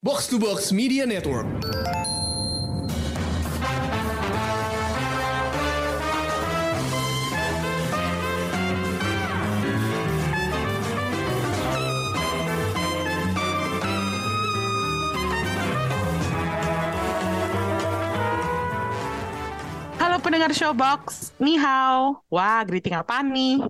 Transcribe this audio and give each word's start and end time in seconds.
Box 0.00 0.28
to 0.30 0.38
Box 0.38 0.70
Media 0.70 1.02
Network. 1.02 1.42
Halo 19.98 20.22
pendengar 20.22 20.54
Showbox, 20.54 21.34
ni 21.42 21.58
hao. 21.58 22.22
Wah, 22.30 22.62
greeting 22.62 22.94
apa 22.94 23.18
nih? 23.26 23.66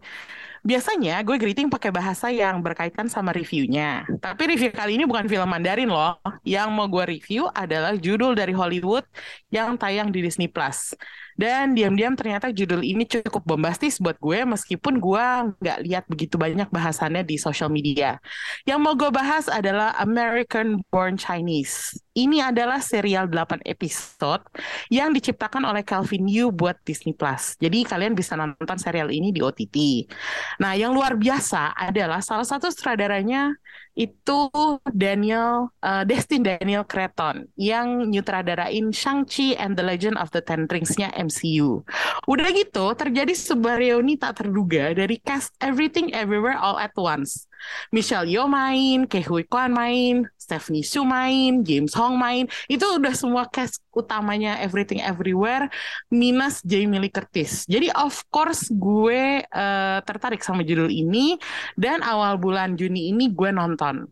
Biasanya 0.66 1.22
gue 1.22 1.36
greeting 1.38 1.70
pakai 1.70 1.90
bahasa 1.94 2.28
yang 2.28 2.58
berkaitan 2.62 3.06
sama 3.06 3.30
reviewnya. 3.30 4.06
Tapi 4.18 4.42
review 4.54 4.70
kali 4.74 4.98
ini 4.98 5.04
bukan 5.06 5.30
film 5.30 5.48
Mandarin 5.48 5.90
loh. 5.90 6.18
Yang 6.42 6.68
mau 6.74 6.86
gue 6.90 7.04
review 7.18 7.46
adalah 7.52 7.94
judul 7.94 8.34
dari 8.34 8.50
Hollywood 8.54 9.06
yang 9.52 9.78
tayang 9.78 10.10
di 10.10 10.24
Disney 10.24 10.50
Plus. 10.50 10.94
Dan 11.38 11.78
diam-diam 11.78 12.18
ternyata 12.18 12.50
judul 12.50 12.82
ini 12.82 13.06
cukup 13.06 13.46
bombastis 13.46 14.02
buat 14.02 14.18
gue 14.18 14.42
meskipun 14.42 14.98
gue 14.98 15.26
nggak 15.62 15.78
lihat 15.86 16.04
begitu 16.10 16.34
banyak 16.34 16.66
bahasannya 16.66 17.22
di 17.22 17.38
social 17.38 17.70
media. 17.70 18.18
Yang 18.66 18.78
mau 18.82 18.98
gue 18.98 19.06
bahas 19.14 19.46
adalah 19.46 19.94
American 20.02 20.82
Born 20.90 21.14
Chinese. 21.14 21.94
Ini 22.18 22.50
adalah 22.50 22.82
serial 22.82 23.30
8 23.30 23.62
episode 23.62 24.42
yang 24.90 25.14
diciptakan 25.14 25.62
oleh 25.62 25.86
Calvin 25.86 26.26
Yu 26.26 26.50
buat 26.50 26.74
Disney 26.82 27.14
Plus. 27.14 27.54
Jadi 27.62 27.86
kalian 27.86 28.18
bisa 28.18 28.34
nonton 28.34 28.74
serial 28.74 29.14
ini 29.14 29.30
di 29.30 29.38
OTT. 29.38 30.10
Nah, 30.58 30.74
yang 30.74 30.90
luar 30.90 31.14
biasa 31.14 31.78
adalah 31.78 32.18
salah 32.18 32.42
satu 32.42 32.66
sutradaranya 32.74 33.54
itu 33.98 34.46
Daniel 34.94 35.74
uh, 35.82 36.06
Destin 36.06 36.46
Daniel 36.46 36.86
Cretton 36.86 37.50
yang 37.58 38.06
nyutradarain 38.06 38.94
Shang-Chi 38.94 39.58
and 39.58 39.74
the 39.74 39.82
Legend 39.82 40.14
of 40.22 40.30
the 40.30 40.38
Ten 40.38 40.70
Rings-nya 40.70 41.10
MCU. 41.18 41.82
Udah 42.30 42.48
gitu, 42.54 42.94
terjadi 42.94 43.34
sebuah 43.34 43.82
reuni 43.82 44.14
tak 44.14 44.38
terduga 44.38 44.94
dari 44.94 45.18
cast 45.18 45.50
Everything 45.58 46.14
Everywhere 46.14 46.54
All 46.54 46.78
at 46.78 46.94
Once. 46.94 47.47
Michelle 47.94 48.28
Yeoh 48.28 48.50
main, 48.50 49.06
Ke 49.06 49.22
Huy 49.24 49.44
Quan 49.46 49.72
main, 49.72 50.26
Stephanie 50.34 50.86
Su 50.86 51.04
main, 51.04 51.62
James 51.62 51.92
Hong 51.96 52.16
main. 52.16 52.48
Itu 52.66 52.98
udah 52.98 53.12
semua 53.12 53.46
cast 53.48 53.84
utamanya 53.92 54.58
Everything 54.62 55.02
Everywhere 55.02 55.68
minus 56.08 56.64
Jamie 56.64 56.98
Lee 56.98 57.12
Curtis. 57.12 57.68
Jadi 57.68 57.92
of 57.94 58.14
course 58.32 58.70
gue 58.72 59.44
uh, 59.44 59.98
tertarik 60.02 60.40
sama 60.40 60.64
judul 60.64 60.88
ini 60.88 61.36
dan 61.76 62.00
awal 62.00 62.40
bulan 62.40 62.78
Juni 62.78 63.12
ini 63.12 63.30
gue 63.30 63.50
nonton. 63.52 64.08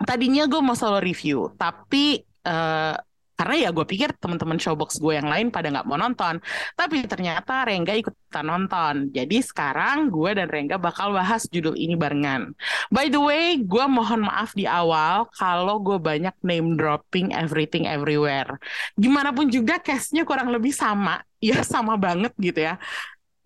Tadinya 0.00 0.48
gue 0.48 0.60
mau 0.64 0.72
solo 0.72 0.96
review, 0.96 1.52
tapi 1.60 2.24
uh, 2.48 2.96
karena 3.40 3.56
ya 3.56 3.68
gue 3.72 3.88
pikir 3.88 4.12
teman-teman 4.20 4.60
showbox 4.60 5.00
gue 5.00 5.16
yang 5.16 5.24
lain 5.24 5.48
pada 5.48 5.72
nggak 5.72 5.88
mau 5.88 5.96
nonton. 5.96 6.44
Tapi 6.76 7.08
ternyata 7.08 7.64
Rengga 7.64 7.96
ikutan 7.96 8.44
nonton. 8.44 9.08
Jadi 9.16 9.40
sekarang 9.40 10.12
gue 10.12 10.36
dan 10.36 10.52
Rengga 10.52 10.76
bakal 10.76 11.16
bahas 11.16 11.48
judul 11.48 11.72
ini 11.72 11.96
barengan. 11.96 12.52
By 12.92 13.08
the 13.08 13.16
way 13.16 13.56
gue 13.64 13.84
mohon 13.88 14.28
maaf 14.28 14.52
di 14.52 14.68
awal 14.68 15.24
kalau 15.32 15.80
gue 15.80 15.96
banyak 15.96 16.36
name 16.44 16.76
dropping 16.76 17.32
everything 17.32 17.88
everywhere. 17.88 18.60
Gimana 19.00 19.32
pun 19.32 19.48
juga 19.48 19.80
castnya 19.80 20.28
kurang 20.28 20.52
lebih 20.52 20.76
sama. 20.76 21.24
Ya 21.40 21.64
sama 21.64 21.96
banget 21.96 22.36
gitu 22.36 22.60
ya. 22.60 22.76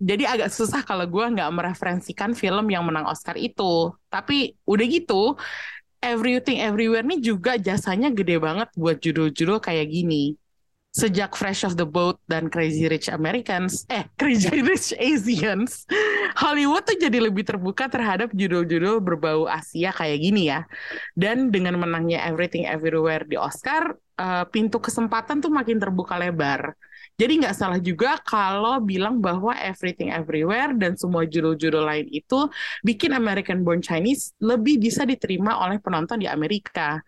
Jadi 0.02 0.26
agak 0.26 0.50
susah 0.50 0.82
kalau 0.82 1.06
gue 1.06 1.22
nggak 1.30 1.46
mereferensikan 1.54 2.34
film 2.34 2.66
yang 2.66 2.82
menang 2.82 3.06
Oscar 3.06 3.38
itu. 3.38 3.94
Tapi 4.10 4.58
udah 4.66 4.86
gitu 4.90 5.38
Everything 6.04 6.60
Everywhere 6.60 7.02
nih 7.02 7.20
juga 7.24 7.56
jasanya 7.56 8.12
gede 8.12 8.36
banget 8.36 8.68
buat 8.76 9.00
judul-judul 9.00 9.58
kayak 9.64 9.88
gini. 9.88 10.36
Sejak 10.94 11.34
Fresh 11.34 11.66
of 11.66 11.74
the 11.74 11.82
Boat 11.82 12.22
dan 12.30 12.46
Crazy 12.46 12.86
Rich 12.86 13.10
Americans, 13.10 13.82
eh 13.90 14.06
Crazy 14.14 14.62
Rich 14.68 14.94
Asians, 14.94 15.90
Hollywood 16.38 16.86
tuh 16.86 16.94
jadi 16.94 17.18
lebih 17.18 17.42
terbuka 17.42 17.90
terhadap 17.90 18.30
judul-judul 18.30 19.02
berbau 19.02 19.50
Asia 19.50 19.90
kayak 19.90 20.18
gini 20.22 20.54
ya. 20.54 20.62
Dan 21.18 21.50
dengan 21.50 21.82
menangnya 21.82 22.22
Everything 22.30 22.70
Everywhere 22.70 23.26
di 23.26 23.34
Oscar, 23.34 23.98
uh, 24.22 24.46
pintu 24.46 24.78
kesempatan 24.78 25.42
tuh 25.42 25.50
makin 25.50 25.82
terbuka 25.82 26.14
lebar. 26.14 26.78
Jadi 27.14 27.32
nggak 27.46 27.54
salah 27.54 27.78
juga 27.78 28.18
kalau 28.26 28.82
bilang 28.82 29.22
bahwa 29.22 29.54
Everything 29.54 30.10
Everywhere 30.10 30.74
dan 30.74 30.98
semua 30.98 31.22
judul-judul 31.22 31.86
lain 31.86 32.06
itu 32.10 32.50
bikin 32.82 33.14
American 33.14 33.62
Born 33.62 33.78
Chinese 33.78 34.34
lebih 34.42 34.82
bisa 34.82 35.06
diterima 35.06 35.62
oleh 35.62 35.78
penonton 35.78 36.18
di 36.18 36.26
Amerika. 36.26 36.98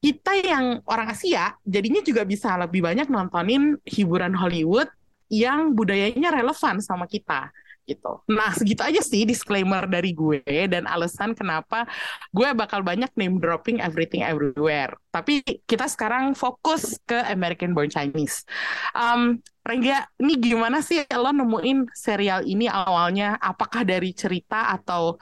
Kita 0.00 0.34
yang 0.34 0.82
orang 0.88 1.14
Asia 1.14 1.54
jadinya 1.62 2.02
juga 2.02 2.26
bisa 2.26 2.58
lebih 2.58 2.82
banyak 2.82 3.06
nontonin 3.06 3.78
hiburan 3.86 4.34
Hollywood 4.34 4.90
yang 5.30 5.78
budayanya 5.78 6.34
relevan 6.34 6.82
sama 6.82 7.06
kita 7.06 7.54
gitu. 7.90 8.22
Nah, 8.30 8.54
segitu 8.54 8.86
aja 8.86 9.02
sih 9.02 9.26
disclaimer 9.26 9.90
dari 9.90 10.14
gue 10.14 10.46
dan 10.70 10.86
alasan 10.86 11.34
kenapa 11.34 11.90
gue 12.30 12.46
bakal 12.54 12.86
banyak 12.86 13.10
name 13.18 13.42
dropping 13.42 13.82
everything 13.82 14.22
everywhere. 14.22 14.94
Tapi 15.10 15.42
kita 15.66 15.90
sekarang 15.90 16.38
fokus 16.38 17.02
ke 17.02 17.18
American 17.26 17.74
Born 17.74 17.90
Chinese. 17.90 18.46
Um, 18.94 19.42
Rengga, 19.60 20.08
ini 20.16 20.40
gimana 20.40 20.80
sih 20.80 21.04
lo 21.12 21.34
nemuin 21.34 21.92
serial 21.92 22.46
ini 22.48 22.64
awalnya? 22.64 23.36
Apakah 23.36 23.84
dari 23.84 24.16
cerita 24.16 24.72
atau 24.72 25.20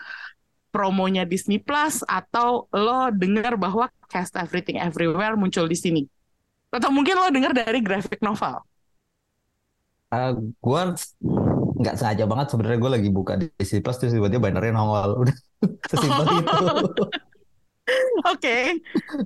promonya 0.70 1.26
Disney 1.26 1.58
Plus 1.58 2.06
atau 2.06 2.70
lo 2.70 3.10
dengar 3.10 3.58
bahwa 3.58 3.90
cast 4.06 4.38
Everything 4.38 4.78
Everywhere 4.78 5.34
muncul 5.34 5.66
di 5.66 5.74
sini? 5.74 6.02
Atau 6.70 6.92
mungkin 6.92 7.18
lo 7.18 7.32
dengar 7.32 7.56
dari 7.56 7.80
graphic 7.82 8.20
novel? 8.20 8.62
Uh, 10.08 10.32
gue 10.40 10.82
nggak 11.78 11.94
sengaja 11.94 12.24
banget 12.26 12.46
sebenarnya 12.50 12.78
gue 12.82 12.92
lagi 12.98 13.08
buka 13.14 13.32
di 13.38 13.46
Disney 13.54 13.80
Plus 13.80 13.96
terus 14.02 14.12
tiba-tiba 14.14 14.50
bannernya 14.50 14.72
nongol 14.74 15.10
udah 15.22 15.36
sesimpel 15.86 16.26
itu. 16.42 16.66
Oke. 18.28 18.76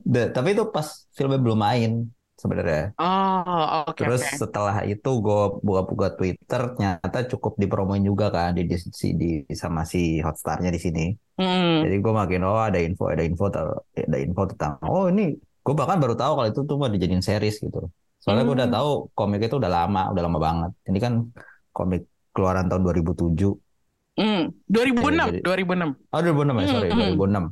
Okay. 0.06 0.30
Tapi 0.30 0.48
itu 0.54 0.64
pas 0.70 0.86
filmnya 1.16 1.41
belum 1.41 1.58
main 1.58 2.06
sebenarnya. 2.42 2.94
Oh, 2.98 3.86
oke. 3.86 3.94
Okay, 3.94 4.02
Terus 4.06 4.22
okay. 4.26 4.36
setelah 4.38 4.76
itu 4.82 5.10
gue 5.22 5.42
buka-buka 5.62 6.08
Twitter, 6.18 6.62
ternyata 6.74 7.18
cukup 7.30 7.54
dipromoin 7.58 8.02
juga 8.02 8.34
kan 8.34 8.54
di, 8.58 8.66
di, 8.66 9.08
di 9.14 9.54
sama 9.54 9.86
si 9.86 10.18
Hotstarnya 10.18 10.70
di 10.74 10.80
sini. 10.82 11.04
Mm. 11.38 11.86
Jadi 11.86 11.96
gue 12.02 12.12
makin 12.12 12.41
oh 12.42 12.58
ada 12.58 12.78
info, 12.82 13.10
ada 13.10 13.22
info, 13.22 13.46
ada 13.48 14.18
info 14.18 14.42
tentang 14.52 14.78
oh 14.84 15.08
ini 15.08 15.32
gue 15.38 15.74
bahkan 15.78 16.02
baru 16.02 16.18
tahu 16.18 16.32
kalau 16.42 16.48
itu 16.50 16.60
tuh 16.66 16.76
mau 16.76 16.91
dijadiin 16.91 17.22
series 17.22 17.62
gitu. 17.62 17.88
Soalnya 18.18 18.42
mm. 18.42 18.48
gue 18.50 18.56
udah 18.58 18.70
tahu 18.70 18.91
komik 19.14 19.46
itu 19.46 19.56
udah 19.58 19.70
lama, 19.70 20.02
udah 20.10 20.22
lama 20.22 20.38
banget. 20.42 20.70
Ini 20.91 20.98
kan 20.98 21.12
komik 21.72 22.11
keluaran 22.32 22.66
tahun 22.66 22.82
2007. 22.88 23.53
Mm. 24.12 24.44
2006, 24.69 25.41
jadi, 25.41 25.41
2006. 25.41 26.12
Oh 26.12 26.20
2006 26.20 26.53
ya, 26.60 26.66
sorry, 26.69 26.88
mm. 26.93 27.16
2006. 27.16 27.48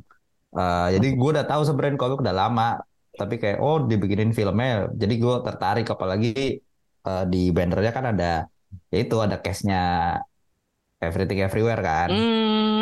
Uh, 0.51 0.87
jadi 0.99 1.07
gue 1.15 1.29
udah 1.31 1.45
tahu 1.47 1.61
sebenarnya 1.63 1.97
komik 1.97 2.19
udah 2.21 2.35
lama, 2.35 2.69
tapi 3.15 3.35
kayak 3.41 3.57
oh 3.63 3.87
dibikinin 3.87 4.35
filmnya, 4.35 4.91
jadi 4.93 5.13
gue 5.15 5.35
tertarik 5.47 5.87
apalagi 5.87 6.59
uh, 7.07 7.23
di 7.25 7.49
bannernya 7.55 7.91
kan 7.95 8.05
ada, 8.13 8.33
ya 8.91 8.97
itu 8.99 9.15
ada 9.17 9.39
cashnya 9.39 9.81
Everything 11.01 11.41
Everywhere 11.41 11.81
kan. 11.81 12.09
Mm. 12.13 12.81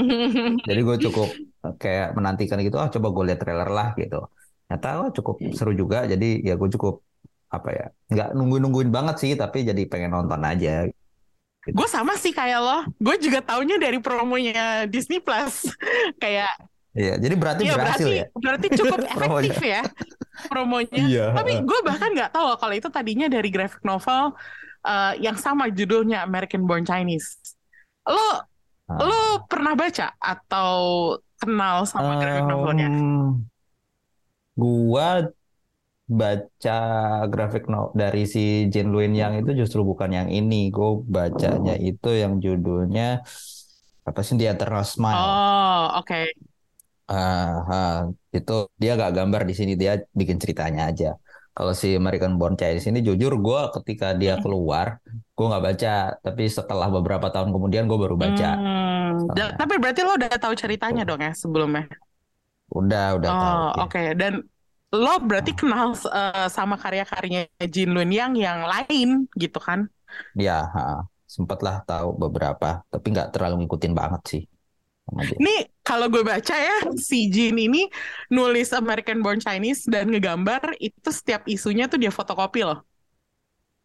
jadi 0.67 0.81
gue 0.81 0.97
cukup 1.07 1.29
kayak 1.83 2.17
menantikan 2.17 2.59
gitu, 2.59 2.75
ah 2.81 2.87
oh, 2.87 2.91
coba 2.91 3.07
gue 3.15 3.23
lihat 3.31 3.39
trailer 3.39 3.69
lah 3.69 3.95
gitu. 3.95 4.27
Ternyata 4.67 4.87
oh, 5.07 5.09
cukup 5.15 5.35
seru 5.55 5.71
juga, 5.71 6.03
jadi 6.03 6.41
ya 6.43 6.59
gue 6.59 6.69
cukup 6.75 6.99
apa 7.49 7.69
ya, 7.73 7.85
nggak 8.11 8.29
nungguin 8.37 8.61
nungguin 8.67 8.91
banget 8.91 9.15
sih, 9.23 9.31
tapi 9.39 9.63
jadi 9.63 9.87
pengen 9.87 10.13
nonton 10.13 10.41
aja. 10.43 10.89
Gitu. 11.69 11.77
Gue 11.77 11.87
sama 11.87 12.17
sih 12.17 12.33
kayak 12.33 12.59
lo. 12.59 12.79
Gue 12.97 13.15
juga 13.21 13.45
taunya 13.45 13.77
dari 13.77 14.01
promonya 14.01 14.89
Disney 14.89 15.21
Plus. 15.21 15.69
kayak 16.23 16.49
Iya, 16.89 17.21
jadi 17.21 17.35
berarti 17.37 17.63
iya, 17.69 17.73
berhasil 17.77 18.07
berarti, 18.09 18.19
ya. 18.19 18.25
Berarti 18.33 18.67
cukup 18.73 18.99
efektif 19.13 19.57
ya 19.61 19.81
promonya. 20.49 21.03
Iya. 21.05 21.25
Tapi 21.37 21.53
gue 21.61 21.79
bahkan 21.85 22.09
nggak 22.11 22.31
tahu 22.33 22.57
kalau 22.57 22.73
itu 22.73 22.89
tadinya 22.89 23.27
dari 23.29 23.49
graphic 23.53 23.79
novel 23.85 24.33
uh, 24.83 25.13
yang 25.21 25.37
sama 25.37 25.69
judulnya 25.69 26.25
American 26.25 26.65
Born 26.65 26.83
Chinese. 26.83 27.37
Lo 28.09 28.17
ah. 28.17 28.35
lo 28.99 29.45
pernah 29.45 29.77
baca 29.77 30.17
atau 30.17 30.71
kenal 31.39 31.85
sama 31.85 32.15
um, 32.15 32.19
graphic 32.19 32.45
novelnya? 32.49 32.89
Gua 34.59 35.07
baca 36.09 36.79
grafik 37.29 37.69
no 37.69 37.93
dari 37.93 38.25
si 38.25 38.65
Jin 38.73 38.89
Luin 38.89 39.13
yang 39.13 39.37
itu 39.37 39.53
justru 39.53 39.85
bukan 39.85 40.09
yang 40.09 40.29
ini. 40.33 40.73
Gue 40.73 41.05
bacanya 41.05 41.77
itu 41.77 42.09
yang 42.09 42.41
judulnya 42.41 43.21
apa 44.09 44.19
sih 44.25 44.35
The 44.41 44.49
Eternal 44.49 44.81
Smile. 44.81 45.21
Oh, 45.21 46.01
oke. 46.01 46.09
Okay. 46.09 46.25
Uh, 47.09 47.57
uh, 47.65 47.97
itu 48.29 48.69
dia 48.77 48.93
gak 48.93 49.17
gambar 49.17 49.41
di 49.45 49.53
sini 49.57 49.73
dia 49.77 50.01
bikin 50.13 50.41
ceritanya 50.41 50.89
aja. 50.89 51.13
Kalau 51.53 51.73
si 51.75 51.91
American 51.91 52.39
Born 52.39 52.55
Chinese 52.55 52.87
ini 52.87 53.03
jujur 53.03 53.35
gue 53.35 53.61
ketika 53.81 54.15
dia 54.15 54.39
keluar 54.39 55.03
gue 55.35 55.43
nggak 55.43 55.65
baca, 55.65 55.95
tapi 56.23 56.47
setelah 56.47 56.87
beberapa 56.87 57.27
tahun 57.31 57.51
kemudian 57.51 57.83
gue 57.83 57.99
baru 57.99 58.15
baca. 58.15 58.49
Hmm, 58.55 59.27
tapi 59.35 59.75
berarti 59.75 60.07
lo 60.07 60.15
udah 60.15 60.39
tahu 60.39 60.55
ceritanya 60.55 61.03
dong 61.03 61.19
ya 61.19 61.35
sebelumnya? 61.35 61.83
Udah, 62.71 63.17
udah 63.19 63.29
oh, 63.29 63.35
tahu. 63.35 63.59
Oke, 63.59 63.91
okay. 63.91 64.07
dan 64.15 64.45
lo 64.89 65.21
berarti 65.21 65.53
kenal 65.53 65.93
uh, 65.93 66.49
sama 66.49 66.73
karya-karyanya 66.77 67.45
Jin 67.69 67.93
Lun 67.93 68.09
Yang 68.09 68.33
yang 68.41 68.65
lain 68.65 69.09
gitu 69.37 69.61
kan? 69.61 69.85
Ya, 70.33 70.65
sempat 71.29 71.61
lah 71.61 71.85
tahu 71.85 72.17
beberapa, 72.17 72.81
tapi 72.89 73.13
nggak 73.13 73.29
terlalu 73.29 73.65
ngikutin 73.65 73.93
banget 73.93 74.21
sih. 74.25 74.43
Ini 75.09 75.69
kalau 75.81 76.05
gue 76.09 76.21
baca 76.21 76.53
ya, 76.53 76.85
si 76.97 77.29
Jin 77.29 77.57
ini 77.57 77.89
nulis 78.29 78.69
American 78.73 79.25
Born 79.25 79.41
Chinese 79.41 79.89
dan 79.89 80.09
ngegambar 80.09 80.77
itu 80.77 81.09
setiap 81.09 81.45
isunya 81.49 81.89
tuh 81.89 81.97
dia 81.97 82.13
fotokopi 82.13 82.61
loh. 82.65 82.81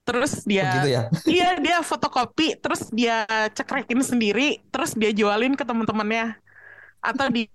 Terus 0.04 0.44
dia, 0.44 0.68
oh 0.68 0.72
gitu 0.76 0.88
ya? 0.92 1.02
iya 1.36 1.48
dia 1.56 1.80
fotokopi, 1.80 2.60
terus 2.60 2.92
dia 2.92 3.24
cekrekin 3.56 4.04
sendiri, 4.04 4.60
terus 4.68 4.92
dia 4.92 5.16
jualin 5.16 5.56
ke 5.56 5.64
teman-temannya 5.64 6.36
atau 7.00 7.28
di 7.32 7.48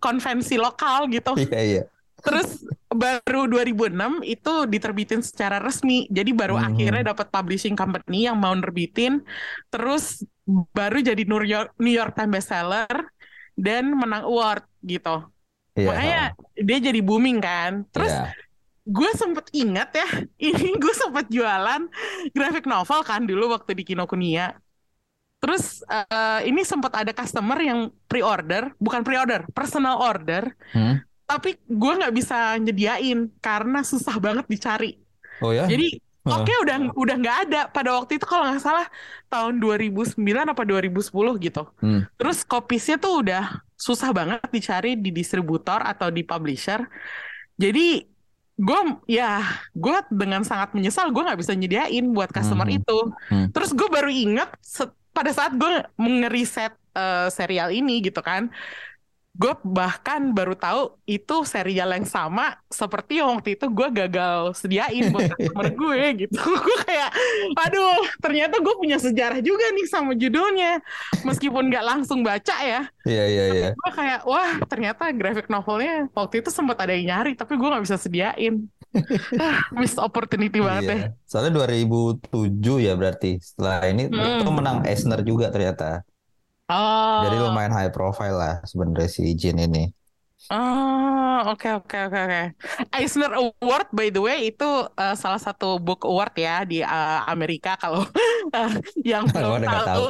konvensi 0.00 0.56
lokal 0.56 1.08
gitu. 1.12 1.32
Iya 1.36 1.60
iya. 1.60 1.82
Terus 2.24 2.64
baru 2.88 3.44
2006 3.50 4.24
itu 4.24 4.54
diterbitin 4.64 5.20
secara 5.20 5.60
resmi. 5.60 6.08
Jadi 6.08 6.32
baru 6.32 6.56
hmm. 6.56 6.66
akhirnya 6.72 7.02
dapat 7.12 7.28
publishing 7.28 7.76
company 7.76 8.24
yang 8.24 8.40
mau 8.40 8.56
nerbitin. 8.56 9.20
Terus 9.68 10.24
baru 10.72 11.04
jadi 11.04 11.22
New 11.28 11.44
York 11.44 11.76
New 11.76 11.92
York 11.92 12.16
Times 12.16 12.32
bestseller 12.32 13.12
dan 13.54 13.92
menang 13.92 14.24
award 14.24 14.64
gitu. 14.80 15.28
Yeah. 15.76 15.86
Makanya 15.92 16.22
dia 16.56 16.78
jadi 16.80 17.00
booming 17.04 17.44
kan. 17.44 17.84
Terus 17.92 18.14
yeah. 18.16 18.32
gue 18.88 19.10
sempet 19.12 19.52
ingat 19.52 19.92
ya, 19.92 20.08
ini 20.48 20.80
gue 20.80 20.94
sempet 20.96 21.28
jualan 21.28 21.82
graphic 22.32 22.64
novel 22.64 23.04
kan 23.04 23.28
dulu 23.28 23.52
waktu 23.52 23.76
di 23.76 23.84
Kinokuniya. 23.84 24.56
Terus 25.44 25.84
uh, 25.92 26.40
ini 26.40 26.64
sempat 26.64 27.04
ada 27.04 27.12
customer 27.12 27.60
yang 27.60 27.92
pre-order, 28.08 28.72
bukan 28.80 29.04
pre-order, 29.04 29.44
personal 29.52 30.00
order. 30.00 30.56
Hmm 30.72 31.04
tapi 31.34 31.58
gue 31.66 31.92
nggak 31.98 32.14
bisa 32.14 32.54
nyediain 32.62 33.26
karena 33.42 33.82
susah 33.82 34.14
banget 34.22 34.46
dicari. 34.46 34.94
Oh 35.42 35.50
ya? 35.50 35.66
Jadi 35.66 35.98
Oke 36.24 36.48
okay, 36.48 36.56
udah 36.64 36.76
udah 36.96 37.16
nggak 37.20 37.38
ada 37.48 37.60
pada 37.68 38.00
waktu 38.00 38.16
itu 38.16 38.24
kalau 38.24 38.48
nggak 38.48 38.64
salah 38.64 38.88
tahun 39.28 39.60
2009 39.60 40.16
apa 40.24 40.62
2010 40.64 41.12
gitu. 41.36 41.62
Hmm. 41.84 42.08
Terus 42.16 42.48
kopisnya 42.48 42.96
tuh 42.96 43.20
udah 43.20 43.60
susah 43.76 44.08
banget 44.16 44.40
dicari 44.48 44.96
di 44.96 45.12
distributor 45.12 45.84
atau 45.84 46.08
di 46.08 46.24
publisher. 46.24 46.88
Jadi 47.60 48.08
gue 48.56 48.80
ya 49.04 49.44
gue 49.76 49.96
dengan 50.08 50.48
sangat 50.48 50.72
menyesal 50.72 51.12
gue 51.12 51.28
nggak 51.28 51.40
bisa 51.44 51.52
nyediain 51.52 52.08
buat 52.16 52.32
customer 52.32 52.72
hmm. 52.72 52.78
itu. 52.80 52.98
Hmm. 53.28 53.46
Terus 53.52 53.76
gue 53.76 53.88
baru 53.92 54.08
ingat 54.08 54.48
pada 55.12 55.28
saat 55.28 55.52
gue 55.60 55.84
mengeriset 56.00 56.72
uh, 56.96 57.28
serial 57.28 57.68
ini 57.68 58.00
gitu 58.00 58.24
kan 58.24 58.48
gue 59.34 59.50
bahkan 59.66 60.30
baru 60.30 60.54
tahu 60.54 60.94
itu 61.10 61.42
serial 61.42 61.90
yang 61.90 62.06
sama 62.06 62.54
seperti 62.70 63.18
yang 63.18 63.34
waktu 63.34 63.58
itu 63.58 63.66
gue 63.66 63.88
gagal 63.90 64.54
sediain 64.54 65.10
buat 65.10 65.26
customer 65.34 65.68
gue 65.74 66.02
gitu. 66.26 66.38
Gue 66.64 66.78
kayak 66.86 67.10
aduh 67.58 67.98
ternyata 68.22 68.62
gue 68.62 68.74
punya 68.78 68.96
sejarah 69.02 69.42
juga 69.42 69.66
nih 69.74 69.86
sama 69.90 70.14
judulnya. 70.14 70.78
Meskipun 71.26 71.66
nggak 71.66 71.82
langsung 71.84 72.22
baca 72.22 72.54
ya 72.62 72.86
iya 73.04 73.24
iya 73.28 73.44
iya. 73.52 73.68
gue 73.76 73.90
kayak 73.92 74.24
wah 74.24 74.64
ternyata 74.64 75.12
graphic 75.12 75.52
novelnya 75.52 76.08
waktu 76.16 76.40
itu 76.40 76.48
sempat 76.48 76.80
ada 76.80 76.96
yang 76.96 77.12
nyari 77.12 77.36
tapi 77.36 77.58
gue 77.58 77.68
nggak 77.68 77.84
bisa 77.84 77.98
sediain. 77.98 78.70
Ah, 79.34 79.58
missed 79.74 79.98
opportunity 79.98 80.62
banget 80.62 80.86
iya. 80.86 80.94
ya 80.94 81.18
soalnya 81.26 81.66
2007 81.66 82.86
ya 82.86 82.94
berarti. 82.94 83.42
Setelah 83.42 83.90
ini 83.90 84.06
hmm. 84.06 84.46
itu 84.46 84.50
menang 84.54 84.86
Eisner 84.86 85.18
juga 85.26 85.50
ternyata 85.50 86.06
Oh. 86.72 87.20
Jadi 87.28 87.36
lumayan 87.44 87.76
high 87.76 87.92
profile 87.92 88.36
lah 88.36 88.54
sebenarnya 88.64 89.08
si 89.10 89.36
Jin 89.36 89.60
ini. 89.60 89.92
Oh, 90.52 91.56
oke 91.56 91.68
oke 91.80 91.96
oke 92.08 92.18
oke. 92.20 92.42
Eisner 92.92 93.32
Award 93.32 93.88
by 93.96 94.12
the 94.12 94.20
way 94.20 94.52
itu 94.52 94.68
uh, 94.92 95.16
salah 95.16 95.40
satu 95.40 95.80
book 95.80 96.04
award 96.04 96.36
ya 96.36 96.68
di 96.68 96.84
uh, 96.84 97.24
Amerika 97.24 97.80
kalau 97.80 98.04
uh, 98.52 98.72
yang 99.08 99.24
belum 99.32 99.64
tahu. 99.64 99.84
tahu. 99.88 100.06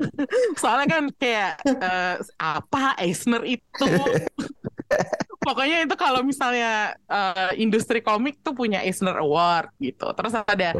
Soalnya 0.60 0.86
kan 0.92 1.04
kayak 1.16 1.52
uh, 1.64 2.20
apa 2.36 3.00
Eisner 3.00 3.40
itu 3.48 3.84
Pokoknya 5.46 5.88
itu 5.88 5.96
kalau 5.96 6.20
misalnya 6.20 6.92
uh, 7.08 7.50
industri 7.56 8.04
komik 8.04 8.44
tuh 8.44 8.52
punya 8.52 8.84
Eisner 8.84 9.16
Award 9.24 9.72
gitu. 9.80 10.04
Terus 10.12 10.36
ada 10.36 10.76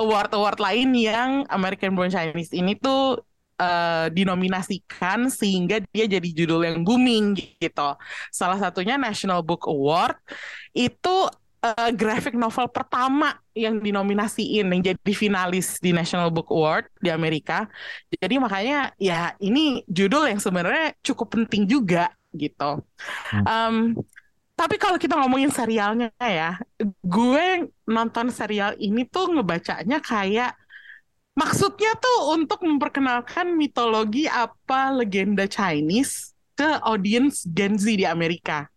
award-award 0.00 0.56
lain 0.56 0.96
yang 0.96 1.30
American 1.52 1.92
Born 1.92 2.08
Chinese 2.08 2.56
ini 2.56 2.80
tuh 2.80 3.20
uh, 3.62 4.06
dinominasikan 4.10 5.30
sehingga 5.30 5.78
dia 5.94 6.10
jadi 6.10 6.28
judul 6.34 6.66
yang 6.66 6.82
booming 6.82 7.38
gitu. 7.62 7.90
Salah 8.34 8.58
satunya 8.58 8.98
National 8.98 9.46
Book 9.46 9.70
Award 9.70 10.18
itu 10.74 11.30
uh, 11.62 11.90
graphic 11.94 12.34
novel 12.34 12.66
pertama 12.68 13.38
yang 13.54 13.78
dinominasiin 13.78 14.66
yang 14.66 14.82
jadi 14.82 15.12
finalis 15.14 15.78
di 15.78 15.94
National 15.94 16.34
Book 16.34 16.50
Award 16.50 16.90
di 16.98 17.08
Amerika. 17.08 17.70
Jadi 18.10 18.34
makanya 18.42 18.90
ya 18.98 19.38
ini 19.38 19.86
judul 19.86 20.26
yang 20.26 20.42
sebenarnya 20.42 20.98
cukup 21.06 21.38
penting 21.38 21.64
juga 21.70 22.10
gitu. 22.34 22.82
Hmm. 23.30 23.44
Um, 23.46 23.76
tapi 24.52 24.76
kalau 24.76 25.00
kita 25.00 25.16
ngomongin 25.16 25.50
serialnya 25.50 26.12
ya, 26.20 26.60
gue 27.02 27.66
nonton 27.88 28.30
serial 28.30 28.76
ini 28.78 29.08
tuh 29.08 29.32
ngebacanya 29.32 29.98
kayak 29.98 30.54
Maksudnya 31.32 31.96
tuh 31.96 32.36
untuk 32.36 32.60
memperkenalkan 32.60 33.56
mitologi 33.56 34.28
apa 34.28 34.92
legenda 34.92 35.48
Chinese 35.48 36.36
ke 36.52 36.68
audiens 36.84 37.48
Gen 37.48 37.80
Z 37.80 37.88
di 37.88 38.04
Amerika. 38.04 38.68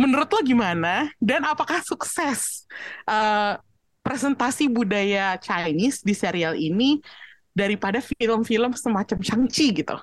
Menurut 0.00 0.32
lo 0.32 0.40
gimana? 0.40 1.12
Dan 1.20 1.44
apakah 1.44 1.84
sukses 1.84 2.64
uh, 3.04 3.60
presentasi 4.00 4.70
budaya 4.72 5.36
Chinese 5.36 6.00
di 6.00 6.16
serial 6.16 6.56
ini 6.56 7.04
daripada 7.52 8.00
film-film 8.00 8.72
semacam 8.72 9.18
Shang-Chi 9.20 9.84
gitu? 9.84 9.96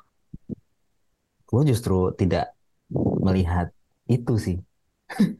Gue 1.49 1.61
justru 1.65 2.13
tidak 2.13 2.53
melihat 3.25 3.73
itu 4.05 4.37
sih. 4.37 4.57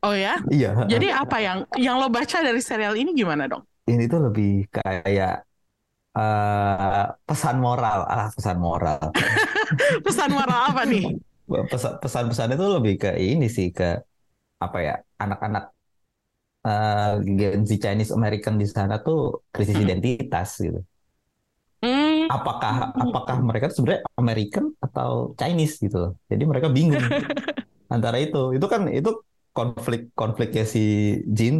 Oh 0.01 0.13
ya? 0.13 0.42
iya. 0.50 0.74
Jadi 0.89 1.10
apa 1.10 1.38
yang 1.42 1.69
yang 1.78 2.01
lo 2.01 2.10
baca 2.10 2.42
dari 2.42 2.62
serial 2.62 2.98
ini 2.98 3.13
gimana 3.13 3.45
dong? 3.45 3.62
Ini 3.86 4.10
tuh 4.10 4.30
lebih 4.30 4.66
kayak 4.74 5.45
uh, 6.16 7.06
pesan 7.28 7.60
moral. 7.60 8.00
Ah 8.08 8.28
pesan 8.32 8.58
moral. 8.58 9.12
Pesan 10.06 10.30
moral 10.32 10.60
apa 10.72 10.82
nih? 10.88 11.06
Pesan-pesan 12.02 12.58
itu 12.58 12.66
lebih 12.66 12.94
ke 12.98 13.12
ini 13.22 13.46
sih 13.52 13.70
ke 13.70 14.02
apa 14.58 14.78
ya 14.82 14.96
anak-anak 15.22 15.76
uh, 16.66 17.22
Gen 17.22 17.62
Z 17.68 17.72
Chinese 17.78 18.12
American 18.16 18.57
di 18.57 18.66
sana 18.66 18.98
tuh 19.04 19.45
krisis 19.54 19.78
hmm. 19.78 19.86
identitas 19.86 20.50
gitu. 20.57 20.81
Hmm. 21.86 22.26
apakah 22.34 22.98
apakah 22.98 23.38
mereka 23.45 23.69
sebenarnya 23.69 24.10
American 24.18 24.74
atau 24.81 25.38
Chinese 25.38 25.78
gitu 25.78 26.18
jadi 26.26 26.42
mereka 26.42 26.74
bingung 26.74 27.04
antara 27.94 28.18
itu. 28.18 28.57
Itu 28.57 28.66
kan 28.66 28.90
itu 28.90 29.22
konflik 29.56 30.12
konfliknya 30.19 30.64
si 30.68 30.83
Jin 31.38 31.56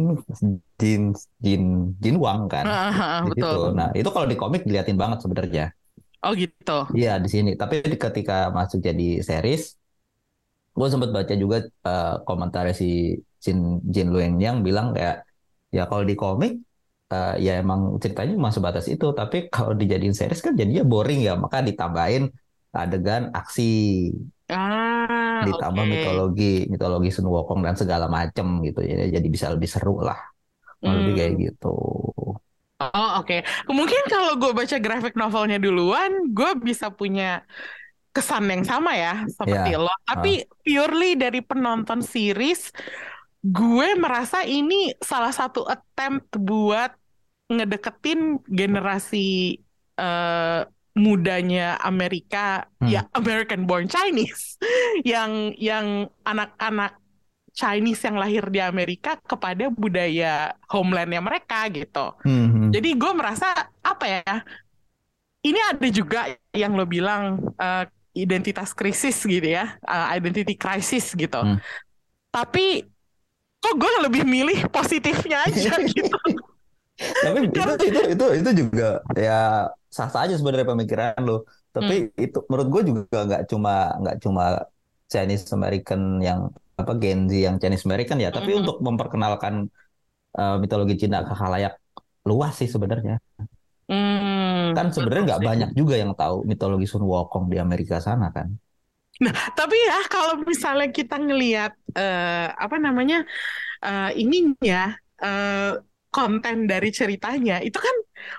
Jin 0.80 1.02
Jin 1.40 1.62
Jin 2.02 2.16
Wang 2.20 2.40
kan 2.52 2.66
uh, 2.68 3.24
betul. 3.32 3.72
Nah 3.72 3.88
itu 3.96 4.08
kalau 4.14 4.26
di 4.28 4.36
komik 4.36 4.62
diliatin 4.68 5.00
banget 5.00 5.18
sebenarnya. 5.24 5.64
Oh 6.20 6.32
gitu. 6.36 6.78
Iya 6.92 7.16
di 7.24 7.28
sini. 7.32 7.50
Tapi 7.60 7.74
ketika 7.96 8.52
masuk 8.52 8.78
jadi 8.84 9.24
series, 9.24 9.62
gue 10.76 10.88
sempat 10.92 11.10
baca 11.16 11.34
juga 11.42 11.56
uh, 11.88 12.20
komentar 12.28 12.68
si 12.76 13.16
Jin 13.40 13.80
Jin 13.88 14.08
Lueng 14.12 14.34
yang 14.36 14.60
bilang 14.66 14.92
kayak 14.96 15.24
ya 15.72 15.82
kalau 15.90 16.04
di 16.04 16.14
komik 16.22 16.52
uh, 17.14 17.34
ya 17.40 17.62
emang 17.62 17.96
ceritanya 18.02 18.34
masuk 18.36 18.60
batas 18.66 18.86
itu. 18.92 19.06
Tapi 19.16 19.36
kalau 19.54 19.72
dijadiin 19.72 20.12
series 20.12 20.44
kan 20.44 20.52
jadinya 20.60 20.84
boring 20.84 21.20
ya. 21.24 21.32
Maka 21.40 21.64
ditambahin 21.64 22.28
adegan 22.76 23.32
aksi 23.32 23.62
Ah, 24.48 25.25
ditambah 25.44 25.84
okay. 25.84 25.92
mitologi, 25.92 26.54
mitologi 26.72 27.10
Sun 27.12 27.28
Wukong 27.28 27.60
dan 27.60 27.76
segala 27.76 28.06
macem 28.08 28.64
gitu 28.64 28.80
ya. 28.80 29.04
Jadi 29.10 29.28
bisa 29.28 29.52
lebih 29.52 29.68
seru 29.68 30.00
lah. 30.00 30.16
Hmm. 30.80 30.96
Lebih 30.96 31.12
kayak 31.12 31.32
hmm. 31.34 31.42
gitu. 31.52 31.76
Oh 32.76 33.24
oke, 33.24 33.24
okay. 33.24 33.40
mungkin 33.72 34.04
kalau 34.04 34.36
gue 34.36 34.52
baca 34.52 34.76
graphic 34.76 35.16
novelnya 35.16 35.56
duluan, 35.56 36.28
gue 36.28 36.60
bisa 36.60 36.92
punya 36.92 37.40
kesan 38.12 38.48
yang 38.52 38.64
sama 38.68 38.92
ya 38.92 39.24
seperti 39.32 39.72
yeah. 39.72 39.80
lo. 39.80 39.94
Tapi 40.04 40.44
uh. 40.44 40.60
purely 40.60 41.16
dari 41.16 41.40
penonton 41.40 42.04
series, 42.04 42.76
gue 43.40 43.88
merasa 43.96 44.44
ini 44.44 44.92
salah 45.00 45.32
satu 45.32 45.64
attempt 45.64 46.36
buat 46.36 46.92
ngedeketin 47.48 48.44
generasi 48.44 49.56
uh, 49.96 50.68
mudanya 50.96 51.76
Amerika 51.84 52.64
hmm. 52.80 52.88
ya 52.88 53.04
American 53.12 53.68
born 53.68 53.84
Chinese 53.86 54.56
yang 55.04 55.52
yang 55.60 56.08
anak-anak 56.24 56.96
Chinese 57.56 58.04
yang 58.04 58.16
lahir 58.20 58.44
di 58.52 58.60
Amerika 58.60 59.16
kepada 59.24 59.72
budaya 59.72 60.52
homelandnya 60.68 61.24
mereka 61.24 61.64
gitu. 61.72 62.12
Hmm. 62.20 62.68
Jadi 62.68 62.92
gue 62.92 63.12
merasa 63.16 63.48
apa 63.80 64.04
ya? 64.04 64.34
Ini 65.40 65.60
ada 65.72 65.88
juga 65.88 66.36
yang 66.52 66.76
lo 66.76 66.84
bilang 66.84 67.40
uh, 67.56 67.88
identitas 68.12 68.76
krisis 68.76 69.24
gitu 69.24 69.56
ya, 69.56 69.72
uh, 69.88 70.12
identity 70.12 70.52
crisis 70.52 71.16
gitu. 71.16 71.40
Hmm. 71.40 71.56
Tapi 72.28 72.84
kok 73.56 73.74
gue 73.80 73.92
lebih 74.04 74.28
milih 74.28 74.68
positifnya 74.68 75.48
aja 75.48 75.80
gitu 75.96 76.18
Tapi 77.22 77.38
itu 77.58 77.70
itu 77.88 78.00
itu 78.12 78.24
itu 78.40 78.50
juga 78.60 78.84
ya 79.16 79.32
sah 79.96 80.08
sah 80.12 80.22
aja 80.24 80.34
sebenarnya 80.38 80.68
pemikiran 80.72 81.18
lo. 81.28 81.32
Tapi 81.74 81.92
itu 82.24 82.38
menurut 82.48 82.68
gue 82.74 82.82
juga 82.90 83.18
nggak 83.28 83.42
cuma 83.52 83.70
nggak 84.00 84.16
cuma 84.24 84.44
Chinese 85.12 85.44
American 85.56 86.00
yang 86.28 86.40
apa 86.80 86.92
Gen 87.00 87.18
Z 87.30 87.32
yang 87.46 87.56
Chinese 87.62 87.84
American 87.88 88.18
ya, 88.24 88.28
tapi 88.36 88.50
Mm-mm. 88.50 88.60
untuk 88.60 88.76
memperkenalkan 88.86 89.54
uh, 90.38 90.56
mitologi 90.62 90.94
Cina 91.02 91.18
ke 91.28 91.34
khalayak 91.40 91.74
luas 92.28 92.54
sih 92.60 92.68
sebenarnya. 92.74 93.16
Hmm, 93.88 94.74
Kan 94.76 94.86
sebenarnya 94.94 95.22
nggak 95.28 95.44
banyak 95.48 95.70
juga 95.80 95.94
yang 96.02 96.12
tahu 96.20 96.36
mitologi 96.50 96.86
Sun 96.90 97.04
Wukong 97.10 97.44
di 97.52 97.56
Amerika 97.64 97.96
sana 98.06 98.26
kan. 98.36 98.48
Tapi 99.58 99.76
ya 99.88 99.96
kalau 100.12 100.34
misalnya 100.44 100.88
kita 100.92 101.16
ngelihat 101.16 101.72
eh, 101.96 102.46
apa 102.52 102.76
namanya 102.76 103.24
eh, 103.84 104.10
ininya 104.22 104.96
eh, 105.24 105.72
konten 106.14 106.64
dari 106.70 106.88
ceritanya 106.94 107.60
itu 107.60 107.76
kan 107.76 107.96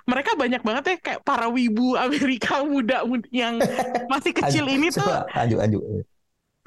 mereka 0.10 0.34
banyak 0.34 0.62
banget 0.66 0.84
ya 0.90 0.96
kayak 1.00 1.22
para 1.22 1.48
wibu 1.52 1.94
Amerika 2.00 2.64
muda 2.72 3.06
mud- 3.06 3.30
yang 3.30 3.62
masih 4.10 4.34
kecil 4.40 4.66
Aju- 4.66 4.74
ini 4.74 4.88
tuh 4.90 5.06
aju 5.36 5.56
aju. 5.62 5.80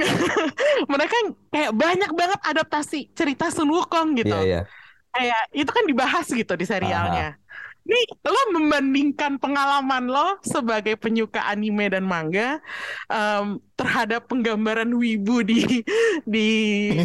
mereka 0.93 1.17
kayak 1.53 1.73
banyak 1.77 2.11
banget 2.17 2.41
adaptasi 2.41 3.13
cerita 3.13 3.53
Sun 3.53 3.69
Wukong 3.69 4.17
gitu. 4.17 4.33
Iya 4.33 4.47
iya. 4.47 4.61
Kayak 5.11 5.41
itu 5.53 5.71
kan 5.75 5.85
dibahas 5.91 6.27
gitu 6.31 6.53
di 6.55 6.65
serialnya. 6.65 7.40
Nih, 7.91 8.07
lo 8.23 8.41
membandingkan 8.55 9.43
pengalaman 9.43 10.07
lo 10.07 10.39
sebagai 10.47 10.95
penyuka 10.95 11.43
anime 11.43 11.91
dan 11.91 12.07
manga 12.07 12.63
em, 13.11 13.59
terhadap 13.75 14.31
penggambaran 14.31 14.95
wibu 14.95 15.43
di 15.43 15.83
di 16.23 16.49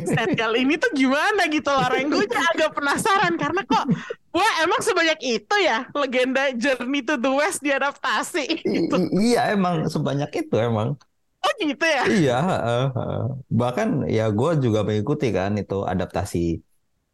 serial 0.06 0.54
ini 0.54 0.78
tuh 0.78 0.94
gimana 0.94 1.50
gitu 1.50 1.74
loh, 1.74 1.90
Reng? 1.90 2.14
Gue 2.14 2.30
agak 2.30 2.78
penasaran 2.78 3.34
karena 3.34 3.66
kok 3.66 3.86
wah 4.30 4.54
emang 4.62 4.82
sebanyak 4.86 5.18
itu 5.26 5.56
ya 5.58 5.90
legenda 5.98 6.54
Journey 6.54 7.02
to 7.02 7.18
the 7.18 7.34
West 7.34 7.66
diadaptasi 7.66 8.46
gitu. 8.62 8.94
i- 8.94 9.34
iya 9.34 9.58
emang 9.58 9.90
sebanyak 9.90 10.30
itu 10.38 10.54
emang. 10.62 10.94
Oh 11.42 11.52
gitu 11.62 11.86
ya? 11.86 12.04
Iya, 12.10 12.38
heeh, 12.42 12.86
heeh. 12.94 13.26
bahkan 13.50 14.06
ya 14.06 14.30
gue 14.30 14.52
juga 14.62 14.86
mengikuti 14.86 15.30
kan 15.30 15.58
itu 15.58 15.82
adaptasi 15.82 16.62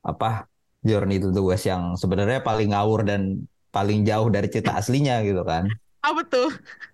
apa 0.03 0.47
Journey 0.81 1.21
to 1.21 1.29
the 1.29 1.43
West 1.43 1.69
yang 1.69 1.93
sebenarnya 1.93 2.41
paling 2.41 2.73
ngawur 2.73 3.05
dan 3.05 3.45
paling 3.75 3.99
jauh 4.09 4.27
dari 4.35 4.47
cerita 4.53 4.71
aslinya 4.79 5.23
gitu 5.27 5.41
kan, 5.47 5.63
Apa 6.03 6.21
tuh? 6.27 6.49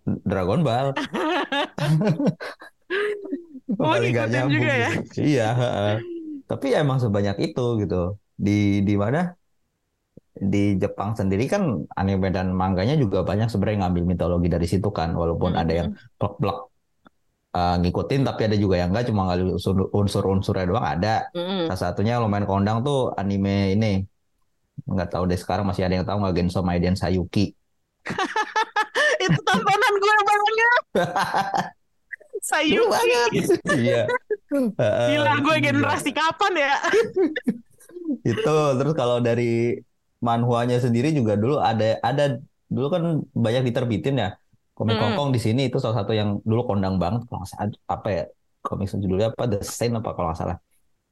Dragon 0.05 0.61
Ball 0.63 0.93
Oh, 3.77 3.85
paling 3.91 4.15
gak 4.15 4.27
nyambung 4.31 4.63
juga 4.63 4.73
ya? 4.73 4.89
gitu. 4.95 5.19
Iya, 5.37 5.47
tapi 6.49 6.65
ya 6.73 6.77
emang 6.85 6.99
sebanyak 7.03 7.35
itu 7.51 7.61
gitu 7.83 7.95
di 8.39 8.81
di 8.87 8.93
mana 8.95 9.19
di 10.37 10.77
Jepang 10.77 11.17
sendiri 11.17 11.49
kan 11.49 11.63
anime 11.97 12.29
dan 12.29 12.53
manganya 12.53 12.93
juga 13.03 13.25
banyak 13.25 13.49
sebenarnya 13.49 13.89
ngambil 13.89 14.03
mitologi 14.05 14.47
dari 14.55 14.67
situ 14.69 14.89
kan, 14.93 15.09
walaupun 15.17 15.51
ada 15.57 15.73
yang 15.73 15.89
plek-plek 16.21 16.57
uh, 17.57 17.75
ngikutin 17.81 18.21
tapi 18.27 18.41
ada 18.47 18.57
juga 18.63 18.75
yang 18.81 18.89
enggak 18.93 19.05
cuma 19.09 19.21
ngambil 19.27 19.47
unsur- 19.57 19.91
unsur-unsurnya 19.93 20.65
doang 20.69 20.87
ada. 20.87 21.27
Mm-mm. 21.35 21.67
Salah 21.67 21.81
satunya 21.91 22.13
lumayan 22.21 22.45
kondang 22.47 22.77
tuh 22.87 23.11
anime 23.19 23.75
ini. 23.75 23.87
Nggak 24.85 25.09
tahu 25.15 25.23
deh 25.25 25.39
sekarang 25.39 25.65
masih 25.65 25.83
ada 25.87 25.95
yang 25.97 26.05
tahu 26.07 26.17
nggak 26.21 26.35
Genso 26.37 26.59
Maiden 26.61 26.93
Sayuki. 26.93 27.55
Itu 29.25 29.39
tontonan 29.41 29.93
gue 29.97 30.15
banget. 30.23 30.81
Sayuki. 32.49 33.41
Iya. 33.73 34.05
Gila 35.09 35.33
gue 35.41 35.55
Iya. 35.57 35.65
generasi 35.71 36.09
kapan 36.13 36.53
ya? 36.55 36.73
Itu 38.23 38.55
terus 38.77 38.93
kalau 38.95 39.17
dari 39.19 39.81
manhwanya 40.23 40.77
sendiri 40.81 41.13
juga 41.13 41.37
dulu 41.37 41.61
ada 41.61 41.99
ada 42.01 42.41
dulu 42.67 42.87
kan 42.93 43.03
banyak 43.33 43.63
diterbitin 43.71 44.15
ya. 44.23 44.29
Komik 44.77 44.93
Mm-mm. 45.01 45.17
Hongkong 45.17 45.29
di 45.33 45.39
sini 45.41 45.61
itu 45.73 45.81
salah 45.81 46.05
satu 46.05 46.13
yang 46.13 46.37
dulu 46.45 46.69
kondang 46.69 47.01
banget 47.01 47.25
kalau 47.25 47.41
nggak 47.41 47.49
salah 47.49 47.67
apa 47.89 48.07
ya 48.13 48.23
komik 48.61 48.85
judulnya 48.93 49.33
apa 49.33 49.43
The 49.49 49.57
Saint 49.65 49.97
apa 49.97 50.09
kalau 50.13 50.29
nggak 50.29 50.39
salah. 50.39 50.57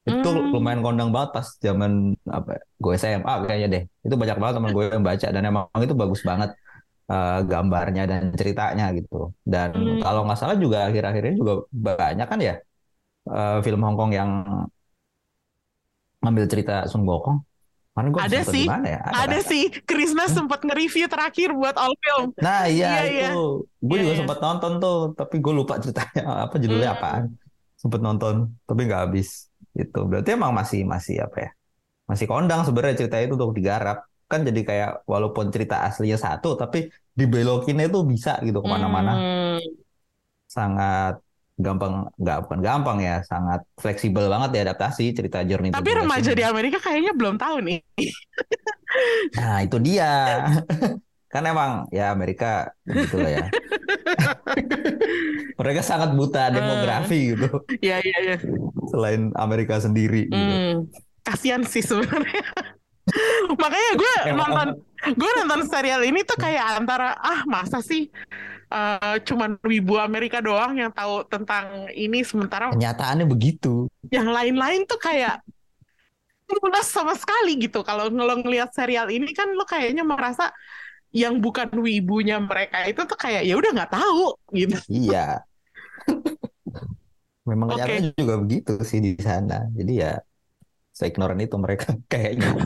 Itu 0.05 0.29
Hmm. 0.37 0.53
lumayan 0.53 0.81
kondang 0.85 1.09
banget 1.15 1.29
pas 1.35 1.47
zaman 1.65 1.91
apa 2.29 2.49
ya, 2.57 2.61
gue 2.83 2.93
SMA 3.01 3.33
kayaknya 3.49 3.67
deh. 3.73 3.83
Itu 4.05 4.15
banyak 4.21 4.37
banget 4.41 4.55
teman 4.61 4.71
gue 4.77 4.85
yang 4.95 5.05
baca 5.09 5.27
dan 5.35 5.43
emang 5.49 5.65
itu 5.85 5.95
bagus 6.01 6.21
banget 6.29 6.49
eh, 7.13 7.37
gambarnya 7.51 8.03
dan 8.11 8.23
ceritanya 8.39 8.85
gitu. 8.97 9.15
Dan 9.53 9.69
Hmm. 9.75 9.99
kalau 10.03 10.21
nggak 10.25 10.39
salah 10.41 10.57
juga 10.63 10.77
akhir-akhir 10.89 11.23
ini 11.29 11.35
juga 11.41 11.53
banyak 11.87 12.27
kan 12.31 12.39
ya 12.47 12.53
eh, 13.37 13.57
film 13.65 13.81
Hongkong 13.85 14.11
yang 14.19 14.29
ngambil 16.23 16.45
cerita 16.51 16.73
Sun 16.89 17.05
gue 17.07 17.21
Ada 17.95 18.43
sih. 18.43 18.65
ya? 18.67 18.99
Ada 19.07 19.37
kan? 19.39 19.49
sih, 19.51 19.63
Krisna 19.87 20.25
sempat 20.27 20.59
nge-review 20.67 21.07
terakhir 21.07 21.49
buat 21.55 21.75
all 21.79 21.95
film. 22.03 22.35
Nah 22.43 22.67
iya, 22.67 22.87
Iya, 22.87 23.01
iya. 23.07 23.27
itu, 23.31 23.39
gue 23.79 23.95
Iya, 23.95 24.01
juga 24.03 24.13
iya. 24.13 24.19
sempat 24.19 24.37
nonton 24.43 24.71
tuh, 24.83 24.97
tapi 25.15 25.35
gue 25.39 25.53
lupa 25.55 25.73
ceritanya 25.79 26.21
apa 26.45 26.55
judulnya 26.59 26.89
Hmm. 26.91 26.97
apaan. 26.99 27.23
Sempat 27.79 27.99
nonton, 28.03 28.35
tapi 28.67 28.79
nggak 28.87 29.01
habis. 29.07 29.47
Itu 29.75 30.07
berarti 30.07 30.33
emang 30.33 30.55
masih 30.55 30.87
masih 30.87 31.21
apa 31.21 31.37
ya? 31.37 31.49
Masih 32.07 32.25
kondang 32.25 32.63
sebenarnya 32.63 33.05
cerita 33.05 33.19
itu 33.19 33.35
untuk 33.35 33.51
digarap. 33.51 34.07
Kan 34.25 34.41
jadi 34.41 34.61
kayak 34.65 34.91
walaupun 35.05 35.53
cerita 35.53 35.85
aslinya 35.85 36.17
satu, 36.17 36.57
tapi 36.57 36.89
dibelokinnya 37.13 37.91
itu 37.91 38.01
bisa 38.07 38.41
gitu 38.41 38.63
ke 38.63 38.67
mana-mana. 38.67 39.13
Hmm. 39.13 39.59
Sangat 40.49 41.21
gampang, 41.55 42.09
nggak 42.19 42.37
bukan 42.47 42.59
gampang 42.59 42.97
ya, 42.99 43.21
sangat 43.23 43.63
fleksibel 43.79 44.27
banget 44.27 44.49
diadaptasi 44.59 45.15
cerita 45.15 45.45
Journey 45.45 45.71
Tapi 45.71 45.91
remaja 45.93 46.31
di 46.35 46.43
Amerika 46.43 46.81
kayaknya 46.81 47.13
belum 47.15 47.35
tahu 47.37 47.63
nih. 47.63 47.79
Nah 49.35 49.63
itu 49.63 49.77
dia. 49.79 50.11
Kan 51.35 51.43
emang 51.43 51.83
ya 51.91 52.15
Amerika 52.15 52.71
begitu 52.87 53.19
lah 53.19 53.43
ya. 53.43 53.47
Mereka 55.59 55.83
sangat 55.83 56.15
buta 56.15 56.47
demografi 56.47 57.35
gitu. 57.35 57.59
Iya, 57.83 57.99
iya, 57.99 58.17
iya. 58.23 58.37
Selain 58.87 59.35
Amerika 59.35 59.75
sendiri 59.75 60.31
gitu. 60.31 60.31
Hmm. 60.31 60.87
Kasian 61.27 61.67
sih 61.67 61.83
sebenarnya. 61.83 62.39
Makanya 63.61 63.91
gue 63.99 64.13
nonton 64.31 64.67
gue 65.11 65.31
nonton 65.43 65.61
serial 65.67 66.07
ini 66.07 66.23
tuh 66.23 66.39
kayak 66.39 66.79
antara 66.79 67.19
ah 67.19 67.43
masa 67.43 67.83
sih 67.83 68.07
eh, 68.71 69.15
cuman 69.27 69.59
wibu 69.59 69.99
Amerika 69.99 70.39
doang 70.39 70.79
yang 70.79 70.89
tahu 70.95 71.27
tentang 71.27 71.91
ini 71.91 72.23
sementara 72.23 72.71
Kenyataannya 72.71 73.27
begitu. 73.27 73.91
yang 74.07 74.31
lain-lain 74.31 74.87
tuh 74.87 74.97
kayak 75.03 75.43
lunas 76.47 76.87
sama 76.87 77.11
sekali 77.17 77.59
gitu. 77.59 77.83
Kalau 77.83 78.07
lo 78.07 78.35
ngelihat 78.39 78.71
serial 78.71 79.11
ini 79.11 79.35
kan 79.35 79.51
lo 79.51 79.67
kayaknya 79.67 80.07
merasa 80.07 80.53
yang 81.15 81.39
bukan 81.39 81.71
wibunya 81.79 82.35
mereka 82.43 82.83
itu 82.83 82.99
tuh 83.07 83.15
kayak 83.15 83.47
ya 83.47 83.55
udah 83.55 83.71
nggak 83.71 83.91
tahu 83.95 84.35
gitu. 84.51 84.75
Iya. 84.91 85.47
Memang 87.47 87.71
Oke. 87.71 87.79
kenyataannya 87.79 88.11
juga 88.19 88.35
begitu 88.43 88.73
sih 88.83 88.99
di 88.99 89.15
sana. 89.23 89.63
Jadi 89.71 89.93
ya 90.03 90.19
seignoran 90.91 91.39
itu 91.39 91.55
mereka 91.55 91.95
kayaknya. 92.11 92.51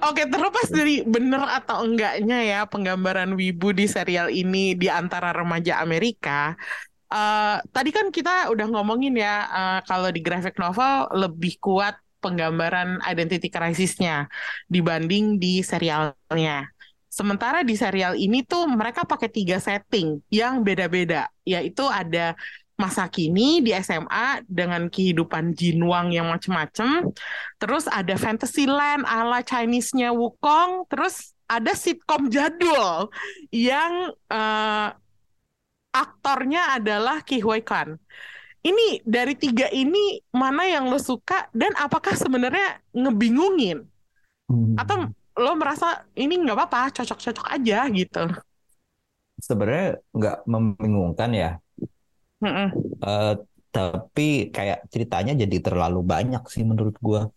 Oke, 0.00 0.22
terlepas 0.28 0.68
dari 0.72 1.04
bener 1.04 1.42
atau 1.44 1.84
enggaknya 1.84 2.38
ya 2.40 2.60
penggambaran 2.68 3.36
wibu 3.36 3.72
di 3.72 3.84
serial 3.84 4.32
ini 4.32 4.72
di 4.72 4.88
antara 4.88 5.34
remaja 5.34 5.82
Amerika, 5.82 6.56
eh, 7.12 7.56
tadi 7.68 7.90
kan 7.92 8.08
kita 8.08 8.48
udah 8.48 8.66
ngomongin 8.70 9.16
ya 9.18 9.44
eh, 9.48 9.80
kalau 9.84 10.08
di 10.08 10.20
graphic 10.24 10.56
novel 10.56 11.08
lebih 11.14 11.60
kuat 11.60 12.00
penggambaran 12.20 13.00
identity 13.08 13.48
crisis-nya 13.48 14.28
dibanding 14.68 15.40
di 15.40 15.64
serialnya. 15.64 16.68
Sementara 17.10 17.66
di 17.66 17.74
serial 17.74 18.14
ini 18.14 18.46
tuh 18.46 18.70
mereka 18.70 19.02
pakai 19.02 19.26
tiga 19.26 19.58
setting 19.58 20.22
yang 20.30 20.62
beda-beda, 20.62 21.26
yaitu 21.42 21.82
ada 21.90 22.38
masa 22.80 23.04
kini 23.12 23.60
di 23.60 23.76
SMA 23.76 24.40
dengan 24.48 24.88
kehidupan 24.88 25.52
Jinwang 25.52 26.16
yang 26.16 26.32
macem-macem, 26.32 27.12
terus 27.60 27.84
ada 27.90 28.16
Fantasyland 28.16 29.04
ala 29.04 29.44
Chinese-nya 29.44 30.16
Wukong, 30.16 30.88
terus 30.88 31.36
ada 31.44 31.76
sitkom 31.76 32.32
jadul 32.32 33.12
yang 33.52 34.14
eh, 34.32 34.88
aktornya 35.92 36.78
adalah 36.78 37.20
Ki 37.20 37.42
Hui 37.42 37.60
Kwan. 37.60 37.98
Ini 38.60 39.00
dari 39.08 39.34
tiga 39.40 39.72
ini 39.72 40.20
mana 40.36 40.68
yang 40.68 40.92
lo 40.92 41.00
suka 41.00 41.48
dan 41.56 41.72
apakah 41.80 42.12
sebenarnya 42.12 42.76
ngebingungin 42.92 43.88
atau 44.76 45.08
lo 45.40 45.52
merasa 45.56 46.04
ini 46.12 46.36
nggak 46.36 46.56
apa-apa 46.56 47.00
cocok-cocok 47.00 47.46
aja 47.56 47.88
gitu. 47.88 48.24
sebenarnya 49.40 50.04
nggak 50.12 50.36
membingungkan 50.44 51.30
ya. 51.32 51.50
Mm-mm. 52.44 52.68
Eh, 53.00 53.34
tapi 53.72 54.52
kayak 54.52 54.84
ceritanya 54.92 55.32
jadi 55.32 55.56
terlalu 55.64 56.04
banyak 56.04 56.42
sih 56.52 56.62
menurut 56.66 56.96
gua 57.00 57.32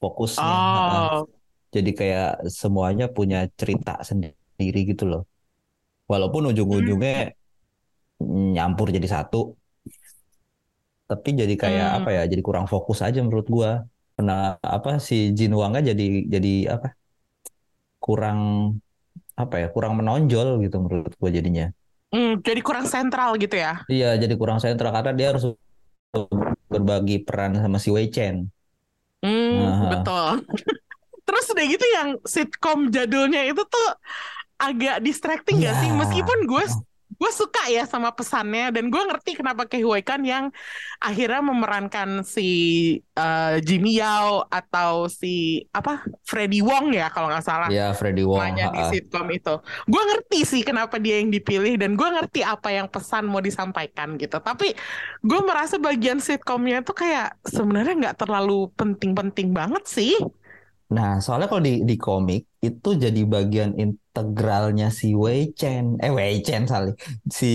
fokusnya. 0.00 0.56
Oh, 0.56 1.28
Jadi 1.74 1.90
kayak 1.90 2.46
semuanya 2.48 3.10
punya 3.10 3.50
cerita 3.58 3.98
sendiri 4.00 4.80
gitu 4.88 5.04
loh. 5.10 5.22
Walaupun 6.06 6.52
ujung-ujungnya 6.54 7.34
nyampur 8.54 8.94
jadi 8.94 9.08
satu. 9.10 9.58
Tapi 11.10 11.28
jadi 11.40 11.54
kayak 11.62 11.86
Hmm. 11.86 11.96
apa 11.98 12.08
ya 12.16 12.22
jadi 12.32 12.42
kurang 12.48 12.66
fokus 12.72 12.98
aja 13.06 13.18
menurut 13.24 13.46
gua 13.56 13.70
karena 14.16 14.32
apa 14.76 14.88
si 15.08 15.14
Jin 15.36 15.52
Wangnya 15.60 15.80
jadi 15.90 16.04
jadi 16.34 16.48
apa 16.74 16.86
kurang 18.04 18.40
apa 19.42 19.54
ya 19.62 19.66
kurang 19.74 19.92
menonjol 19.98 20.48
gitu 20.64 20.76
menurut 20.84 21.12
gua 21.20 21.30
jadinya 21.36 21.64
Hmm, 22.14 22.38
jadi 22.46 22.60
kurang 22.62 22.86
sentral 22.86 23.34
gitu 23.42 23.56
ya. 23.58 23.82
iya 23.92 24.06
jadi 24.22 24.34
kurang 24.40 24.58
sentral 24.64 24.90
karena 24.96 25.12
dia 25.18 25.26
harus 25.30 25.44
berbagi 26.72 27.16
peran 27.26 27.52
sama 27.62 27.78
si 27.82 27.88
Wei 27.94 28.08
Chen 28.14 28.36
Hmm, 29.24 29.72
Aha. 29.72 29.88
betul. 29.88 30.44
Terus 31.26 31.44
udah 31.52 31.64
gitu 31.66 31.86
yang 31.96 32.08
sitkom 32.24 32.92
jadulnya 32.92 33.42
itu 33.48 33.62
tuh 33.64 33.86
agak 34.60 35.00
distracting 35.04 35.62
gak 35.64 35.76
sih? 35.80 35.90
Iya. 35.90 35.94
Meskipun 35.94 36.38
gue 36.50 36.64
gue 37.18 37.30
suka 37.34 37.68
ya 37.68 37.84
sama 37.84 38.14
pesannya 38.14 38.72
dan 38.72 38.88
gue 38.88 39.02
ngerti 39.02 39.36
kenapa 39.42 39.68
Ke 39.68 39.82
Huy 39.82 40.00
Quan 40.06 40.22
yang 40.24 40.48
akhirnya 41.02 41.42
memerankan 41.44 42.24
si 42.24 42.48
eh, 43.12 43.56
Jimmy 43.60 43.98
Yao 44.00 44.46
atau 44.48 45.10
si 45.10 45.66
apa 45.74 46.06
Freddie 46.24 46.64
Wong 46.64 46.96
ya 46.96 47.12
kalau 47.12 47.28
nggak 47.28 47.44
salah 47.44 47.68
ya 47.68 47.92
Freddie 47.92 48.24
Wong 48.24 48.54
namanya 48.54 48.66
di 48.70 48.80
ha-ha. 48.80 48.92
sitkom 48.92 49.26
itu. 49.32 49.54
Gue 49.88 50.02
ngerti 50.04 50.38
sih 50.44 50.62
kenapa 50.62 50.96
dia 51.00 51.18
yang 51.20 51.32
dipilih 51.32 51.74
dan 51.80 51.96
gue 51.98 52.08
ngerti 52.08 52.40
apa 52.44 52.68
yang 52.70 52.86
pesan 52.86 53.26
mau 53.26 53.40
disampaikan 53.40 54.14
gitu. 54.20 54.38
Tapi 54.38 54.76
gue 55.24 55.40
merasa 55.42 55.80
bagian 55.80 56.20
sitkomnya 56.20 56.84
tuh 56.84 56.96
kayak 56.96 57.40
sebenarnya 57.48 57.94
nggak 58.08 58.18
terlalu 58.20 58.70
penting-penting 58.78 59.50
banget 59.50 59.84
sih. 59.88 60.14
Nah, 60.94 61.10
soalnya 61.22 61.46
kalau 61.50 61.64
di 61.68 61.72
di 61.90 61.94
komik 62.04 62.40
itu 62.66 62.88
jadi 63.04 63.20
bagian 63.34 63.70
integralnya 63.82 64.86
si 65.00 65.06
Wei 65.22 65.40
Chen, 65.58 65.84
eh 66.04 66.10
Wei 66.18 66.34
Chen 66.46 66.62
sorry, 66.70 66.90
si 67.38 67.46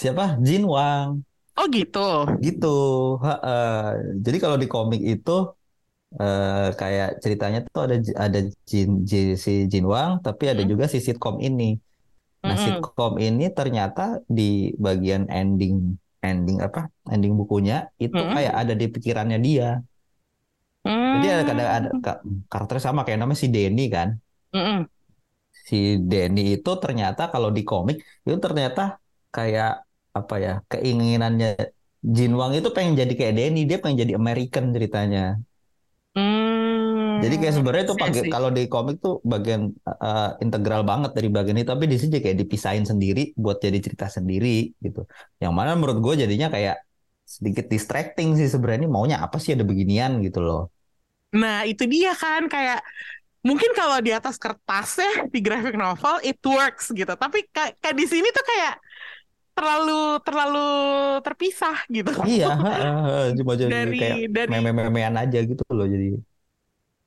siapa 0.00 0.24
Jin 0.46 0.62
Wang 0.74 1.08
Oh 1.58 1.66
gitu. 1.74 2.00
gitu. 2.44 2.66
Ha-ha. 3.24 3.50
Jadi 4.24 4.36
kalau 4.42 4.56
di 4.62 4.66
komik 4.72 5.00
itu 5.12 5.30
eh, 6.20 6.50
kayak 6.80 7.08
ceritanya 7.24 7.58
tuh 7.74 7.80
ada 7.86 7.96
ada 8.24 8.38
Jin, 8.70 8.88
Ji- 9.10 9.36
si 9.44 9.50
Jin 9.72 9.84
Wang, 9.94 10.12
tapi 10.26 10.44
ada 10.52 10.62
Hmm. 10.62 10.70
juga 10.70 10.84
si 10.94 10.98
sitkom 11.06 11.36
ini. 11.46 11.64
Nah, 12.46 12.56
Mm-mm. 12.56 12.64
sitkom 12.64 13.12
ini 13.26 13.42
ternyata 13.58 14.02
di 14.38 14.42
bagian 14.86 15.24
ending 15.38 15.74
ending 16.28 16.58
apa? 16.66 16.80
Ending 17.12 17.34
bukunya 17.40 17.74
itu 18.04 18.22
Mm-mm. 18.22 18.34
kayak 18.34 18.54
ada 18.60 18.72
di 18.80 18.86
pikirannya 18.94 19.38
dia. 19.46 19.66
Jadi 21.12 21.26
ada 21.32 21.42
ada, 21.54 21.64
ada 21.78 21.88
Hmm. 21.92 22.00
ka- 22.04 22.20
karakternya 22.50 22.84
sama 22.88 23.00
kayak 23.04 23.18
namanya 23.20 23.40
si 23.42 23.48
Denny 23.54 23.82
kan. 23.96 24.08
Mm-mm. 24.54 24.88
si 25.68 25.76
Denny 26.10 26.40
itu 26.54 26.70
ternyata 26.82 27.22
kalau 27.32 27.48
di 27.56 27.60
komik 27.70 27.96
itu 28.26 28.38
ternyata 28.46 28.80
kayak 29.34 29.68
apa 30.18 30.34
ya 30.44 30.50
keinginannya 30.70 31.46
Jin 32.16 32.32
Wang 32.40 32.52
itu 32.58 32.68
pengen 32.76 32.94
jadi 33.00 33.12
kayak 33.18 33.34
Denny 33.38 33.58
dia 33.68 33.76
pengen 33.82 33.98
jadi 34.02 34.12
American 34.20 34.64
ceritanya 34.74 35.20
Hmm. 36.14 37.22
jadi 37.22 37.34
kayak 37.40 37.54
sebenarnya 37.56 37.84
itu 37.90 37.96
Iya 37.98 38.22
kalau 38.34 38.48
di 38.56 38.62
komik 38.72 38.96
tuh 39.04 39.14
bagian 39.32 39.62
uh, 40.06 40.28
integral 40.44 40.82
banget 40.90 41.10
dari 41.16 41.28
bagian 41.36 41.56
ini 41.58 41.66
tapi 41.72 41.84
di 41.92 41.96
sini 42.02 42.16
kayak 42.22 42.38
dipisahin 42.42 42.84
sendiri 42.90 43.20
buat 43.42 43.58
jadi 43.64 43.78
cerita 43.86 44.06
sendiri 44.16 44.48
gitu 44.84 45.00
yang 45.42 45.52
mana 45.58 45.70
menurut 45.78 45.98
gue 46.04 46.14
jadinya 46.22 46.46
kayak 46.54 46.74
sedikit 47.34 47.66
distracting 47.68 48.28
sih 48.38 48.48
sebenarnya 48.52 48.80
ini 48.82 48.90
maunya 48.96 49.16
apa 49.20 49.36
sih 49.42 49.52
ada 49.56 49.64
beginian 49.70 50.12
gitu 50.26 50.40
loh 50.40 50.62
Nah, 51.28 51.68
itu 51.68 51.84
dia 51.84 52.16
kan 52.16 52.48
kayak 52.48 52.80
mungkin 53.44 53.70
kalau 53.76 54.00
di 54.00 54.10
atas 54.16 54.40
kertas 54.40 54.96
ya 54.96 55.28
di 55.28 55.38
graphic 55.44 55.76
novel 55.76 56.16
it 56.24 56.40
works 56.40 56.88
gitu. 56.88 57.12
Tapi 57.12 57.44
kayak, 57.52 57.76
kayak 57.84 57.96
di 58.00 58.06
sini 58.08 58.28
tuh 58.32 58.44
kayak 58.44 58.74
terlalu 59.52 60.22
terlalu 60.24 60.68
terpisah 61.26 61.76
gitu. 61.90 62.10
iya 62.24 62.46
cuma 63.38 63.52
jadi 63.60 63.72
Dari 63.74 63.98
kayak 64.00 64.18
dari 64.32 64.50
meme-memean 64.54 65.14
aja 65.18 65.38
gitu 65.42 65.62
loh 65.74 65.84
jadi 65.84 66.16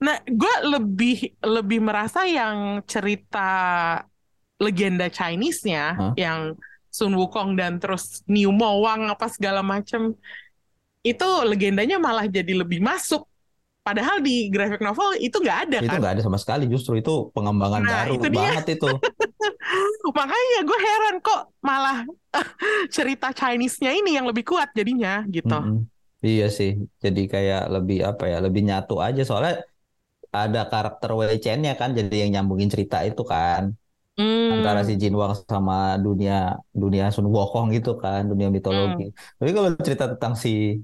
Nah, 0.01 0.18
gue 0.25 0.54
lebih 0.66 1.38
lebih 1.46 1.78
merasa 1.78 2.25
yang 2.25 2.81
cerita 2.90 3.38
legenda 4.62 5.10
Chinese-nya, 5.10 5.84
Hah? 5.98 6.14
yang 6.18 6.40
Sun 6.92 7.14
Wukong 7.16 7.56
dan 7.60 7.80
terus 7.82 8.22
Niu 8.27 8.51
Mo 8.51 8.84
Wang 8.84 9.08
apa 9.08 9.25
segala 9.32 9.64
macem, 9.64 10.14
itu 11.01 11.27
legendanya 11.50 11.98
malah 11.98 12.25
jadi 12.30 12.54
lebih 12.62 12.80
masuk. 12.84 13.25
Padahal 13.82 14.22
di 14.22 14.51
graphic 14.54 14.82
novel 14.86 15.18
itu 15.18 15.38
nggak 15.42 15.60
ada 15.70 15.80
itu 15.82 15.90
kan. 15.90 15.98
nggak 16.00 16.12
ada 16.18 16.24
sama 16.25 16.38
sekali 16.44 16.64
justru 16.74 16.94
itu 17.01 17.12
pengembangan 17.36 17.82
Nah, 17.82 17.92
baru 17.94 18.14
itu 18.14 18.27
dia. 18.30 18.40
banget 18.40 18.66
itu 18.77 18.88
Makanya 20.18 20.60
gue 20.68 20.80
heran 20.80 21.16
kok 21.24 21.42
malah 21.64 21.98
cerita 22.96 23.32
Chinese-nya 23.34 23.92
ini 23.96 24.18
yang 24.18 24.25
lebih 24.30 24.44
kuat 24.46 24.70
jadinya 24.75 25.24
gitu. 25.30 25.58
Mm-mm. 25.58 25.75
Iya 26.27 26.46
sih, 26.58 26.70
jadi 27.04 27.22
kayak 27.34 27.60
lebih 27.75 27.98
apa 28.10 28.24
ya, 28.32 28.38
lebih 28.46 28.62
nyatu 28.70 28.94
aja 29.06 29.22
soalnya 29.27 29.54
ada 30.40 30.60
karakter 30.72 31.10
Wei 31.20 31.36
Chen-nya 31.44 31.72
kan, 31.82 31.90
jadi 32.00 32.14
yang 32.22 32.30
nyambungin 32.36 32.70
cerita 32.74 32.98
itu 33.10 33.22
kan 33.34 33.64
Hmm. 34.22 34.62
antara 34.62 34.86
si 34.86 34.94
Jin 34.96 35.18
Wang 35.18 35.34
sama 35.34 35.98
dunia 35.98 36.38
dunia 36.70 37.10
Sun 37.10 37.25
Wukong 37.25 37.74
gitu 37.74 37.98
kan, 37.98 38.29
dunia 38.29 38.53
mitologi. 38.53 39.10
Tapi 39.36 39.50
kalau 39.50 39.74
cerita 39.81 40.14
tentang 40.14 40.38
si 40.38 40.77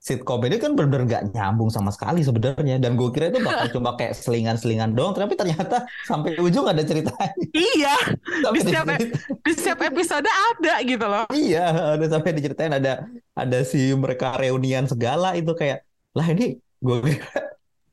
sitcom 0.00 0.40
ini 0.48 0.56
kan 0.56 0.72
bener-bener 0.72 1.04
nggak 1.04 1.24
nyambung 1.36 1.68
sama 1.68 1.92
sekali 1.92 2.24
sebenarnya, 2.24 2.80
dan 2.80 2.96
gue 2.96 3.12
kira 3.12 3.28
itu 3.28 3.36
bakal 3.38 3.68
cuma 3.76 3.90
kayak 3.94 4.16
selingan-selingan 4.16 4.96
doang, 4.96 5.12
tapi 5.12 5.36
ternyata 5.36 5.84
sampai 6.08 6.40
ujung 6.40 6.64
ada 6.64 6.80
ceritanya. 6.80 7.36
Iya, 7.52 7.94
Sampai 8.48 8.56
Di 8.56 8.64
setiap- 8.64 8.88
diceritain. 8.88 9.44
di 9.44 9.52
setiap 9.52 9.80
episode 9.84 10.24
ada 10.24 10.74
gitu 10.80 11.04
loh. 11.04 11.24
Iya, 11.28 11.64
ada 12.00 12.06
sampai 12.08 12.30
diceritain 12.32 12.72
ada 12.72 12.92
ada 13.36 13.58
si 13.60 13.92
mereka 13.92 14.40
reunian 14.40 14.88
segala 14.88 15.36
itu 15.36 15.52
kayak 15.52 15.84
lah 16.16 16.26
ini 16.32 16.56
gue 16.80 16.96
kira 17.04 17.28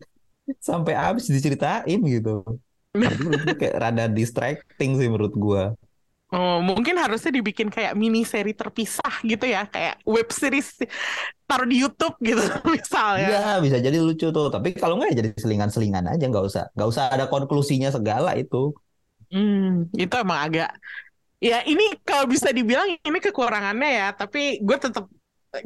sampai 0.63 0.95
habis 0.95 1.27
diceritain 1.27 1.99
gitu. 2.07 2.47
Jadi 3.05 3.53
kayak 3.59 3.75
rada 3.77 4.05
distracting 4.09 4.91
sih 4.97 5.07
menurut 5.07 5.33
gue. 5.35 5.63
Oh, 6.27 6.59
mungkin 6.59 6.99
harusnya 6.99 7.31
dibikin 7.39 7.71
kayak 7.71 7.95
mini 7.95 8.27
seri 8.27 8.51
terpisah 8.51 9.23
gitu 9.23 9.47
ya, 9.47 9.63
kayak 9.63 10.03
web 10.03 10.27
series 10.27 10.75
taruh 11.47 11.63
di 11.63 11.79
YouTube 11.79 12.19
gitu 12.19 12.43
misalnya. 12.75 13.31
Iya 13.31 13.47
bisa 13.63 13.77
jadi 13.79 13.95
lucu 14.03 14.27
tuh. 14.27 14.51
Tapi 14.51 14.75
kalau 14.75 14.99
nggak 14.99 15.15
ya 15.15 15.23
jadi 15.23 15.29
selingan-selingan 15.39 16.03
aja 16.11 16.27
nggak 16.27 16.45
usah 16.51 16.63
nggak 16.75 16.89
usah 16.91 17.03
ada 17.15 17.31
konklusinya 17.31 17.87
segala 17.95 18.35
itu. 18.35 18.75
Hmm, 19.31 19.87
itu 19.95 20.15
emang 20.19 20.39
agak 20.51 20.71
ya 21.39 21.63
ini 21.63 21.95
kalau 22.03 22.27
bisa 22.27 22.51
dibilang 22.51 22.99
ini 22.99 23.19
kekurangannya 23.23 23.89
ya, 23.95 24.07
tapi 24.11 24.59
gue 24.59 24.77
tetap 24.83 25.07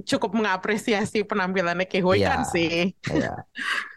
cukup 0.05 0.31
mengapresiasi 0.37 1.25
penampilannya 1.25 1.89
Ke 1.89 2.05
Huy 2.05 2.21
Iya. 2.21 2.37
Quan 2.37 2.43
sih. 2.45 2.93
Kayak 3.01 3.49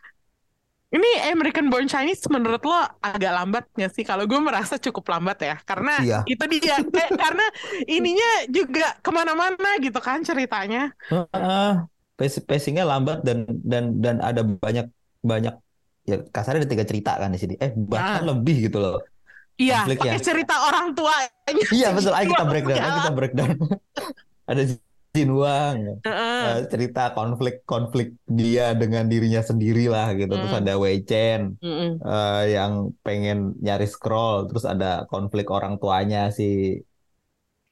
Ini 0.95 1.35
American 1.35 1.67
Born 1.67 1.91
Chinese 1.91 2.23
menurut 2.31 2.63
lo 2.63 2.79
agak 3.03 3.33
lambat 3.35 3.65
nggak 3.75 3.91
sih? 3.91 4.07
Kalau 4.07 4.31
gue 4.31 4.39
merasa 4.39 4.79
cukup 4.79 5.11
lambat 5.11 5.43
ya, 5.43 5.57
karena 5.67 5.99
Iya. 5.99 6.19
itu 6.25 6.45
dia, 6.47 6.79
eh, 7.03 7.11
karena 7.11 7.47
ininya 7.85 8.31
juga 8.47 8.95
ke 9.03 9.11
mana-mana 9.11 9.75
gitu 9.83 9.99
kan 9.99 10.23
ceritanya. 10.23 10.95
Heeh, 11.11 11.71
pace- 12.15 12.45
pacingnya 12.47 12.87
lambat 12.87 13.27
dan 13.27 13.43
dan 13.67 13.99
dan 13.99 14.23
ada 14.23 14.47
banyak 14.47 14.87
banyak 15.19 15.55
ya 16.07 16.23
kasarnya 16.31 16.63
ada 16.63 16.71
tiga 16.71 16.87
cerita 16.87 17.19
kan 17.19 17.35
di 17.35 17.43
sini. 17.43 17.55
Eh 17.59 17.75
bahkan 17.75 18.23
Ah. 18.23 18.31
lebih 18.31 18.71
gitu 18.71 18.79
loh. 18.79 19.03
Iya, 19.55 19.87
pakai 19.87 20.19
cerita 20.19 20.67
orang 20.67 20.95
tua. 20.95 21.15
Iya 21.71 21.91
betul, 21.91 22.11
ayo 22.11 22.27
kita 22.27 22.45
breakdown, 22.47 22.79
ayo 22.79 22.93
kita 23.03 23.13
breakdown. 23.19 23.51
Ada 24.51 24.63
Jin 25.15 25.31
Wang, 25.31 26.03
eh, 26.03 26.59
cerita 26.67 27.15
konflik-konflik 27.15 28.19
dia 28.27 28.75
dengan 28.75 29.07
dirinya 29.07 29.39
sendiri 29.47 29.87
lah 29.87 30.11
gitu. 30.19 30.35
Terus 30.35 30.51
Hmm. 30.51 30.63
ada 30.67 30.75
Wei 30.75 31.07
Chen 31.07 31.55
eh, 32.03 32.43
yang 32.59 32.91
pengen 33.07 33.55
nyari 33.63 33.87
scroll, 33.87 34.51
terus 34.51 34.67
ada 34.67 35.07
konflik 35.07 35.47
orang 35.55 35.79
tuanya 35.79 36.35
si 36.35 36.83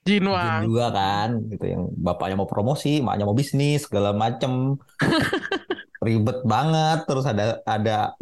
Jin 0.07 0.23
Jinwang. 0.23 0.63
juga 0.67 0.87
kan, 0.95 1.29
gitu 1.51 1.63
yang 1.67 1.83
bapaknya 1.99 2.35
mau 2.39 2.47
promosi, 2.47 3.03
maknya 3.03 3.27
mau 3.27 3.35
bisnis 3.35 3.87
segala 3.87 4.15
macem, 4.15 4.79
ribet 6.07 6.47
banget. 6.47 6.99
Terus 7.11 7.27
ada 7.27 7.59
ada 7.67 8.15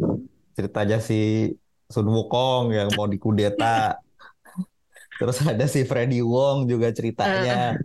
ceritanya 0.57 0.97
si 0.97 1.53
Sun 1.93 2.09
Wukong 2.09 2.73
yang 2.73 2.89
mau 2.97 3.05
dikudeta. 3.05 4.01
Terus 5.21 5.37
ada 5.45 5.65
si 5.69 5.85
Freddie 5.85 6.25
Wong 6.25 6.65
juga 6.65 6.89
ceritanya. 6.89 7.77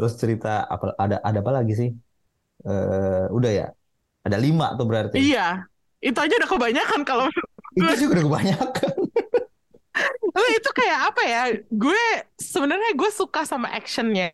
Terus 0.00 0.12
cerita 0.16 0.64
apa 0.64 0.96
ada 0.96 1.16
ada 1.20 1.38
apa 1.44 1.52
lagi 1.52 1.72
sih? 1.76 1.90
Eh 2.64 3.24
udah 3.36 3.50
ya. 3.52 3.66
Ada 4.24 4.36
lima 4.40 4.72
tuh 4.80 4.86
berarti. 4.88 5.16
Iya, 5.20 5.68
itu 6.00 6.18
aja 6.20 6.34
udah 6.40 6.50
kebanyakan 6.50 7.00
kalau 7.04 7.26
Itu 7.76 7.84
sih 8.00 8.08
udah 8.08 8.24
kebanyakan. 8.24 8.94
Itu 10.58 10.70
kayak 10.72 10.98
apa 11.12 11.22
ya? 11.26 11.42
Gue 11.70 12.00
sebenarnya 12.38 12.90
gue 12.96 13.10
suka 13.12 13.42
sama 13.44 13.68
actionnya 13.74 14.30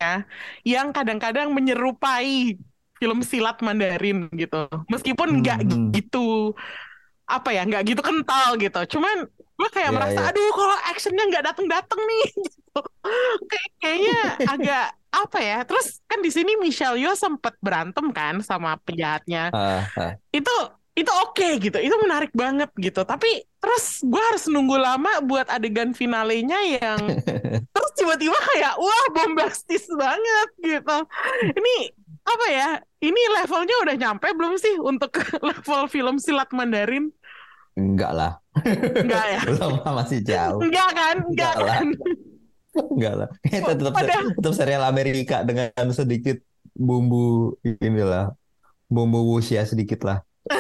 yang 0.63 0.93
kadang-kadang 0.93 1.51
menyerupai 1.53 2.57
film 2.97 3.21
silat 3.25 3.61
Mandarin 3.65 4.29
gitu. 4.37 4.69
Meskipun 4.89 5.43
nggak 5.43 5.59
Hmm. 5.67 5.93
gitu 5.93 6.55
apa 7.27 7.51
ya, 7.51 7.63
nggak 7.67 7.83
gitu 7.91 8.01
kental 8.07 8.55
gitu. 8.61 8.79
Cuman 8.99 9.27
gue 9.57 9.69
kayak 9.73 9.91
Iya, 9.91 9.97
merasa, 9.97 10.21
iya. 10.23 10.29
aduh 10.31 10.51
kalau 10.55 10.77
actionnya 10.91 11.25
nggak 11.31 11.45
dateng-dateng 11.53 12.01
nih 12.07 12.25
gitu. 12.39 12.81
Kayak 13.51 13.71
kayaknya 13.81 14.17
agak 14.47 14.85
apa 15.17 15.39
ya? 15.41 15.59
Terus 15.65 16.05
kan 16.05 16.21
di 16.21 16.29
sini 16.29 16.61
Michelle 16.61 17.01
Yeoh 17.01 17.17
sempet 17.17 17.57
berantem 17.65 18.13
kan 18.13 18.45
sama 18.45 18.77
penjahatnya. 18.85 19.49
Ah, 19.57 19.89
ah. 19.97 20.13
Itu 20.29 20.53
itu 20.97 21.13
oke 21.13 21.49
gitu. 21.61 21.79
Itu 21.81 21.97
menarik 22.01 22.33
banget 22.37 22.69
gitu. 22.77 23.05
Tapi 23.05 23.45
terus 23.57 24.05
gue 24.05 24.23
harus 24.33 24.45
nunggu 24.49 24.77
lama 24.77 25.21
buat 25.25 25.49
adegan 25.49 25.93
finalenya 25.97 26.61
yang 26.81 27.01
terus 27.75 27.91
tiba-tiba 27.97 28.37
kayak 28.55 28.75
wah 28.77 29.07
bombastis 29.13 29.89
banget 29.93 30.49
gitu. 30.61 30.99
Ini 31.57 31.77
apa 32.27 32.47
ya? 32.53 32.71
Ini 33.01 33.23
levelnya 33.41 33.77
udah 33.85 33.97
nyampe 33.97 34.29
belum 34.33 34.57
sih 34.61 34.77
untuk 34.81 35.17
level 35.49 35.89
film 35.89 36.17
silat 36.21 36.49
Mandarin? 36.53 37.13
Enggak 37.77 38.13
lah. 38.17 38.33
Enggak 38.65 39.27
ya? 39.29 39.41
Belum 39.53 39.85
masih 39.85 40.25
jauh. 40.25 40.61
Enggak 40.65 40.91
kan? 40.97 41.17
Enggak 41.29 41.55
Enggak 41.61 41.69
lah. 41.69 41.81
Enggak 42.77 43.15
lah. 43.17 43.29
Itu 43.49 43.73
tetap 43.73 43.95
Padahal- 43.95 44.33
tetap 44.37 44.55
serial 44.55 44.83
Amerika 44.85 45.43
dengan 45.43 45.73
sedikit 45.93 46.39
bumbu 46.77 47.57
inilah. 47.65 48.37
Bumbu 48.87 49.35
wuxia 49.35 49.67
sedikit 49.67 50.07
lah. 50.07 50.23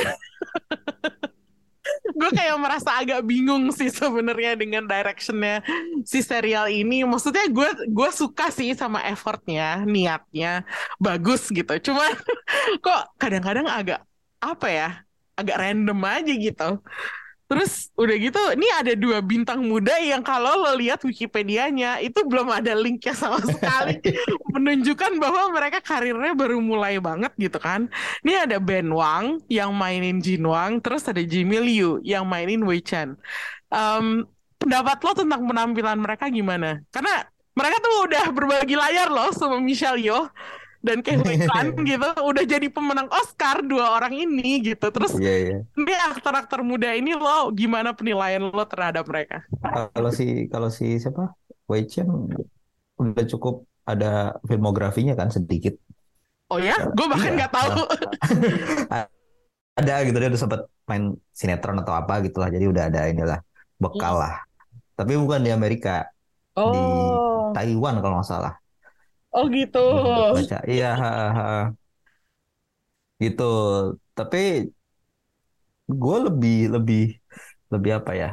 gue 2.16 2.30
kayak 2.32 2.56
merasa 2.56 2.96
agak 2.96 3.20
bingung 3.28 3.68
sih 3.76 3.92
sebenarnya 3.92 4.56
dengan 4.56 4.88
directionnya 4.88 5.60
si 6.02 6.24
serial 6.24 6.66
ini. 6.72 7.04
Maksudnya 7.04 7.46
gue 7.52 7.68
gue 7.86 8.10
suka 8.10 8.48
sih 8.48 8.72
sama 8.72 9.04
effortnya, 9.04 9.84
niatnya 9.84 10.64
bagus 10.96 11.52
gitu. 11.52 11.76
Cuma 11.92 12.08
kok 12.84 13.02
kadang-kadang 13.20 13.68
agak 13.68 14.00
apa 14.40 14.66
ya, 14.66 14.88
agak 15.36 15.56
random 15.60 16.00
aja 16.02 16.32
gitu. 16.32 16.70
Terus 17.46 17.94
udah 17.94 18.16
gitu, 18.18 18.42
ini 18.58 18.66
ada 18.74 18.92
dua 18.98 19.22
bintang 19.22 19.62
muda 19.62 19.94
yang 20.02 20.18
kalau 20.18 20.66
lo 20.66 20.74
lihat 20.74 20.98
Wikipedianya 21.06 22.02
itu 22.02 22.26
belum 22.26 22.50
ada 22.50 22.74
linknya 22.74 23.14
sama 23.14 23.38
sekali 23.38 24.02
menunjukkan 24.54 25.22
bahwa 25.22 25.54
mereka 25.54 25.78
karirnya 25.78 26.34
baru 26.34 26.58
mulai 26.58 26.98
banget 26.98 27.30
gitu 27.38 27.62
kan. 27.62 27.86
Ini 28.26 28.50
ada 28.50 28.58
Ben 28.58 28.90
Wang 28.90 29.38
yang 29.46 29.70
mainin 29.78 30.18
Jin 30.18 30.42
Wang, 30.42 30.82
terus 30.82 31.06
ada 31.06 31.22
Jimmy 31.22 31.62
Liu 31.62 32.02
yang 32.02 32.26
mainin 32.26 32.66
Wei 32.66 32.82
Chen. 32.82 33.14
Em, 33.70 34.26
pendapat 34.58 34.98
lo 35.06 35.12
tentang 35.14 35.46
penampilan 35.46 36.02
mereka 36.02 36.26
gimana? 36.26 36.82
Karena 36.90 37.30
mereka 37.54 37.76
tuh 37.78 37.94
udah 38.10 38.24
berbagi 38.34 38.74
layar 38.74 39.06
loh 39.06 39.30
sama 39.30 39.62
Michelle 39.62 40.02
Yeoh 40.02 40.28
dan 40.86 41.02
Kevin 41.02 41.42
Kwan 41.50 41.66
gitu, 41.82 42.08
udah 42.22 42.44
jadi 42.46 42.66
pemenang 42.70 43.10
Oscar 43.10 43.60
dua 43.66 43.98
orang 43.98 44.14
ini 44.14 44.62
gitu. 44.62 44.86
Terus 44.94 45.18
Iya, 45.18 45.34
iya. 45.42 45.56
ini 45.74 45.92
aktor-aktor 46.14 46.62
muda 46.62 46.94
ini 46.94 47.12
lo 47.18 47.50
gimana 47.50 47.90
penilaian 47.92 48.46
lo 48.46 48.64
terhadap 48.70 49.04
mereka? 49.10 49.42
Kalau 49.90 50.10
si 50.14 50.46
kalau 50.46 50.70
si 50.70 50.96
siapa? 51.02 51.34
Wei 51.66 51.82
Chen 51.90 52.06
udah 52.96 53.24
cukup 53.26 53.66
ada 53.82 54.38
filmografinya 54.46 55.18
kan 55.18 55.28
sedikit. 55.34 55.74
Oh 56.46 56.62
ya, 56.62 56.78
gue 56.94 57.06
bahkan 57.10 57.34
Iya. 57.34 57.38
nggak 57.42 57.52
tahu. 57.52 57.80
Ada 59.76 60.08
gitu 60.08 60.16
dia 60.16 60.28
udah 60.32 60.40
sempat 60.40 60.60
main 60.88 61.12
sinetron 61.36 61.76
atau 61.84 61.92
apa 61.92 62.24
gitulah. 62.24 62.48
Jadi 62.48 62.64
udah 62.64 62.88
ada 62.88 63.00
inilah 63.12 63.40
bekal 63.76 64.16
lah. 64.16 64.40
Tapi 64.96 65.12
bukan 65.20 65.44
di 65.44 65.52
Amerika, 65.52 66.08
di 66.56 66.80
Oh, 66.80 67.52
Taiwan 67.52 68.00
kalau 68.00 68.20
nggak 68.20 68.28
salah. 68.28 68.52
Oh 69.36 69.46
gitu. 69.56 69.78
Baca. 70.36 70.58
Iya, 70.72 70.86
ha, 71.00 71.08
ha. 71.36 71.44
gitu. 73.22 73.42
Tapi 74.16 74.38
gue 76.02 76.16
lebih 76.26 76.54
lebih 76.74 77.00
lebih 77.72 77.90
apa 77.98 78.12
ya? 78.22 78.28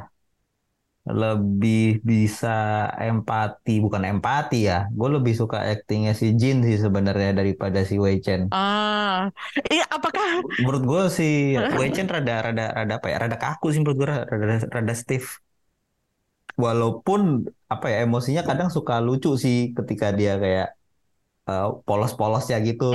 Lebih 1.03 1.99
bisa 1.99 2.47
empati, 2.95 3.71
bukan 3.83 4.03
empati 4.07 4.71
ya. 4.71 4.87
Gue 4.97 5.09
lebih 5.19 5.33
suka 5.35 5.57
aktingnya 5.67 6.15
si 6.15 6.31
Jin 6.39 6.63
sih 6.63 6.77
sebenarnya 6.79 7.35
daripada 7.39 7.79
si 7.83 7.99
Wei 7.99 8.23
Chen. 8.23 8.47
Ah, 8.55 9.27
iya 9.67 9.83
apakah 9.91 10.23
Menurut 10.63 10.83
gue 10.87 11.01
si 11.11 11.23
Wei 11.79 11.91
Chen 11.95 12.07
rada 12.07 12.33
rada 12.47 12.63
rada 12.71 12.93
apa 12.99 13.07
ya? 13.11 13.15
Rada 13.19 13.35
kaku 13.43 13.65
sih 13.75 13.79
menurut 13.83 13.97
gue 13.99 14.07
rada 14.07 14.55
rada 14.75 14.93
stiff. 14.95 15.43
Walaupun 16.55 17.51
apa 17.67 17.85
ya 17.91 17.97
emosinya 18.07 18.41
kadang 18.47 18.69
suka 18.71 18.93
lucu 19.03 19.35
sih 19.43 19.57
ketika 19.75 20.07
dia 20.15 20.39
kayak 20.39 20.67
eh, 21.49 21.65
polos-polosnya 21.87 22.57
gitu 22.67 22.85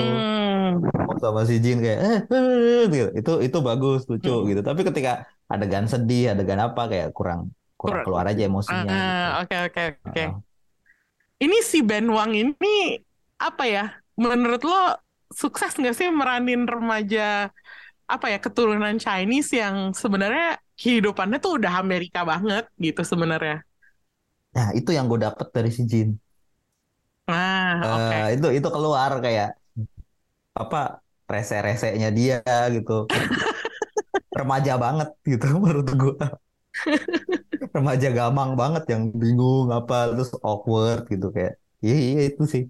ngomong 0.95 1.19
sama 1.25 1.41
si 1.49 1.55
Jin 1.65 1.79
kayak 1.85 1.99
eh, 2.07 2.19
eh, 2.35 2.81
gitu. 2.95 3.07
Itu 3.19 3.31
itu 3.47 3.59
bagus 3.69 4.01
lucu 4.11 4.31
Hmm. 4.33 4.49
gitu. 4.51 4.61
Tapi 4.69 4.81
ketika 4.89 5.11
adegan 5.53 5.87
sedih, 5.93 6.23
adegan 6.33 6.61
apa 6.67 6.81
kayak 6.93 7.09
kurang 7.17 7.41
kurang 7.81 8.01
Kurang. 8.01 8.05
keluar 8.05 8.25
aja 8.31 8.43
emosinya 8.49 8.93
gitu. 9.07 9.23
ah, 9.33 9.41
oke 9.43 9.57
oke 9.67 9.83
oke. 10.07 10.23
Heeh. 10.23 10.43
Ini 11.39 11.57
si 11.63 11.79
Ben 11.87 12.07
Wang 12.11 12.35
ini 12.35 12.99
apa 13.39 13.65
ya? 13.71 13.85
Menurut 14.19 14.63
lo 14.67 14.99
sukses 15.31 15.73
nggak 15.79 15.95
sih 15.95 16.09
meranin 16.11 16.67
remaja 16.67 17.51
apa 18.09 18.27
ya 18.33 18.39
keturunan 18.45 18.97
Chinese 19.01 19.51
yang 19.63 19.77
sebenarnya 19.97 20.59
kehidupannya 20.81 21.39
tuh 21.45 21.53
udah 21.61 21.73
Amerika 21.83 22.21
banget 22.27 22.65
gitu 22.81 23.03
sebenarnya. 23.05 23.63
Nah, 24.57 24.69
itu 24.79 24.91
yang 24.97 25.07
gue 25.11 25.21
dapet 25.27 25.47
dari 25.57 25.71
si 25.77 25.83
Jin. 25.91 26.09
Nah, 27.29 27.95
oke. 27.97 28.15
Eh, 28.15 28.25
itu 28.35 28.47
itu 28.57 28.69
keluar 28.75 29.11
kayak 29.25 29.47
apa 30.61 30.79
rese-resenya 31.33 32.09
dia 32.19 32.37
gitu. 32.77 32.93
Remaja 34.39 34.73
banget 34.85 35.09
gitu 35.31 35.47
menurut 35.63 35.89
gue. 36.01 36.15
Remaja 37.75 38.09
gamang 38.19 38.51
banget 38.61 38.83
yang 38.93 39.03
bingung 39.23 39.67
apa 39.79 39.95
terus 40.15 40.31
awkward 40.49 41.01
gitu 41.13 41.27
kayak. 41.37 41.53
Iya 41.85 41.95
iya 42.07 42.21
itu 42.29 42.43
sih. 42.53 42.63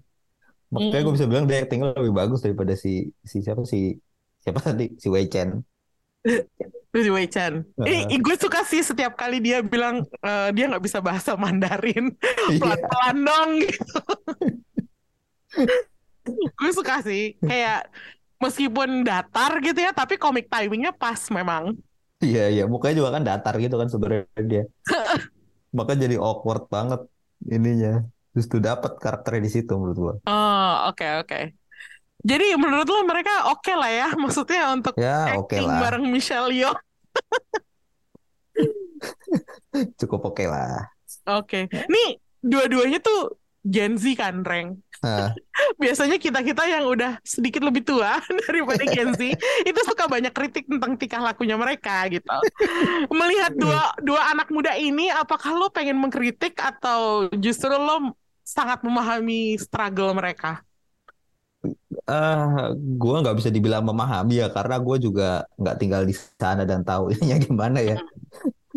Makanya 0.73 1.01
gue 1.05 1.13
Mm-mm. 1.13 1.17
bisa 1.17 1.27
bilang 1.31 1.45
dia 1.49 1.57
actingnya 1.63 1.87
lebih 2.01 2.13
bagus 2.21 2.39
daripada 2.45 2.73
si 2.83 2.89
si 3.31 3.37
siapa 3.45 3.63
si 3.73 3.77
siapa 4.43 4.59
tadi 4.67 4.83
si 5.03 5.07
Wei 5.15 5.25
Chen. 5.33 5.49
Terus 6.89 7.05
Chen. 7.29 7.61
Heeh. 7.85 8.09
Ih, 8.09 8.19
gue 8.19 8.35
suka 8.35 8.65
sih 8.65 8.81
setiap 8.81 9.13
kali 9.13 9.37
dia 9.37 9.61
bilang 9.61 10.01
eh, 10.25 10.49
dia 10.57 10.65
nggak 10.65 10.83
bisa 10.83 10.99
bahasa 10.99 11.37
Mandarin. 11.37 12.11
Iya. 12.49 12.57
Pelan-pelan 12.57 13.17
dong 13.21 13.49
gitu. 13.61 13.99
Gue 16.57 16.71
suka 16.73 17.01
sih. 17.05 17.37
Kayak 17.37 17.93
meskipun 18.41 19.05
datar 19.05 19.61
gitu 19.61 19.77
ya, 19.77 19.93
tapi 19.93 20.17
komik 20.17 20.49
timingnya 20.49 20.89
pas 20.93 21.19
memang. 21.29 21.77
Iya 22.19 22.51
iya 22.51 22.63
mukanya 22.67 22.99
juga 22.99 23.15
kan 23.15 23.23
datar 23.23 23.55
gitu 23.61 23.75
kan 23.79 23.87
sebenarnya 23.87 24.43
dia. 24.43 24.63
Maka 25.71 25.93
jadi 25.93 26.17
awkward 26.17 26.67
banget 26.73 27.05
ininya. 27.45 28.01
Justru 28.33 28.61
dapat 28.61 28.97
karakternya 28.97 29.41
di 29.45 29.51
situ 29.51 29.73
menurut 29.77 29.97
gua. 29.97 30.13
Oh, 30.25 30.89
oke 30.89 31.05
oke. 31.25 31.58
Jadi 32.19 32.51
menurut 32.59 32.87
lo 32.87 32.99
mereka 33.07 33.51
oke 33.51 33.71
lah 33.71 33.91
ya, 33.91 34.07
maksudnya 34.21 34.75
untuk 34.75 34.95
Ya 34.99 35.39
acting 35.39 35.63
lah, 35.63 35.79
bareng 35.79 36.05
Michelle 36.07 36.51
Yeoh. 36.51 36.75
cukup 39.99 40.35
oke 40.35 40.43
lah. 40.43 40.91
Oke. 41.29 41.71
Nih 41.71 42.19
dua-duanya 42.43 42.99
tuh 42.99 43.39
Gen 43.63 43.99
Z 43.99 44.15
kan, 44.15 44.43
Reng. 44.43 44.79
Nah, 44.99 45.31
Biasanya 45.81 46.19
kita-kita 46.19 46.67
yang 46.67 46.87
udah 46.87 47.19
sedikit 47.23 47.63
lebih 47.63 47.87
tua 47.87 48.19
daripada 48.47 48.83
Gen 48.83 49.15
Z 49.15 49.21
itu 49.63 49.79
suka 49.87 50.07
banyak 50.07 50.31
kritik 50.35 50.67
tentang 50.67 50.99
tingkah 50.99 51.23
lakunya 51.23 51.55
mereka 51.55 52.07
gitu. 52.11 52.27
Melihat 53.11 53.55
dua 53.55 53.95
dua 54.03 54.21
anak 54.31 54.51
muda 54.51 54.75
ini, 54.75 55.11
apakah 55.11 55.55
lo 55.55 55.71
pengen 55.71 55.99
mengkritik 55.99 56.59
atau 56.59 57.31
justru 57.39 57.71
lo 57.71 58.15
sangat 58.43 58.83
memahami 58.83 59.55
struggle 59.59 60.15
mereka? 60.15 60.63
Eh 62.11 62.37
gua 63.01 63.13
nggak 63.21 63.35
bisa 63.39 63.51
dibilang 63.55 63.83
memahami 63.89 64.33
ya 64.41 64.45
karena 64.55 64.75
gue 64.85 64.95
juga 65.05 65.23
nggak 65.59 65.75
tinggal 65.81 66.01
di 66.09 66.13
sana 66.41 66.61
dan 66.69 66.79
tahu 66.87 67.03
ininya 67.13 67.37
gimana 67.47 67.77
ya. 67.89 67.95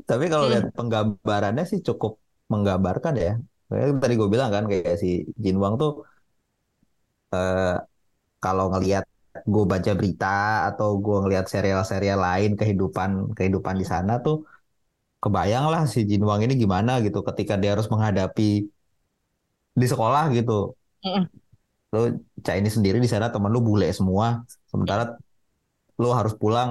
Tapi 0.08 0.24
kalau 0.32 0.46
Hmm. 0.46 0.52
lihat 0.52 0.66
penggambarannya 0.78 1.64
sih 1.70 1.80
cukup 1.88 2.12
menggambarkan 2.52 3.14
ya. 3.24 3.30
Kayak 3.70 3.88
tadi 4.02 4.14
gue 4.20 4.28
bilang 4.34 4.50
kan 4.56 4.64
kayak 4.70 4.96
si 5.02 5.08
Jin 5.44 5.56
Wang 5.62 5.74
tuh 5.82 5.90
eh 7.34 7.72
kalau 8.44 8.64
ngelihat 8.72 9.04
gue 9.54 9.64
baca 9.72 9.92
berita 9.98 10.26
atau 10.68 10.88
gue 11.04 11.16
ngelihat 11.22 11.46
serial-serial 11.54 12.18
lain 12.26 12.50
kehidupan 12.60 13.10
kehidupan 13.38 13.76
di 13.82 13.86
sana 13.92 14.12
tuh 14.26 14.36
kebayang 15.22 15.66
lah 15.72 15.82
si 15.94 15.98
Jin 16.10 16.22
Wang 16.28 16.40
ini 16.46 16.54
gimana 16.64 16.92
gitu 17.06 17.18
ketika 17.28 17.54
dia 17.60 17.70
harus 17.74 17.88
menghadapi 17.94 18.44
di 19.80 19.86
sekolah 19.92 20.24
gitu. 20.36 20.52
Lo 21.92 21.98
Chinese 22.46 22.74
sendiri 22.80 22.96
di 23.04 23.08
sana 23.10 23.26
temen 23.34 23.50
lu 23.54 23.60
bule 23.60 23.88
semua, 23.92 24.40
sementara 24.70 25.02
lu 26.00 26.08
harus 26.18 26.32
pulang 26.42 26.70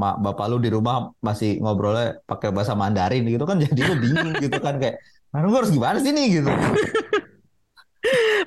ma- 0.00 0.18
bapak 0.24 0.46
lu 0.50 0.56
di 0.64 0.68
rumah 0.76 0.94
masih 1.22 1.48
ngobrolnya 1.62 2.18
pakai 2.30 2.48
bahasa 2.54 2.74
Mandarin 2.74 3.22
gitu 3.28 3.44
kan 3.50 3.56
jadi 3.64 3.80
lu 3.88 3.94
bingung 3.98 4.34
gitu 4.44 4.58
kan 4.66 4.76
kayak 4.82 4.96
Nah, 5.32 5.40
gue 5.48 5.58
harus 5.64 5.72
gimana 5.72 5.96
sih 5.96 6.12
nih 6.12 6.44
gitu. 6.44 6.50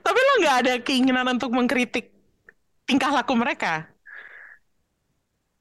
Tapi 0.06 0.20
lo 0.20 0.34
nggak 0.44 0.58
ada 0.66 0.74
keinginan 0.84 1.28
untuk 1.32 1.52
mengkritik 1.56 2.12
tingkah 2.88 3.12
laku 3.14 3.34
mereka? 3.38 3.90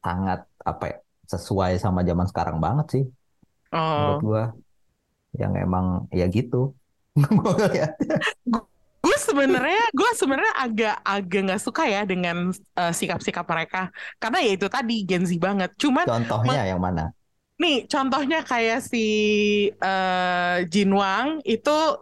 Sangat 0.04 0.38
apa 0.70 0.84
ya, 0.90 0.96
sesuai 1.32 1.72
sama 1.84 2.00
zaman 2.08 2.26
sekarang 2.30 2.56
banget 2.64 2.86
sih 2.94 3.04
menurut 3.96 4.16
Oh, 4.16 4.20
gua. 4.26 4.42
Yang 5.40 5.52
emang 5.64 5.86
ya 6.20 6.24
gitu. 6.36 6.56
Ngeliat. 7.18 7.92
Gue 9.04 9.16
sebenarnya 9.20 9.84
gue 9.92 10.10
sebenarnya 10.16 10.54
agak 10.56 10.96
agak 11.04 11.40
nggak 11.44 11.60
suka 11.60 11.84
ya 11.84 12.02
dengan 12.08 12.48
uh, 12.80 12.92
sikap-sikap 12.96 13.44
mereka 13.44 13.92
karena 14.16 14.38
ya 14.40 14.50
itu 14.56 14.66
tadi 14.72 15.04
Gen 15.04 15.28
Z 15.28 15.36
banget. 15.36 15.76
Cuman 15.76 16.08
contohnya 16.08 16.64
yang 16.64 16.80
mana? 16.80 17.12
Nih 17.60 17.84
contohnya 17.84 18.40
kayak 18.42 18.80
si 18.80 19.06
uh, 19.78 20.64
Jin 20.72 20.90
Wang 20.96 21.44
itu 21.44 22.00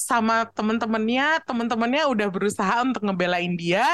sama 0.00 0.48
temen-temennya, 0.56 1.44
temen-temennya 1.44 2.08
udah 2.08 2.28
berusaha 2.32 2.80
untuk 2.80 3.04
ngebelain 3.04 3.52
dia, 3.52 3.84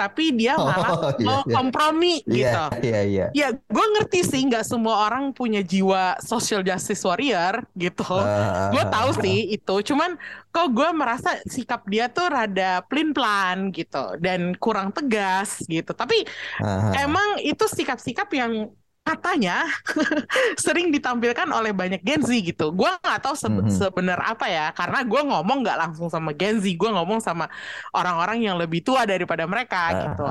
tapi 0.00 0.32
dia 0.32 0.56
oh, 0.56 0.64
malah 0.64 0.90
oh, 0.96 1.12
iya, 1.20 1.26
mau 1.28 1.40
iya. 1.44 1.52
kompromi 1.52 2.14
iya, 2.24 2.32
gitu. 2.32 2.64
Iya, 2.80 3.00
iya. 3.04 3.26
Ya, 3.36 3.48
gue 3.52 3.86
ngerti 4.00 4.24
sih 4.24 4.40
nggak 4.48 4.64
semua 4.64 5.04
orang 5.12 5.36
punya 5.36 5.60
jiwa 5.60 6.16
social 6.24 6.64
justice 6.64 7.04
warrior 7.04 7.68
gitu. 7.76 8.08
Uh, 8.08 8.72
gue 8.72 8.84
tahu 8.88 9.10
uh, 9.12 9.18
sih 9.20 9.52
itu. 9.52 9.74
Cuman 9.92 10.16
kok 10.48 10.72
gue 10.72 10.88
merasa 10.96 11.36
sikap 11.44 11.84
dia 11.84 12.08
tuh 12.08 12.32
rada 12.32 12.80
plin-plan 12.88 13.68
gitu 13.76 14.16
dan 14.16 14.56
kurang 14.56 14.96
tegas 14.96 15.60
gitu. 15.68 15.92
Tapi 15.92 16.24
uh, 16.64 16.96
emang 16.96 17.36
itu 17.44 17.68
sikap-sikap 17.68 18.32
yang 18.32 18.72
katanya 19.00 19.66
sering 20.64 20.92
ditampilkan 20.94 21.48
oleh 21.50 21.74
banyak 21.74 22.00
Gen 22.04 22.22
Z 22.22 22.30
gitu. 22.30 22.70
Gue 22.70 22.90
nggak 23.00 23.20
tahu 23.24 23.34
se 23.34 23.48
mm 23.48 23.66
-hmm. 23.66 23.72
sebenar 23.72 24.20
apa 24.22 24.46
ya, 24.46 24.70
karena 24.76 25.02
gue 25.02 25.22
ngomong 25.24 25.58
nggak 25.66 25.78
langsung 25.78 26.08
sama 26.12 26.30
Gen 26.36 26.60
Z, 26.60 26.66
gue 26.76 26.90
ngomong 26.90 27.18
sama 27.18 27.48
orang-orang 27.96 28.44
yang 28.44 28.56
lebih 28.60 28.84
tua 28.84 29.08
daripada 29.08 29.44
mereka 29.48 29.80
uh 29.80 29.90
-huh. 29.90 30.02
gitu. 30.04 30.26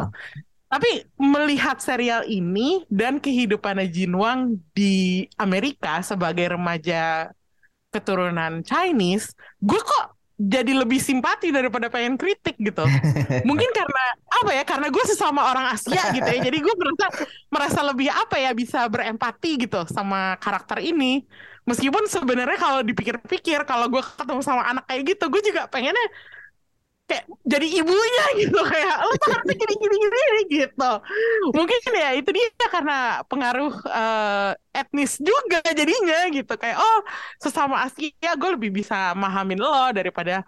Tapi 0.69 1.01
melihat 1.17 1.81
serial 1.81 2.29
ini 2.29 2.85
dan 2.93 3.17
kehidupan 3.17 3.81
Jin 3.89 4.13
Wang 4.13 4.61
di 4.77 5.25
Amerika 5.41 6.05
sebagai 6.05 6.53
remaja 6.53 7.33
keturunan 7.89 8.61
Chinese, 8.61 9.33
gue 9.57 9.81
kok 9.81 10.18
jadi 10.39 10.71
lebih 10.71 11.03
simpati 11.03 11.51
daripada 11.51 11.91
pengen 11.91 12.15
kritik 12.15 12.55
gitu. 12.55 12.87
Mungkin 13.49 13.69
karena 13.75 14.03
apa 14.31 14.51
ya? 14.55 14.63
Karena 14.63 14.87
gue 14.87 15.03
sesama 15.03 15.51
orang 15.51 15.75
Asia 15.75 16.15
gitu 16.15 16.23
ya. 16.23 16.39
Jadi 16.39 16.57
gue 16.63 16.75
merasa 16.79 17.05
merasa 17.51 17.79
lebih 17.83 18.07
apa 18.07 18.39
ya 18.39 18.55
bisa 18.55 18.87
berempati 18.87 19.67
gitu 19.67 19.83
sama 19.91 20.39
karakter 20.39 20.79
ini. 20.79 21.27
Meskipun 21.67 22.07
sebenarnya 22.07 22.55
kalau 22.55 22.79
dipikir-pikir 22.87 23.67
kalau 23.67 23.91
gue 23.91 23.99
ketemu 23.99 24.41
sama 24.41 24.63
anak 24.63 24.87
kayak 24.87 25.11
gitu, 25.11 25.27
gue 25.27 25.41
juga 25.43 25.67
pengennya 25.67 26.07
kayak 27.09 27.25
jadi 27.41 27.67
ibunya 27.81 28.25
gitu 28.37 28.59
kayak 28.61 28.95
lo 29.01 29.13
tuh 29.17 29.29
harusnya 29.33 29.55
gini 29.57 29.73
gini 29.81 29.95
gini 29.97 30.41
gitu. 30.61 30.91
Mungkin 31.57 31.77
ya 31.97 32.09
itu 32.13 32.29
dia 32.29 32.47
karena 32.69 33.25
pengaruh 33.25 33.73
uh, 33.89 34.53
etnis 34.69 35.17
juga 35.17 35.59
jadinya 35.73 36.29
gitu. 36.29 36.53
Kayak 36.53 36.77
oh 36.77 36.99
sesama 37.41 37.81
Asia 37.89 38.31
gue 38.37 38.49
lebih 38.53 38.69
bisa 38.69 39.17
mahamin 39.17 39.57
lo 39.57 39.89
daripada 39.89 40.45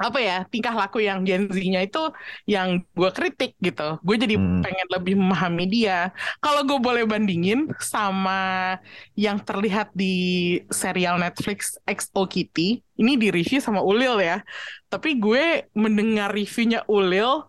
apa 0.00 0.16
ya 0.16 0.48
tingkah 0.48 0.72
laku 0.72 1.04
yang 1.04 1.20
Gen 1.28 1.52
Z-nya 1.52 1.84
itu 1.84 2.00
yang 2.48 2.80
gue 2.96 3.10
kritik 3.12 3.52
gitu. 3.60 4.00
Gue 4.00 4.16
jadi 4.16 4.40
hmm. 4.40 4.64
pengen 4.64 4.88
lebih 4.88 5.14
memahami 5.20 5.68
dia. 5.68 6.08
Kalau 6.40 6.64
gue 6.64 6.80
boleh 6.80 7.04
bandingin 7.04 7.68
sama 7.76 8.80
yang 9.12 9.36
terlihat 9.44 9.92
di 9.92 10.56
serial 10.72 11.20
Netflix 11.20 11.76
XO 11.84 12.24
Kitty, 12.24 12.80
ini 12.96 13.20
di 13.20 13.28
review 13.28 13.60
sama 13.60 13.84
Ulil 13.84 14.16
ya. 14.24 14.40
Tapi 14.88 15.20
gue 15.20 15.68
mendengar 15.76 16.32
reviewnya 16.32 16.80
Ulil 16.88 17.44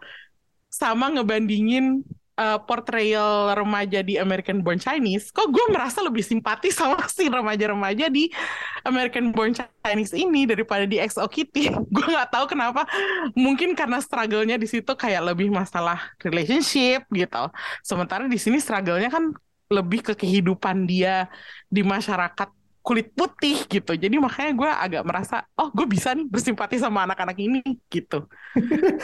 sama 0.68 1.08
ngebandingin 1.08 2.04
uh, 2.42 2.60
portrayal 2.66 3.54
remaja 3.54 4.02
di 4.02 4.18
American 4.18 4.66
Born 4.66 4.82
Chinese, 4.82 5.30
kok 5.30 5.54
gue 5.54 5.66
merasa 5.70 6.02
lebih 6.02 6.26
simpati 6.26 6.74
sama 6.74 7.06
si 7.16 7.30
remaja-remaja 7.30 8.10
di 8.10 8.34
American 8.82 9.30
Born 9.30 9.54
Chinese 9.54 10.18
ini 10.18 10.50
daripada 10.50 10.90
di 10.90 10.98
XO 10.98 11.30
Kitty. 11.30 11.70
gue 11.96 12.06
nggak 12.06 12.34
tahu 12.34 12.50
kenapa. 12.50 12.90
Mungkin 13.38 13.78
karena 13.78 14.02
struggle-nya 14.02 14.58
di 14.58 14.66
situ 14.66 14.90
kayak 14.98 15.22
lebih 15.34 15.54
masalah 15.54 16.18
relationship 16.26 17.06
gitu. 17.14 17.44
Sementara 17.86 18.26
di 18.26 18.42
sini 18.42 18.58
struggle-nya 18.58 19.14
kan 19.14 19.30
lebih 19.72 20.04
ke 20.04 20.14
kehidupan 20.18 20.84
dia 20.84 21.32
di 21.72 21.86
masyarakat 21.86 22.50
kulit 22.82 23.14
putih 23.14 23.62
gitu. 23.70 23.94
Jadi 23.94 24.18
makanya 24.18 24.52
gue 24.58 24.70
agak 24.70 25.04
merasa, 25.06 25.46
oh 25.56 25.70
gue 25.70 25.86
bisa 25.86 26.18
nih 26.18 26.26
bersimpati 26.26 26.82
sama 26.82 27.06
anak-anak 27.06 27.38
ini 27.38 27.62
gitu. 27.88 28.26
Oke. 28.58 28.98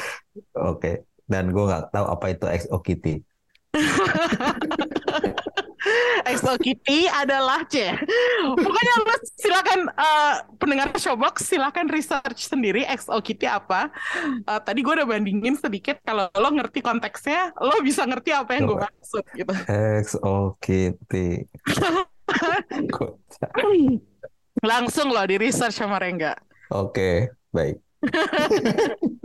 Okay. 0.57 0.95
Dan 1.27 1.51
gue 1.51 1.59
nggak 1.59 1.91
tahu 1.91 2.05
apa 2.07 2.25
itu 2.31 2.45
XO 2.47 2.79
Kitty. 2.81 3.26
EXO 6.27 6.59
Kitty 6.59 7.07
adalah 7.07 7.63
C. 7.69 7.87
Pokoknya 8.43 8.93
lo 8.99 9.15
silakan 9.39 9.79
uh, 9.95 10.33
pendengar 10.59 10.91
Showbox 10.97 11.47
silakan 11.47 11.87
research 11.87 12.49
sendiri 12.49 12.83
EXO 12.83 13.21
Kitty 13.23 13.47
apa. 13.47 13.87
Uh, 14.43 14.59
tadi 14.59 14.83
gue 14.83 14.93
udah 14.93 15.07
bandingin 15.07 15.55
sedikit 15.55 16.01
kalau 16.03 16.27
lo 16.33 16.49
ngerti 16.51 16.83
konteksnya, 16.83 17.55
lo 17.61 17.79
bisa 17.85 18.03
ngerti 18.03 18.35
apa 18.35 18.51
yang 18.57 18.67
gue 18.67 18.79
maksud 18.83 19.23
gitu. 19.31 19.53
EXO 19.69 20.59
Kitty. 20.59 21.47
Langsung 24.67 25.07
lo 25.13 25.23
di 25.23 25.37
research 25.39 25.77
sama 25.77 26.01
Rengga. 26.01 26.35
Oke, 26.67 26.91
okay, 26.91 27.15
baik 27.55 27.79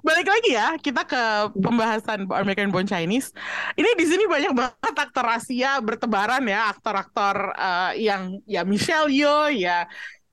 balik 0.00 0.28
lagi 0.28 0.50
ya 0.56 0.74
kita 0.80 1.04
ke 1.04 1.22
pembahasan 1.56 2.24
American 2.28 2.72
Born 2.72 2.88
Chinese. 2.88 3.32
Ini 3.76 3.90
di 3.96 4.04
sini 4.08 4.24
banyak 4.24 4.52
banget 4.56 4.96
aktor 4.96 5.26
Asia 5.28 5.78
bertebaran 5.80 6.44
ya, 6.48 6.72
aktor-aktor 6.72 7.52
uh, 7.54 7.92
yang 7.96 8.40
ya 8.48 8.64
Michelle 8.64 9.12
Yeoh 9.12 9.52
ya 9.52 9.84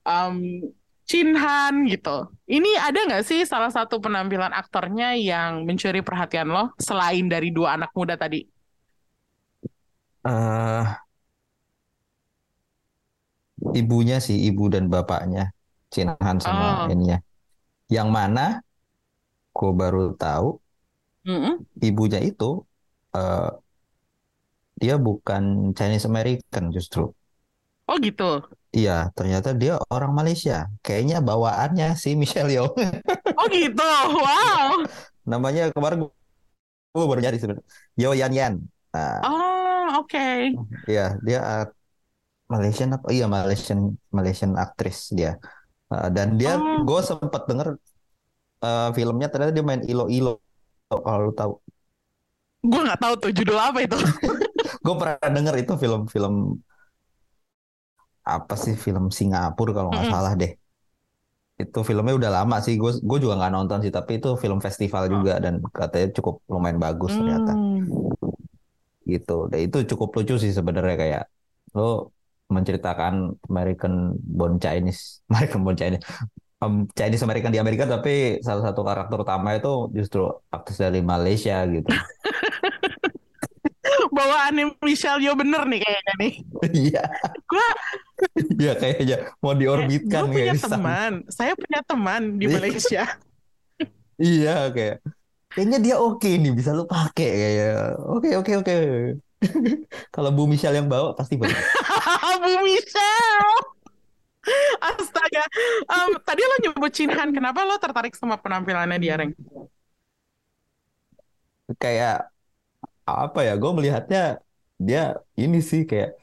um, 0.08 0.64
Chin 1.08 1.32
Han 1.36 1.88
gitu. 1.88 2.28
Ini 2.44 2.76
ada 2.80 3.00
nggak 3.08 3.24
sih 3.24 3.44
salah 3.48 3.72
satu 3.72 3.96
penampilan 3.96 4.52
aktornya 4.52 5.16
yang 5.16 5.64
mencuri 5.64 6.04
perhatian 6.04 6.52
lo 6.52 6.76
selain 6.76 7.28
dari 7.28 7.48
dua 7.48 7.80
anak 7.80 7.92
muda 7.96 8.16
tadi? 8.20 8.44
Uh, 10.24 10.84
ibunya 13.72 14.20
sih, 14.20 14.36
ibu 14.52 14.68
dan 14.68 14.92
bapaknya 14.92 15.48
Chin 15.88 16.12
Han 16.12 16.36
sama 16.44 16.84
oh. 16.84 16.92
ininya. 16.92 17.16
Yang 17.88 18.08
mana 18.12 18.46
gue 19.58 19.72
baru 19.74 20.14
tahu 20.14 20.62
mm-hmm. 21.26 21.54
ibunya 21.82 22.22
itu 22.22 22.62
uh, 23.18 23.50
dia 24.78 24.94
bukan 24.94 25.74
Chinese 25.74 26.06
American 26.06 26.70
justru. 26.70 27.10
Oh 27.90 27.96
gitu. 27.98 28.46
Iya, 28.70 29.10
ternyata 29.16 29.56
dia 29.56 29.80
orang 29.90 30.14
Malaysia. 30.14 30.70
Kayaknya 30.86 31.18
bawaannya 31.18 31.98
si 31.98 32.14
Michelle 32.14 32.52
Yeoh. 32.52 32.70
oh 33.38 33.46
gitu. 33.50 33.90
Wow. 34.14 34.86
Namanya 35.26 35.74
kemarin 35.74 36.06
gue 36.94 37.04
baru 37.10 37.18
nyari 37.18 37.42
sebenarnya. 37.42 37.66
Yo 37.98 38.14
Yan 38.14 38.32
Yan. 38.36 38.54
Nah, 38.94 39.18
oh, 39.26 40.04
oke. 40.04 40.14
Okay. 40.14 40.54
Iya, 40.86 41.18
dia 41.26 41.40
uh, 41.42 41.66
Malaysian 42.48 42.94
apa? 42.94 43.08
Iya, 43.10 43.26
Malaysian 43.26 43.98
Malaysian 44.14 44.52
aktris 44.54 45.10
dia. 45.10 45.40
Uh, 45.88 46.12
dan 46.12 46.36
dia 46.36 46.60
oh. 46.60 46.84
gue 46.84 47.00
sempat 47.02 47.48
denger 47.48 47.80
uh, 48.62 48.90
filmnya 48.94 49.28
ternyata 49.30 49.52
dia 49.54 49.64
main 49.64 49.82
Ilo 49.86 50.06
Ilo 50.10 50.42
kalau 50.88 51.30
lu 51.30 51.32
tahu. 51.36 51.52
Gue 52.64 52.80
nggak 52.82 53.00
tahu 53.00 53.14
tuh 53.20 53.30
judul 53.30 53.58
apa 53.58 53.78
itu. 53.84 53.98
gue 54.84 54.94
pernah 54.96 55.28
denger 55.30 55.54
itu 55.62 55.72
film-film 55.76 56.58
apa 58.28 58.54
sih 58.60 58.76
film 58.76 59.08
Singapura 59.08 59.72
kalau 59.72 59.88
nggak 59.92 60.04
mm 60.04 60.10
-hmm. 60.10 60.20
salah 60.20 60.32
deh. 60.34 60.52
Itu 61.58 61.82
filmnya 61.82 62.14
udah 62.16 62.30
lama 62.42 62.56
sih. 62.64 62.74
Gue 62.80 62.96
gue 62.98 63.18
juga 63.20 63.38
nggak 63.38 63.52
nonton 63.52 63.78
sih, 63.84 63.92
tapi 63.92 64.18
itu 64.18 64.34
film 64.40 64.58
festival 64.58 65.06
oh. 65.06 65.10
juga 65.20 65.38
dan 65.38 65.62
katanya 65.70 66.08
cukup 66.18 66.42
lumayan 66.50 66.80
bagus 66.80 67.14
ternyata. 67.14 67.52
Mm. 67.54 67.82
Gitu. 69.08 69.36
Dan 69.48 69.58
itu 69.64 69.76
cukup 69.94 70.08
lucu 70.18 70.34
sih 70.40 70.52
sebenarnya 70.52 70.96
kayak 70.98 71.24
lo 71.76 72.12
menceritakan 72.48 73.36
American 73.48 74.16
Born 74.16 74.56
Chinese, 74.56 75.20
American 75.30 75.60
Born 75.62 75.76
Chinese, 75.76 76.02
um, 76.62 76.86
Chinese 76.94 77.22
American 77.22 77.54
di 77.54 77.60
Amerika 77.62 77.86
tapi 77.86 78.42
salah 78.42 78.70
satu 78.70 78.82
karakter 78.82 79.18
utama 79.18 79.54
itu 79.54 79.90
justru 79.94 80.26
aktris 80.50 80.78
dari 80.78 81.00
Malaysia 81.02 81.62
gitu. 81.66 81.88
Bawaan 84.14 84.74
Michelle 84.84 85.22
Yeoh 85.22 85.36
bener 85.36 85.64
nih 85.68 85.80
kayaknya 85.80 86.14
nih. 86.18 86.32
Iya. 86.74 87.02
gua 87.46 87.66
Iya 88.58 88.72
kayaknya 88.74 89.16
mau 89.38 89.54
diorbitkan 89.54 90.26
gue 90.26 90.34
punya 90.34 90.54
teman, 90.58 91.12
saya 91.30 91.54
punya 91.54 91.80
teman 91.86 92.22
di 92.34 92.46
iya. 92.50 92.54
Malaysia. 92.58 93.04
iya 94.18 94.56
kayak 94.74 94.98
kayaknya 95.54 95.78
dia 95.78 95.96
oke 95.96 96.18
okay 96.18 96.34
nih 96.36 96.50
bisa 96.50 96.74
lu 96.74 96.84
pakai 96.84 97.30
kayak 97.30 97.78
oke 98.02 98.30
oke 98.42 98.52
oke. 98.64 98.74
Kalau 100.10 100.34
Bu 100.34 100.50
Michelle 100.50 100.74
yang 100.74 100.90
bawa 100.90 101.14
pasti 101.14 101.38
bagus. 101.38 101.54
Bu 102.42 102.52
Michelle. 102.66 103.77
Astaga. 104.84 105.44
Um, 105.88 106.10
tadi 106.22 106.42
lo 106.44 106.56
nyebut 106.62 106.92
Chinhan, 106.94 107.30
kenapa 107.34 107.64
lo 107.66 107.76
tertarik 107.76 108.14
sama 108.14 108.38
penampilannya 108.38 108.98
dia, 108.98 109.14
Reng? 109.18 109.32
Kayak 111.76 112.32
apa 113.04 113.40
ya? 113.44 113.54
Gue 113.60 113.72
melihatnya 113.76 114.40
dia 114.78 115.18
ini 115.34 115.58
sih 115.58 115.82
kayak 115.84 116.14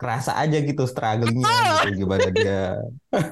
kerasa 0.00 0.32
aja 0.40 0.56
gitu 0.64 0.88
strugglingnya 0.88 1.84
gitu 1.84 2.08
gimana 2.08 2.32
dia 2.32 2.80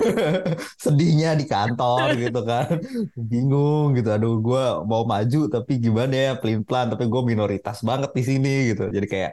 sedihnya 0.85 1.33
di 1.33 1.49
kantor 1.49 2.13
gitu 2.21 2.45
kan 2.45 2.77
bingung 3.17 3.97
gitu 3.97 4.13
aduh 4.13 4.37
gue 4.37 4.65
mau 4.85 5.09
maju 5.09 5.49
tapi 5.49 5.81
gimana 5.81 6.13
ya 6.13 6.33
pelin 6.37 6.61
pelan 6.61 6.93
tapi 6.93 7.09
gue 7.09 7.23
minoritas 7.25 7.81
banget 7.81 8.13
di 8.13 8.21
sini 8.21 8.77
gitu 8.77 8.85
jadi 8.93 9.07
kayak 9.09 9.33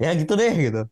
ya 0.00 0.10
gitu 0.16 0.32
deh 0.32 0.52
gitu. 0.56 0.82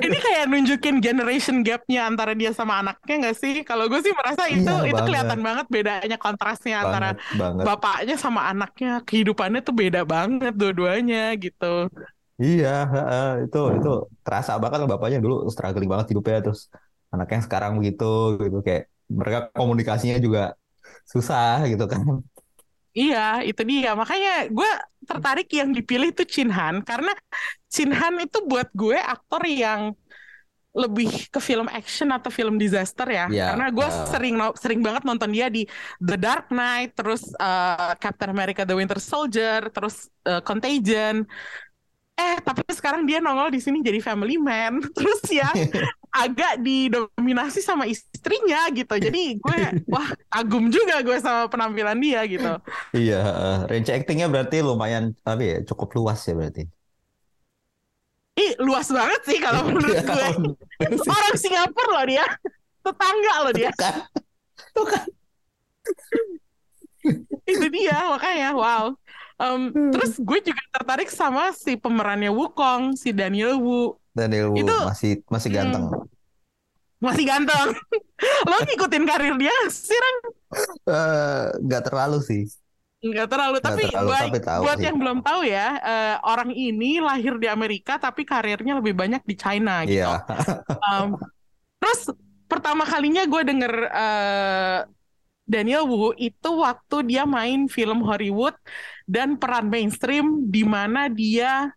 Ini 0.00 0.16
kayak 0.24 0.44
nunjukin 0.48 0.96
generation 1.04 1.60
gapnya 1.60 2.08
antara 2.08 2.32
dia 2.32 2.50
sama 2.56 2.80
anaknya 2.80 3.28
nggak 3.28 3.36
sih? 3.36 3.54
Kalau 3.60 3.84
gue 3.92 4.00
sih 4.00 4.16
merasa 4.16 4.48
itu 4.48 4.64
Iya, 4.64 4.88
itu 4.88 4.96
banget. 4.96 5.04
kelihatan 5.04 5.40
banget 5.44 5.66
bedanya 5.68 6.16
kontrasnya 6.16 6.76
antara 6.80 7.12
banget 7.12 7.36
banget. 7.36 7.64
bapaknya 7.68 8.16
sama 8.16 8.40
anaknya. 8.48 9.04
Kehidupannya 9.04 9.60
tuh 9.60 9.74
beda 9.76 10.00
banget 10.08 10.52
dua-duanya 10.56 11.36
gitu. 11.36 11.92
Iya, 12.40 12.68
heeh, 12.90 13.28
itu 13.46 13.60
itu 13.78 13.90
terasa 14.26 14.56
banget 14.58 14.88
bapaknya 14.90 15.18
dulu 15.20 15.46
struggling 15.52 15.86
banget 15.92 16.06
hidupnya 16.16 16.38
terus 16.50 16.72
anaknya 17.12 17.40
sekarang 17.46 17.72
begitu 17.78 18.40
gitu. 18.42 18.58
Kayak 18.64 18.82
mereka 19.06 19.38
komunikasinya 19.52 20.16
juga 20.18 20.56
susah 21.04 21.68
gitu 21.68 21.84
kan. 21.84 22.00
Iya, 22.94 23.42
itu 23.42 23.62
dia. 23.66 23.90
Makanya 23.98 24.48
gue 24.48 24.70
tertarik 25.02 25.50
yang 25.50 25.74
dipilih 25.74 26.14
itu 26.14 26.24
Chin 26.24 26.48
Han 26.48 26.80
karena 26.86 27.12
Chin 27.66 27.90
Han 27.90 28.22
itu 28.22 28.38
buat 28.46 28.70
gue 28.70 28.96
aktor 28.96 29.42
yang 29.44 29.92
lebih 30.74 31.30
ke 31.30 31.38
film 31.38 31.70
action 31.70 32.10
atau 32.10 32.34
film 32.34 32.58
disaster 32.58 33.06
ya. 33.06 33.30
Iya, 33.30 33.54
Karena 33.54 33.66
gue 33.70 33.86
uh. 33.86 34.06
sering 34.10 34.34
sering 34.58 34.80
banget 34.82 35.06
nonton 35.06 35.30
dia 35.30 35.46
di 35.46 35.62
The 36.02 36.18
Dark 36.18 36.50
Knight, 36.50 36.98
terus 36.98 37.30
uh, 37.38 37.94
Captain 38.02 38.30
America: 38.34 38.66
The 38.66 38.74
Winter 38.74 38.98
Soldier, 38.98 39.70
terus 39.70 40.10
uh, 40.26 40.42
Contagion. 40.42 41.22
Eh, 42.14 42.38
tapi 42.46 42.62
sekarang 42.70 43.06
dia 43.06 43.18
nongol 43.18 43.50
di 43.50 43.58
sini 43.62 43.82
jadi 43.82 43.98
family 43.98 44.38
man. 44.38 44.78
Terus 44.96 45.18
ya 45.34 45.50
agak 46.14 46.62
didominasi 46.62 47.58
sama 47.58 47.90
istrinya 47.90 48.70
gitu. 48.70 48.94
Jadi 48.94 49.42
gue 49.42 49.58
wah 49.92 50.06
kagum 50.30 50.70
juga 50.70 51.02
gue 51.02 51.18
sama 51.18 51.50
penampilan 51.50 51.98
dia 51.98 52.22
gitu. 52.30 52.52
Iya, 52.94 53.20
range 53.66 53.90
actingnya 53.90 54.30
berarti 54.30 54.62
lumayan 54.62 55.10
apa 55.26 55.42
ya 55.42 55.56
cukup 55.66 55.90
luas 55.98 56.22
ya 56.22 56.38
berarti. 56.38 56.62
Ih, 58.34 58.52
luas 58.62 58.90
banget 58.90 59.20
sih 59.26 59.38
kalau 59.42 59.62
menurut 59.66 59.94
Iya, 59.94 60.06
gue. 60.06 60.28
Orang 61.02 61.36
Singapura 61.38 61.90
loh 61.98 62.06
dia. 62.06 62.26
Tetangga 62.84 63.34
loh 63.42 63.52
dia. 63.54 63.70
Tuh 64.74 64.86
kan. 64.86 65.06
Itu 67.44 67.66
dia, 67.68 67.98
makanya 68.10 68.48
wow. 68.56 68.84
Em, 69.34 69.70
terus 69.90 70.18
gue 70.22 70.38
juga 70.46 70.62
tertarik 70.78 71.10
sama 71.10 71.50
si 71.50 71.74
pemerannya 71.74 72.30
Wukong, 72.30 72.94
si 72.94 73.10
Daniel 73.10 73.58
Wu. 73.58 73.98
Daniel 74.14 74.54
Wu 74.54 74.62
Itu- 74.62 74.84
masih 74.86 75.12
masih 75.26 75.50
Hmm. 75.50 75.58
ganteng. 75.58 75.84
Masih 77.02 77.24
ganteng. 77.26 77.68
Lo 78.48 78.56
ngikutin 78.64 79.04
karir 79.04 79.34
dia 79.36 79.52
sih, 79.68 79.92
Ren? 79.92 80.16
Eh, 80.88 81.44
nggak 81.60 81.82
terlalu 81.84 82.18
sih. 82.22 82.42
Nggak 83.04 83.28
terlalu, 83.28 83.56
Nggak 83.60 83.68
tapi 83.68 83.82
terlalu, 83.84 84.08
buat, 84.08 84.22
tapi 84.24 84.40
tahu 84.40 84.60
buat 84.64 84.78
sih. 84.80 84.86
yang 84.88 84.96
belum 84.96 85.18
tahu 85.20 85.40
ya, 85.44 85.66
eh, 85.76 86.16
orang 86.24 86.50
ini 86.50 87.04
lahir 87.04 87.36
di 87.36 87.44
Amerika 87.44 88.00
tapi 88.00 88.24
karirnya 88.24 88.80
lebih 88.80 88.96
banyak 88.96 89.20
di 89.22 89.34
China 89.36 89.84
gitu. 89.84 90.00
Iya. 90.00 90.24
Um, 90.88 91.20
terus 91.76 92.08
pertama 92.48 92.88
kalinya 92.88 93.28
gue 93.28 93.42
denger 93.44 93.72
eh, 93.92 94.78
Daniel 95.44 95.84
Wu 95.84 96.16
itu 96.16 96.50
waktu 96.56 97.04
dia 97.04 97.28
main 97.28 97.68
film 97.68 98.00
Hollywood 98.00 98.56
dan 99.04 99.36
peran 99.36 99.68
mainstream 99.68 100.48
di 100.48 100.64
mana 100.64 101.12
dia 101.12 101.68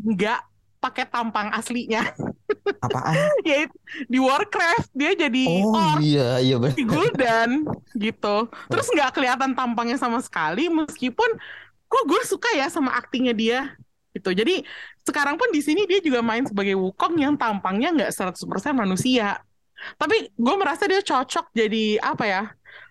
nggak 0.00 0.40
pakai 0.80 1.04
tampang 1.06 1.52
aslinya. 1.52 2.02
Apaan? 2.84 3.14
Yaitu 3.44 3.76
di 4.08 4.18
Warcraft 4.18 4.90
dia 4.96 5.12
jadi 5.12 5.44
Oh 5.46 5.76
orc 5.76 6.00
iya, 6.00 6.40
iya 6.40 6.56
benar. 6.56 6.74
di 6.74 6.84
Gul'dan 6.88 7.50
gitu. 7.94 8.36
Terus 8.72 8.86
nggak 8.88 9.12
kelihatan 9.14 9.52
tampangnya 9.52 10.00
sama 10.00 10.18
sekali 10.24 10.72
meskipun 10.72 11.28
kok 11.86 12.04
gue 12.08 12.20
suka 12.24 12.48
ya 12.56 12.66
sama 12.72 12.96
aktingnya 12.96 13.36
dia 13.36 13.60
gitu. 14.16 14.32
Jadi 14.32 14.64
sekarang 15.04 15.36
pun 15.36 15.52
di 15.52 15.60
sini 15.60 15.84
dia 15.84 16.00
juga 16.00 16.24
main 16.24 16.42
sebagai 16.48 16.74
Wukong 16.74 17.20
yang 17.20 17.36
tampangnya 17.36 17.92
nggak 17.94 18.10
100% 18.34 18.72
manusia. 18.72 19.38
Tapi 19.96 20.32
gue 20.32 20.54
merasa 20.56 20.88
dia 20.88 21.04
cocok 21.04 21.52
jadi 21.52 22.00
apa 22.00 22.24
ya? 22.24 22.42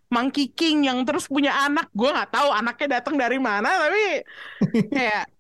Monkey 0.10 0.50
King 0.50 0.90
yang 0.90 1.06
terus 1.06 1.30
punya 1.30 1.54
anak. 1.66 1.90
Gue 1.94 2.10
nggak 2.10 2.34
tahu 2.34 2.50
anaknya 2.54 3.02
datang 3.02 3.18
dari 3.18 3.38
mana 3.38 3.70
tapi 3.90 4.26
kayak 4.96 5.39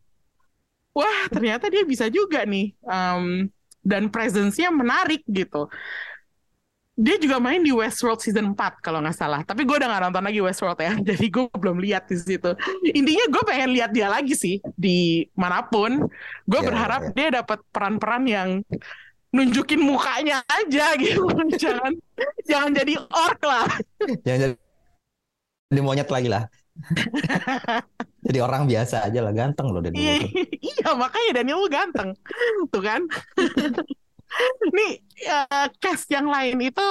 wah 0.99 1.19
ternyata 1.31 1.71
dia 1.71 1.83
bisa 1.88 2.12
juga 2.12 2.43
nih. 2.43 2.75
Um, 2.83 3.47
dan 3.79 4.12
presence-nya 4.12 4.69
menarik 4.75 5.23
gitu 5.31 5.71
dia 6.99 7.15
juga 7.15 7.39
main 7.39 7.63
di 7.63 7.71
Westworld 7.71 8.19
season 8.19 8.51
4 8.51 8.83
kalau 8.83 8.99
nggak 8.99 9.15
salah. 9.15 9.39
Tapi 9.47 9.63
gue 9.63 9.71
udah 9.79 9.88
nggak 9.88 10.03
nonton 10.12 10.19
lagi 10.19 10.39
Westworld 10.43 10.79
ya, 10.83 10.99
jadi 11.15 11.25
gue 11.31 11.45
belum 11.47 11.79
lihat 11.79 12.12
di 12.12 12.19
situ. 12.19 12.51
Intinya 12.91 13.25
gue 13.31 13.43
pengen 13.47 13.69
lihat 13.71 13.95
dia 13.95 14.12
lagi 14.12 14.35
sih 14.35 14.59
di 14.75 15.23
mana 15.31 15.63
pun. 15.63 16.12
Gue 16.43 16.59
Ya, 16.59 16.67
berharap 16.67 17.01
ya. 17.07 17.12
dia 17.15 17.27
dapat 17.39 17.63
peran-peran 17.71 18.23
yang 18.27 18.49
nunjukin 19.31 19.79
mukanya 19.79 20.43
aja 20.51 20.91
gitu, 20.99 21.23
jangan 21.55 21.95
jangan 22.43 22.71
jadi 22.75 22.93
orc 22.99 23.39
lah. 23.47 23.67
Jangan 24.27 24.59
jadi 25.71 25.81
monyet 25.85 26.09
lagi 26.12 26.27
lah. 26.27 26.51
Jadi 28.27 28.39
orang 28.39 28.67
biasa 28.67 29.07
aja 29.07 29.19
lah, 29.23 29.33
ganteng 29.35 29.71
loh 29.71 29.81
Daniel 29.83 29.99
Iya, 29.99 30.15
iya 30.71 30.89
makanya 30.95 31.31
Daniel 31.41 31.63
ganteng, 31.71 32.09
tuh 32.71 32.83
kan. 32.83 33.01
Nih 34.75 35.01
eh, 35.25 35.67
cast 35.81 36.05
yang 36.13 36.29
lain 36.29 36.59
itu 36.61 36.87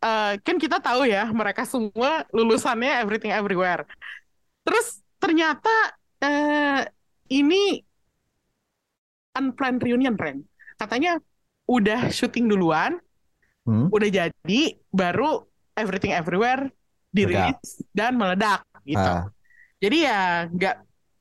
eh, 0.00 0.32
kan 0.40 0.56
kita 0.56 0.78
tahu 0.78 1.08
ya 1.08 1.26
mereka 1.32 1.66
semua 1.66 2.24
lulusannya 2.30 3.02
Everything 3.02 3.32
Everywhere. 3.34 3.84
Terus 4.62 5.02
ternyata 5.18 5.74
eh, 6.22 6.86
ini 7.32 7.80
unplanned 9.36 9.82
reunion 9.82 10.16
Ren. 10.16 10.44
Katanya 10.76 11.18
udah 11.66 12.08
syuting 12.12 12.46
duluan, 12.46 13.00
Hmm? 13.66 13.90
udah 13.90 14.06
jadi, 14.06 14.78
baru 14.94 15.42
Everything 15.74 16.14
Everywhere 16.14 16.70
dirilis 17.10 17.82
dan 17.90 18.14
meledak 18.14 18.62
gitu. 18.86 19.02
Ah, 19.02 19.26
Jadi 19.82 20.06
ya 20.06 20.46
nggak 20.48 20.76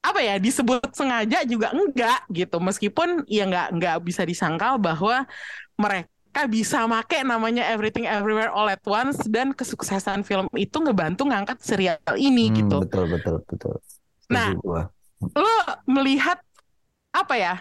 apa 0.05 0.19
ya 0.21 0.35
disebut 0.37 0.93
sengaja 0.93 1.41
juga 1.49 1.73
enggak 1.73 2.29
gitu 2.29 2.61
meskipun 2.61 3.25
ya 3.25 3.49
nggak 3.49 3.67
nggak 3.81 3.97
bisa 4.05 4.21
disangkal 4.21 4.77
bahwa 4.77 5.25
mereka 5.81 6.45
bisa 6.45 6.85
make 6.85 7.17
namanya 7.25 7.65
Everything 7.73 8.05
Everywhere 8.05 8.53
All 8.53 8.69
at 8.69 8.85
Once 8.85 9.25
dan 9.25 9.57
kesuksesan 9.57 10.21
film 10.21 10.45
itu 10.53 10.77
ngebantu 10.77 11.25
ngangkat 11.25 11.57
serial 11.65 11.97
ini 12.21 12.53
hmm, 12.53 12.55
gitu. 12.61 12.77
Betul, 12.85 13.05
betul, 13.17 13.35
betul. 13.49 13.73
Setuju 14.21 14.29
Nah, 14.29 14.49
gua. 14.61 14.81
Lo 15.33 15.55
melihat 15.89 16.37
apa 17.15 17.33
ya 17.39 17.55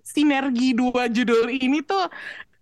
sinergi 0.00 0.72
dua 0.72 1.10
judul 1.10 1.50
ini 1.50 1.82
tuh 1.82 2.06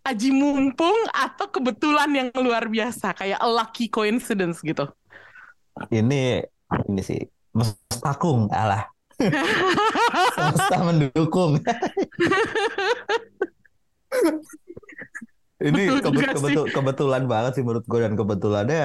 aji 0.06 0.30
mumpung 0.32 0.96
atau 1.12 1.46
kebetulan 1.52 2.08
yang 2.14 2.28
luar 2.40 2.66
biasa 2.70 3.12
kayak 3.12 3.38
a 3.38 3.48
lucky 3.50 3.86
coincidence 3.92 4.64
gitu. 4.64 4.88
Ini 5.92 6.40
ini 6.86 7.02
sih 7.02 7.20
mestakung 7.52 8.50
alah. 8.50 8.84
Semesta 10.36 10.76
mendukung. 10.84 11.56
Ini 15.56 15.72
Betul 15.88 15.98
kebe- 16.04 16.20
juga 16.20 16.28
sih. 16.28 16.36
kebetul- 16.36 16.68
kebetulan 16.68 17.22
banget 17.24 17.52
sih 17.56 17.64
menurut 17.64 17.84
gue 17.88 18.00
dan 18.04 18.12
kebetulannya 18.12 18.84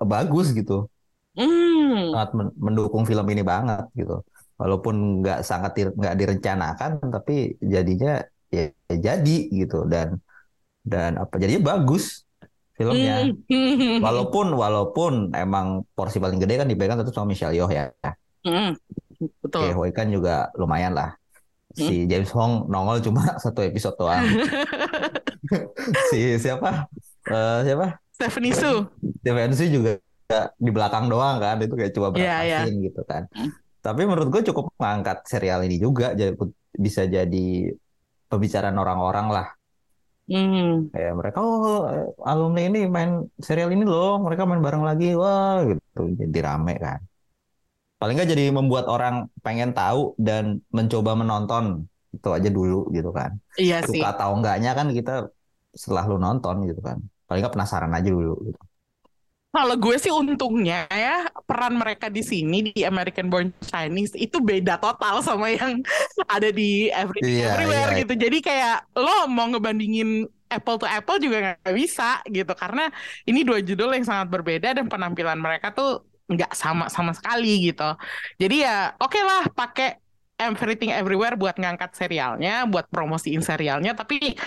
bagus 0.00 0.56
gitu. 0.56 0.88
Hmm. 1.36 2.16
Sangat 2.16 2.30
men- 2.32 2.56
mendukung 2.56 3.04
film 3.04 3.28
ini 3.28 3.44
banget 3.44 3.84
gitu. 3.92 4.24
Walaupun 4.56 5.20
nggak 5.20 5.44
sangat 5.44 5.76
di- 5.76 5.92
nggak 5.92 6.16
direncanakan, 6.16 6.90
tapi 7.12 7.60
jadinya 7.60 8.24
ya, 8.48 8.72
ya 8.88 8.96
jadi 9.12 9.36
gitu 9.52 9.84
dan 9.84 10.16
dan 10.80 11.20
apa 11.20 11.36
jadinya 11.36 11.76
bagus 11.76 12.24
filmnya. 12.78 13.26
Walaupun 14.06 14.54
walaupun 14.54 15.12
emang 15.34 15.82
porsi 15.98 16.22
paling 16.22 16.38
gede 16.38 16.62
kan 16.62 16.70
dipegang 16.70 17.02
tetap 17.02 17.12
sama 17.12 17.34
Michelle 17.34 17.52
Yeoh 17.52 17.68
ya. 17.68 17.90
Hmm. 18.46 18.78
Betul. 19.42 19.66
Oke, 19.66 19.74
Hoi 19.74 19.90
kan 19.90 20.06
juga 20.14 20.54
lumayan 20.54 20.94
lah. 20.94 21.18
Si 21.74 22.06
James 22.06 22.30
Hong 22.32 22.70
nongol 22.70 23.02
cuma 23.02 23.34
satu 23.42 23.66
episode 23.66 23.98
doang. 23.98 24.22
si 26.14 26.38
siapa? 26.38 26.86
Eh, 27.26 27.60
siapa? 27.66 27.98
Stephanie 28.14 28.54
Su. 28.54 28.86
Steven 29.22 29.52
Su 29.54 29.64
juga 29.66 29.98
di 30.58 30.70
belakang 30.70 31.10
doang 31.10 31.42
kan. 31.42 31.58
Itu 31.58 31.74
kayak 31.74 31.92
cuma 31.94 32.14
berapa 32.14 32.22
Iya, 32.22 32.36
iya. 32.46 32.58
scene 32.66 32.78
gitu 32.86 33.02
kan. 33.02 33.26
Hmm. 33.34 33.50
Tapi 33.78 34.02
menurut 34.06 34.30
gue 34.30 34.42
cukup 34.50 34.74
mengangkat 34.78 35.22
serial 35.26 35.62
ini 35.66 35.78
juga 35.78 36.14
jadi 36.14 36.34
bisa 36.74 37.06
jadi 37.06 37.74
pembicaraan 38.30 38.74
orang-orang 38.74 39.26
lah. 39.30 39.46
Hmm. 40.28 40.88
Kayak 40.92 41.12
mereka 41.20 41.38
oh 41.48 41.84
alumni 42.30 42.60
ini 42.68 42.78
main 42.96 43.10
serial 43.46 43.70
ini 43.74 43.84
loh, 43.92 44.08
mereka 44.24 44.42
main 44.48 44.62
bareng 44.66 44.84
lagi. 44.88 45.06
Wah, 45.20 45.54
gitu. 45.70 46.00
Jadi 46.20 46.38
rame 46.46 46.72
kan. 46.84 47.00
Paling 47.98 48.14
nggak 48.16 48.30
jadi 48.32 48.44
membuat 48.58 48.86
orang 48.94 49.14
pengen 49.44 49.70
tahu 49.74 50.14
dan 50.26 50.44
mencoba 50.76 51.12
menonton 51.20 51.64
itu 52.14 52.28
aja 52.36 52.48
dulu 52.58 52.76
gitu 52.96 53.10
kan. 53.18 53.30
Iya 53.58 53.82
sih. 53.82 54.02
Suka 54.02 54.06
atau 54.14 54.30
enggaknya 54.38 54.70
kan 54.78 54.86
kita 54.98 55.12
setelah 55.74 56.04
lu 56.10 56.16
nonton 56.24 56.56
gitu 56.70 56.80
kan. 56.88 56.98
Paling 57.26 57.40
nggak 57.42 57.54
penasaran 57.58 57.92
aja 57.98 58.08
dulu 58.16 58.32
gitu. 58.46 58.60
Kalau 59.58 59.74
gue 59.74 59.96
sih 59.98 60.12
untungnya 60.14 60.86
ya 60.86 61.26
peran 61.42 61.74
mereka 61.74 62.06
di 62.06 62.22
sini 62.22 62.70
di 62.70 62.86
American 62.86 63.26
Born 63.26 63.50
Chinese 63.58 64.14
itu 64.14 64.38
beda 64.38 64.78
total 64.78 65.18
sama 65.26 65.50
yang 65.50 65.82
ada 66.30 66.48
di 66.54 66.86
Everything 66.94 67.42
Iya, 67.42 67.58
Everywhere 67.58 67.90
iya. 67.90 67.98
gitu. 68.06 68.14
Jadi 68.14 68.38
kayak 68.38 68.76
lo 68.94 69.26
mau 69.26 69.50
ngebandingin 69.50 70.30
apple 70.48 70.78
to 70.80 70.86
apple 70.86 71.18
juga 71.18 71.58
nggak 71.58 71.74
bisa 71.76 72.22
gitu 72.30 72.54
karena 72.54 72.88
ini 73.28 73.44
dua 73.44 73.58
judul 73.60 73.92
yang 73.98 74.06
sangat 74.06 74.30
berbeda 74.32 74.72
dan 74.78 74.86
penampilan 74.86 75.36
mereka 75.42 75.74
tuh 75.74 76.06
nggak 76.30 76.54
sama 76.54 76.86
sama 76.86 77.12
sekali 77.18 77.68
gitu. 77.74 77.90
Jadi 78.38 78.62
ya 78.62 78.94
oke 79.02 79.18
lah 79.18 79.42
pakai 79.50 79.98
Everything 80.38 80.94
Everywhere 80.94 81.34
buat 81.34 81.58
ngangkat 81.58 81.98
serialnya, 81.98 82.62
buat 82.70 82.86
promosiin 82.94 83.42
serialnya, 83.42 83.98
tapi 83.98 84.38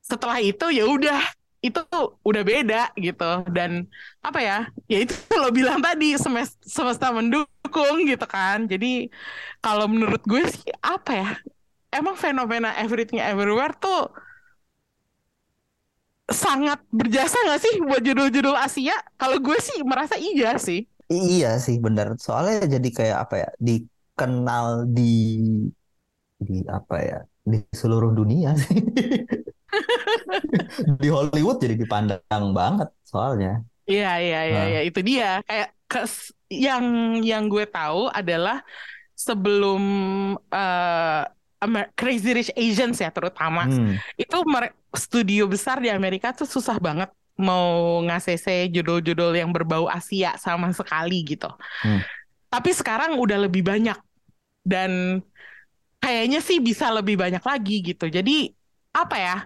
setelah 0.00 0.40
itu 0.40 0.72
ya 0.72 0.88
udah 0.88 1.20
itu 1.58 1.80
udah 2.22 2.42
beda 2.46 2.94
gitu 2.94 3.24
dan 3.50 3.84
apa 4.22 4.38
ya 4.38 4.56
ya 4.86 4.98
itu 5.02 5.14
lo 5.42 5.50
bilang 5.50 5.82
tadi 5.82 6.14
semesta, 6.14 6.58
semesta 6.62 7.10
mendukung 7.10 7.96
gitu 8.06 8.24
kan 8.30 8.66
jadi 8.70 9.10
kalau 9.64 9.90
menurut 9.90 10.22
gue 10.22 10.42
sih 10.46 10.70
apa 10.82 11.10
ya 11.14 11.28
emang 11.94 12.14
fenomena 12.18 12.74
everything 12.78 13.18
everywhere 13.22 13.74
tuh 13.82 14.10
sangat 16.28 16.78
berjasa 16.92 17.36
nggak 17.48 17.60
sih 17.64 17.74
buat 17.88 18.02
judul-judul 18.04 18.52
Asia 18.56 18.96
kalau 19.16 19.40
gue 19.40 19.56
sih 19.64 19.80
merasa 19.84 20.14
iya 20.20 20.56
sih 20.60 20.84
Iya 21.14 21.48
sih 21.64 21.76
benar. 21.84 22.06
Soalnya 22.24 22.56
jadi 22.74 22.88
kayak 22.98 23.16
apa 23.24 23.34
ya? 23.42 23.48
Dikenal 23.66 24.66
di 24.96 25.02
di 26.38 26.56
apa 26.70 26.96
ya? 27.02 27.18
Di 27.50 27.58
seluruh 27.80 28.10
dunia 28.18 28.50
sih. 28.62 28.78
Di 31.02 31.08
Hollywood 31.12 31.60
jadi 31.60 31.74
dipandang 31.76 32.46
banget 32.56 32.88
soalnya. 33.04 33.62
Iya 33.88 34.20
iya 34.20 34.40
iya 34.44 34.60
Nah. 34.60 34.66
iya 34.68 34.80
itu 34.84 35.00
dia 35.00 35.40
kayak 35.48 35.68
kes- 35.88 36.32
yang 36.52 36.84
yang 37.24 37.48
gue 37.48 37.64
tahu 37.68 38.08
adalah 38.12 38.60
sebelum 39.16 39.82
eh, 40.52 41.22
Amer- 41.58 41.90
Crazy 41.98 42.30
Rich 42.36 42.52
Asians 42.54 43.00
ya 43.02 43.10
terutama 43.10 43.66
Hmm. 43.66 43.96
itu 44.14 44.36
studio 44.94 45.44
besar 45.50 45.82
di 45.82 45.90
Amerika 45.90 46.30
tuh 46.30 46.46
susah 46.46 46.78
banget 46.78 47.10
mau 47.38 48.02
ngasih 48.02 48.38
judul-judul 48.74 49.30
yang 49.34 49.50
berbau 49.54 49.86
Asia 49.90 50.34
sama 50.38 50.70
sekali 50.74 51.22
gitu. 51.26 51.48
Hmm. 51.82 52.02
Tapi 52.48 52.70
sekarang 52.72 53.16
udah 53.18 53.46
lebih 53.48 53.62
banyak 53.62 53.98
dan 54.66 55.22
kayaknya 55.98 56.40
sih 56.44 56.58
bisa 56.62 56.90
lebih 56.94 57.18
banyak 57.18 57.42
lagi 57.42 57.82
gitu. 57.82 58.06
Jadi 58.10 58.54
apa 59.04 59.16
ya? 59.16 59.36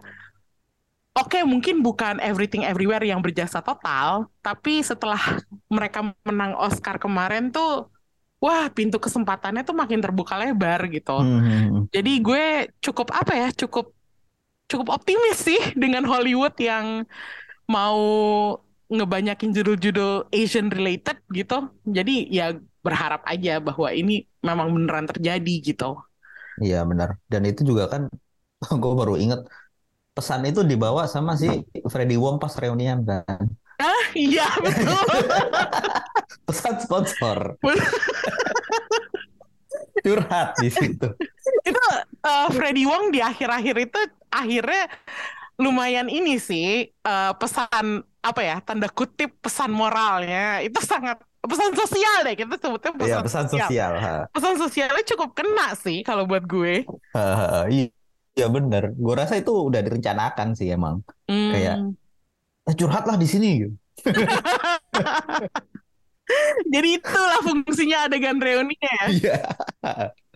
Oke, 1.13 1.45
mungkin 1.45 1.85
bukan 1.85 2.17
Everything 2.25 2.65
Everywhere 2.65 3.05
yang 3.05 3.21
berjasa 3.21 3.61
total, 3.61 4.33
tapi 4.41 4.81
setelah 4.81 5.21
mereka 5.69 6.17
menang 6.25 6.57
Oscar 6.57 6.97
kemarin 6.97 7.53
tuh, 7.53 7.93
wah 8.41 8.73
pintu 8.73 8.97
kesempatannya 8.97 9.61
tuh 9.61 9.77
makin 9.77 10.01
terbuka 10.01 10.41
lebar 10.41 10.89
gitu. 10.89 11.21
Hmm, 11.21 11.41
hmm, 11.45 11.61
hmm. 11.69 11.83
Jadi 11.93 12.13
gue 12.25 12.45
cukup 12.81 13.13
apa 13.13 13.33
ya, 13.37 13.49
cukup 13.53 13.93
cukup 14.73 14.89
optimis 14.89 15.37
sih 15.37 15.61
dengan 15.77 16.09
Hollywood 16.09 16.57
yang 16.57 17.05
mau 17.69 18.01
ngebanyakin 18.89 19.53
judul-judul 19.53 20.33
Asian 20.33 20.73
related 20.73 21.21
gitu. 21.29 21.69
Jadi 21.85 22.33
ya 22.33 22.57
berharap 22.81 23.21
aja 23.29 23.61
bahwa 23.61 23.93
ini 23.93 24.25
memang 24.41 24.73
beneran 24.73 25.05
terjadi 25.09 25.55
gitu. 25.61 26.01
Iya 26.61 26.89
benar. 26.89 27.17
Dan 27.29 27.49
itu 27.49 27.65
juga 27.69 27.89
kan 27.89 28.09
gue 28.83 28.93
baru 28.95 29.15
inget 29.19 29.43
pesan 30.13 30.45
itu 30.45 30.61
dibawa 30.63 31.09
sama 31.09 31.35
si 31.41 31.49
Freddie 31.89 32.21
Wong 32.21 32.37
pas 32.37 32.53
reunian 32.61 33.01
kan. 33.03 33.49
Iya 34.15 34.47
betul. 34.63 35.03
Pesan 36.47 36.79
sponsor. 36.79 37.59
Curhat 40.03 40.59
di 40.59 40.71
situ. 40.71 41.09
itu 41.63 41.81
eh, 42.27 42.47
Freddie 42.51 42.87
Wong 42.87 43.15
di 43.15 43.23
akhir-akhir 43.23 43.77
itu 43.91 44.01
akhirnya 44.31 44.91
lumayan 45.63 46.11
ini 46.11 46.39
sih 46.43 46.91
eh, 46.91 47.33
pesan 47.39 48.03
apa 48.23 48.41
ya 48.43 48.57
tanda 48.63 48.91
kutip 48.91 49.39
pesan 49.43 49.71
moralnya 49.75 50.63
itu 50.63 50.79
sangat 50.83 51.19
pesan 51.43 51.75
sosial 51.75 52.23
deh 52.23 52.35
kita 52.39 52.55
sebutnya 52.59 52.93
pesan, 52.95 53.11
Iya 53.11 53.19
pesan 53.27 53.47
sosial. 53.51 53.93
ha. 53.99 54.15
Pesan 54.31 54.55
sosialnya 54.59 55.03
cukup 55.07 55.31
kena 55.35 55.75
sih 55.75 56.07
kalau 56.07 56.27
buat 56.27 56.47
gue. 56.47 56.87
Ha, 57.15 57.67
Iya 57.67 57.91
bener. 58.37 58.97
Gue 58.97 59.15
rasa 59.15 59.37
itu 59.37 59.53
udah 59.53 59.81
direncanakan 59.85 60.57
sih 60.57 60.73
emang. 60.73 61.05
Hmm. 61.29 61.53
Kayak- 61.53 61.81
Eh, 62.63 62.75
curhatlah 62.79 63.19
di 63.19 63.27
sini. 63.27 63.51
gitu. 63.59 63.75
Jadi 66.73 66.89
itulah 66.97 67.41
fungsinya 67.45 68.09
adegan 68.09 68.39
reuninya 68.41 68.91
ya. 69.03 69.07
Iya. 69.11 69.39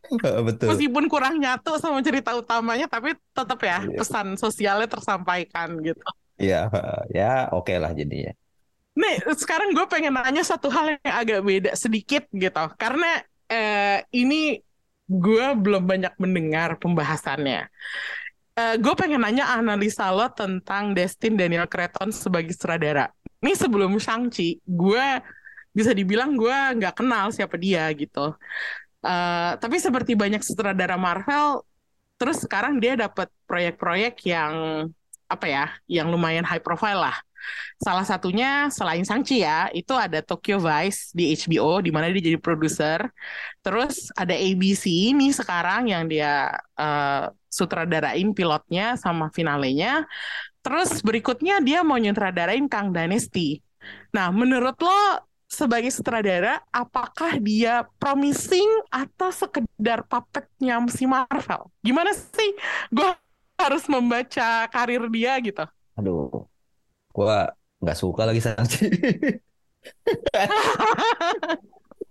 Betul. 0.46 0.66
Meskipun 0.74 1.04
kurang 1.10 1.38
nyatu 1.40 1.78
sama 1.82 1.98
cerita 2.02 2.34
utamanya, 2.34 2.86
tapi 2.86 3.14
tetap 3.14 3.58
ya 3.62 3.82
Iya. 3.82 3.98
pesan 3.98 4.34
sosialnya 4.38 4.86
tersampaikan 4.86 5.78
gitu. 5.82 6.02
Iya, 6.36 6.68
ya 7.16 7.48
oke 7.50 7.74
lah 7.78 7.94
jadinya. 7.94 8.34
Nih, 8.96 9.16
sekarang 9.36 9.70
gue 9.76 9.86
pengen 9.86 10.14
nanya 10.16 10.42
satu 10.42 10.72
hal 10.72 10.96
yang 10.98 11.14
agak 11.14 11.40
beda 11.42 11.72
sedikit 11.78 12.26
gitu. 12.30 12.64
Karena 12.76 13.22
eh, 13.46 14.02
ini 14.10 14.58
gue 15.06 15.46
belum 15.54 15.86
banyak 15.86 16.14
mendengar 16.18 16.76
pembahasannya. 16.82 17.70
Eh, 18.56 18.74
gue 18.80 18.94
pengen 18.96 19.20
nanya 19.20 19.52
analisa 19.52 20.08
lo 20.10 20.26
tentang 20.32 20.96
Destin 20.96 21.36
Daniel 21.36 21.68
Cretton 21.68 22.10
sebagai 22.10 22.56
sutradara. 22.56 23.12
Ini 23.44 23.52
sebelum 23.52 23.94
Shang-Chi, 24.00 24.64
gue 24.64 25.06
bisa 25.76 25.92
dibilang 25.92 26.40
gue 26.40 26.56
nggak 26.80 27.04
kenal 27.04 27.28
siapa 27.30 27.60
dia 27.60 27.84
gitu. 27.92 28.32
Eh, 29.04 29.52
tapi 29.60 29.76
seperti 29.76 30.16
banyak 30.16 30.40
sutradara 30.40 30.96
Marvel, 30.96 31.62
terus 32.16 32.40
sekarang 32.42 32.80
dia 32.80 32.96
dapat 32.96 33.28
proyek-proyek 33.44 34.24
yang 34.24 34.54
apa 35.28 35.46
ya, 35.46 35.66
yang 35.86 36.08
lumayan 36.08 36.46
high 36.48 36.62
profile 36.62 36.98
lah. 37.12 37.25
Salah 37.76 38.04
satunya 38.08 38.72
selain 38.72 39.04
Shang-Chi 39.04 39.44
ya, 39.44 39.68
itu 39.72 39.92
ada 39.92 40.24
Tokyo 40.24 40.56
Vice 40.60 41.12
di 41.12 41.32
HBO 41.36 41.84
di 41.84 41.90
mana 41.92 42.08
dia 42.08 42.32
jadi 42.32 42.40
produser. 42.40 43.04
Terus 43.60 44.08
ada 44.16 44.32
ABC 44.32 45.12
ini 45.12 45.30
sekarang 45.32 45.92
yang 45.92 46.08
dia 46.08 46.52
eh, 46.78 47.24
sutradarain 47.50 48.32
pilotnya 48.32 48.96
sama 49.00 49.28
finalenya. 49.32 50.04
Terus 50.60 51.00
berikutnya 51.00 51.62
dia 51.62 51.86
mau 51.86 51.96
nyutradarain 51.96 52.66
Kang 52.66 52.90
Dynasty. 52.90 53.62
Nah, 54.10 54.34
menurut 54.34 54.74
lo 54.82 55.22
sebagai 55.46 55.94
sutradara, 55.94 56.58
apakah 56.74 57.38
dia 57.38 57.86
promising 58.02 58.66
atau 58.90 59.30
sekedar 59.30 60.02
puppetnya 60.04 60.82
si 60.90 61.06
Marvel? 61.06 61.70
Gimana 61.86 62.10
sih? 62.12 62.50
Gue 62.90 63.14
harus 63.56 63.86
membaca 63.88 64.66
karir 64.68 65.06
dia 65.08 65.38
gitu. 65.40 65.64
Gua 67.16 67.36
nggak 67.82 67.96
suka 68.02 68.22
lagi 68.28 68.40
Shang-Chi. 68.44 68.84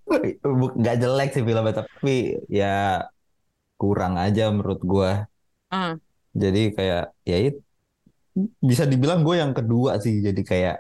Bu- 0.59 0.75
Nggak 0.79 0.95
jelek 1.01 1.29
sih 1.33 1.43
filmnya, 1.47 1.73
tapi 1.81 2.13
ya 2.59 2.65
kurang 3.79 4.13
aja 4.25 4.43
menurut 4.55 4.79
gua. 4.91 5.11
Hmm. 5.71 5.99
Jadi 6.41 6.61
kayak 6.77 7.03
ya 7.29 7.35
itu 7.47 7.59
bisa 8.69 8.83
dibilang 8.91 9.23
gue 9.27 9.35
yang 9.39 9.53
kedua 9.55 9.91
sih. 10.03 10.19
Jadi 10.19 10.41
kayak 10.43 10.75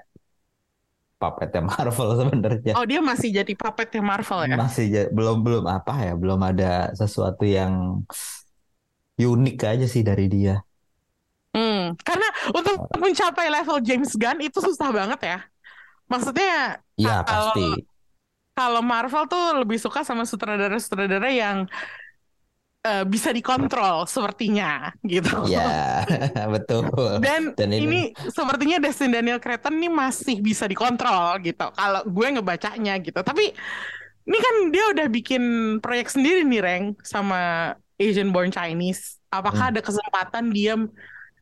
puppetnya 1.19 1.61
Marvel 1.63 2.09
sebenarnya. 2.19 2.73
Oh 2.75 2.85
dia 2.85 2.99
masih 2.99 3.29
jadi 3.31 3.53
puppetnya 3.55 4.01
Marvel 4.03 4.39
ya? 4.51 4.55
Masih 4.59 4.85
belum 5.15 5.37
belum 5.45 5.63
apa 5.65 5.93
ya, 6.05 6.13
belum 6.19 6.39
ada 6.43 6.91
sesuatu 6.99 7.43
yang 7.47 8.03
unik 9.15 9.57
aja 9.63 9.85
sih 9.87 10.03
dari 10.03 10.25
dia. 10.27 10.59
Hmm, 11.55 11.95
karena 12.03 12.27
untuk 12.51 12.75
mencapai 12.99 13.47
level 13.47 13.79
James 13.79 14.11
Gunn 14.11 14.43
itu 14.43 14.59
susah 14.59 14.91
banget 14.91 15.19
ya. 15.23 15.39
Maksudnya 16.05 16.83
Iya 16.95 17.23
Kalau- 17.23 17.55
pasti. 17.55 17.67
kalau 18.51 18.81
Marvel 18.83 19.23
tuh 19.27 19.45
lebih 19.63 19.79
suka 19.79 20.03
sama 20.03 20.23
sutradara-sutradara 20.23 21.27
yang 21.27 21.63
eh, 22.85 23.01
bisa 23.03 23.33
dikontrol 23.33 24.05
sepertinya 24.05 24.93
gitu. 25.01 25.47
Ya 25.49 26.05
betul. 26.53 26.85
Dan, 27.17 27.57
Dan 27.57 27.73
ini... 27.73 27.83
ini- 27.83 28.09
sepertinya 28.29 28.77
Destin 28.77 29.09
Daniel 29.09 29.41
Cretton 29.41 29.75
nih 29.75 29.89
masih 29.89 30.37
bisa 30.39 30.67
dikontrol 30.67 31.39
gitu. 31.41 31.65
Kalau 31.71 32.05
gue 32.05 32.27
ngebacanya 32.35 32.93
gitu. 33.01 33.17
Tapi 33.17 33.51
ini 34.25 34.37
kan 34.37 34.55
dia 34.69 34.85
udah 34.93 35.07
bikin 35.09 35.43
proyek 35.81 36.09
sendiri 36.09 36.45
nih, 36.45 36.61
Reng, 36.61 36.85
sama 37.01 37.73
Asian 37.97 38.29
Born 38.29 38.53
Chinese. 38.53 39.17
Apakah 39.29 39.69
Hmm. 39.69 39.71
ada 39.75 39.81
kesempatan 39.81 40.53
dia 40.53 40.77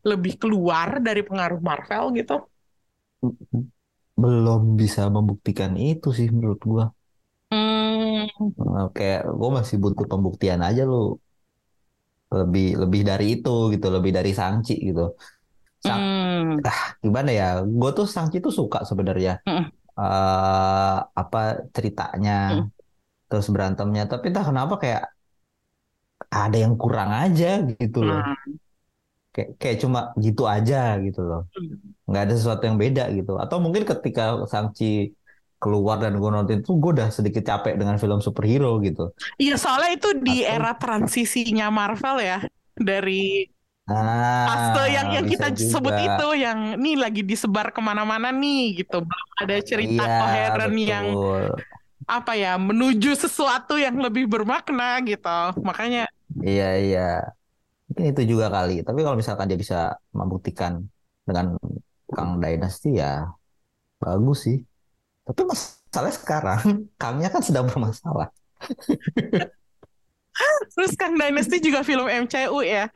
lebih 0.10 0.34
keluar 0.42 0.90
dari 1.08 1.22
pengaruh 1.28 1.60
Marvel 1.70 2.04
gitu? 2.20 2.34
belum 4.22 4.62
bisa 4.82 5.02
membuktikan 5.16 5.74
itu 5.90 6.08
sih 6.18 6.28
menurut 6.36 6.60
gua. 6.72 6.86
Hmm, 7.52 8.28
Eh, 8.78 8.88
Kayak 8.96 9.20
gue 9.40 9.50
masih 9.58 9.76
butuh 9.84 10.06
pembuktian 10.12 10.62
aja 10.68 10.82
lu. 10.92 10.96
Lebih 12.38 12.66
lebih 12.82 13.02
dari 13.10 13.26
itu 13.38 13.50
gitu, 13.74 13.86
lebih 13.96 14.12
dari 14.18 14.32
Shang-Chi 14.38 14.74
gitu. 14.90 15.02
Sang, 15.86 16.02
Hmm. 16.02 16.60
ah, 16.70 16.82
gimana 17.06 17.30
ya? 17.40 17.46
Gue 17.82 17.90
tuh 17.98 18.06
Sangchi 18.16 18.38
tuh 18.46 18.54
suka 18.60 18.80
sebenarnya. 18.90 19.32
Mm. 19.48 19.72
eh 20.02 20.96
apa 21.22 21.40
ceritanya, 21.76 22.32
Mm. 22.50 22.72
terus 23.30 23.48
berantemnya. 23.56 24.04
Tapi 24.12 24.26
entah 24.32 24.46
kenapa 24.50 24.74
kayak 24.84 25.04
ada 26.44 26.58
yang 26.64 26.76
kurang 26.82 27.10
aja 27.24 27.50
gitu 27.82 28.00
loh. 28.08 28.22
Nah, 28.26 28.36
Kayak, 29.34 29.50
kayak 29.58 29.78
cuma 29.82 30.00
gitu 30.22 30.46
aja 30.46 31.02
gitu 31.02 31.20
loh. 31.26 31.42
Nggak 32.06 32.22
ada 32.30 32.34
sesuatu 32.38 32.64
yang 32.70 32.78
beda 32.78 33.10
gitu. 33.18 33.34
Atau 33.42 33.58
mungkin 33.58 33.82
ketika 33.84 34.46
Sangchi 34.46 35.10
keluar 35.58 35.98
dan 35.98 36.20
gue 36.22 36.30
nonton 36.30 36.62
itu, 36.62 36.72
gue 36.78 36.92
udah 37.02 37.10
sedikit 37.10 37.42
capek 37.42 37.74
dengan 37.80 37.98
film 37.98 38.20
superhero 38.22 38.78
gitu. 38.84 39.10
Iya, 39.42 39.56
soalnya 39.58 39.98
itu 39.98 40.10
di 40.22 40.44
Atau- 40.46 40.54
era 40.54 40.72
transisinya 40.78 41.68
Marvel 41.74 42.18
ya. 42.22 42.40
Dari 42.78 43.48
fase 43.88 44.84
yang 44.96 45.08
Ah, 45.12 45.14
yang 45.20 45.26
bisa 45.28 45.50
kita 45.52 45.60
sebut 45.60 45.92
juga. 45.94 46.06
itu 46.16 46.28
yang 46.40 46.60
nih 46.80 46.96
lagi 46.96 47.22
disebar 47.26 47.74
ke 47.76 47.82
mana-mana 47.84 48.32
nih 48.32 48.86
gitu. 48.86 49.04
Belum 49.04 49.30
ada 49.42 49.56
cerita 49.60 50.04
Iya, 50.08 50.18
koheren 50.20 50.74
yang 50.80 51.06
betul. 51.12 51.44
apa 52.04 52.32
ya 52.36 52.54
menuju 52.60 53.12
sesuatu 53.16 53.76
yang 53.80 53.96
lebih 54.00 54.28
bermakna 54.30 55.00
gitu. 55.04 55.40
Makanya 55.64 56.08
Iya, 56.42 56.70
iya. 56.82 57.10
Mungkin 57.90 58.06
itu 58.16 58.22
juga 58.36 58.48
kali. 58.50 58.82
Tapi 58.88 59.00
kalau 59.04 59.18
misalkan 59.20 59.46
dia 59.50 59.60
bisa 59.60 59.96
membuktikan 60.16 60.82
dengan 61.28 61.56
Kang 62.10 62.40
Dynasty 62.44 63.00
ya 63.02 63.28
bagus 64.02 64.48
sih. 64.48 64.58
Tapi 65.24 65.42
masalahnya 65.48 66.16
sekarang 66.16 66.62
Kangnya 67.02 67.30
kan 67.34 67.42
sedang 67.44 67.66
bermasalah. 67.70 68.30
terus 70.74 70.98
Kang 70.98 71.14
Dynasty 71.14 71.62
juga 71.62 71.86
film 71.86 72.10
MCU 72.10 72.66
ya 72.66 72.90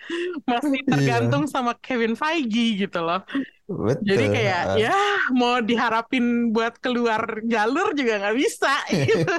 masih 0.50 0.82
Iya. 0.82 0.90
tergantung 0.90 1.46
sama 1.46 1.78
Kevin 1.78 2.18
Feige 2.18 2.82
gitu 2.82 3.00
loh. 3.06 3.22
Betul. 3.68 4.02
Jadi 4.10 4.26
kayak 4.34 4.64
Eh, 4.74 4.90
ya 4.90 4.96
mau 5.38 5.62
diharapin 5.62 6.50
buat 6.50 6.80
keluar 6.82 7.44
jalur 7.46 7.94
juga 7.94 8.26
nggak 8.26 8.38
bisa. 8.42 8.74
gitu. 9.06 9.34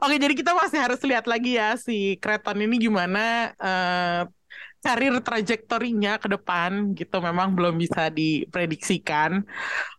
Oke, 0.00 0.16
jadi 0.16 0.34
kita 0.34 0.52
masih 0.56 0.78
harus 0.80 1.00
lihat 1.04 1.28
lagi 1.28 1.60
ya 1.60 1.76
si 1.76 2.16
Kreton 2.16 2.58
ini 2.64 2.80
gimana 2.80 3.52
eh, 3.60 4.20
karir 4.80 5.12
trajektorinya 5.20 6.16
ke 6.16 6.28
depan 6.32 6.96
gitu. 6.96 7.16
Memang 7.20 7.52
belum 7.52 7.76
bisa 7.76 8.08
diprediksikan. 8.08 9.44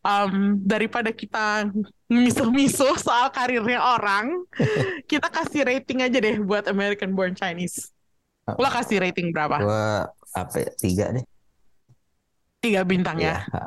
Em, 0.02 0.34
daripada 0.66 1.14
kita 1.14 1.70
misuh-misuh 2.10 2.98
soal 2.98 3.30
karirnya 3.30 3.80
orang, 3.80 4.34
kita 5.12 5.30
kasih 5.30 5.62
rating 5.70 6.02
aja 6.02 6.18
deh 6.18 6.42
buat 6.42 6.66
American 6.66 7.14
Born 7.14 7.38
Chinese. 7.38 7.94
Lo 8.58 8.68
kasih 8.68 9.06
rating 9.06 9.30
berapa? 9.30 9.62
Gua 9.62 10.10
apa 10.34 10.56
ya, 10.58 10.72
tiga 10.82 11.06
deh. 11.14 11.26
Tiga 12.62 12.82
bintang 12.86 13.18
ya? 13.22 13.38
Iya. 13.42 13.54
ha. 13.54 13.62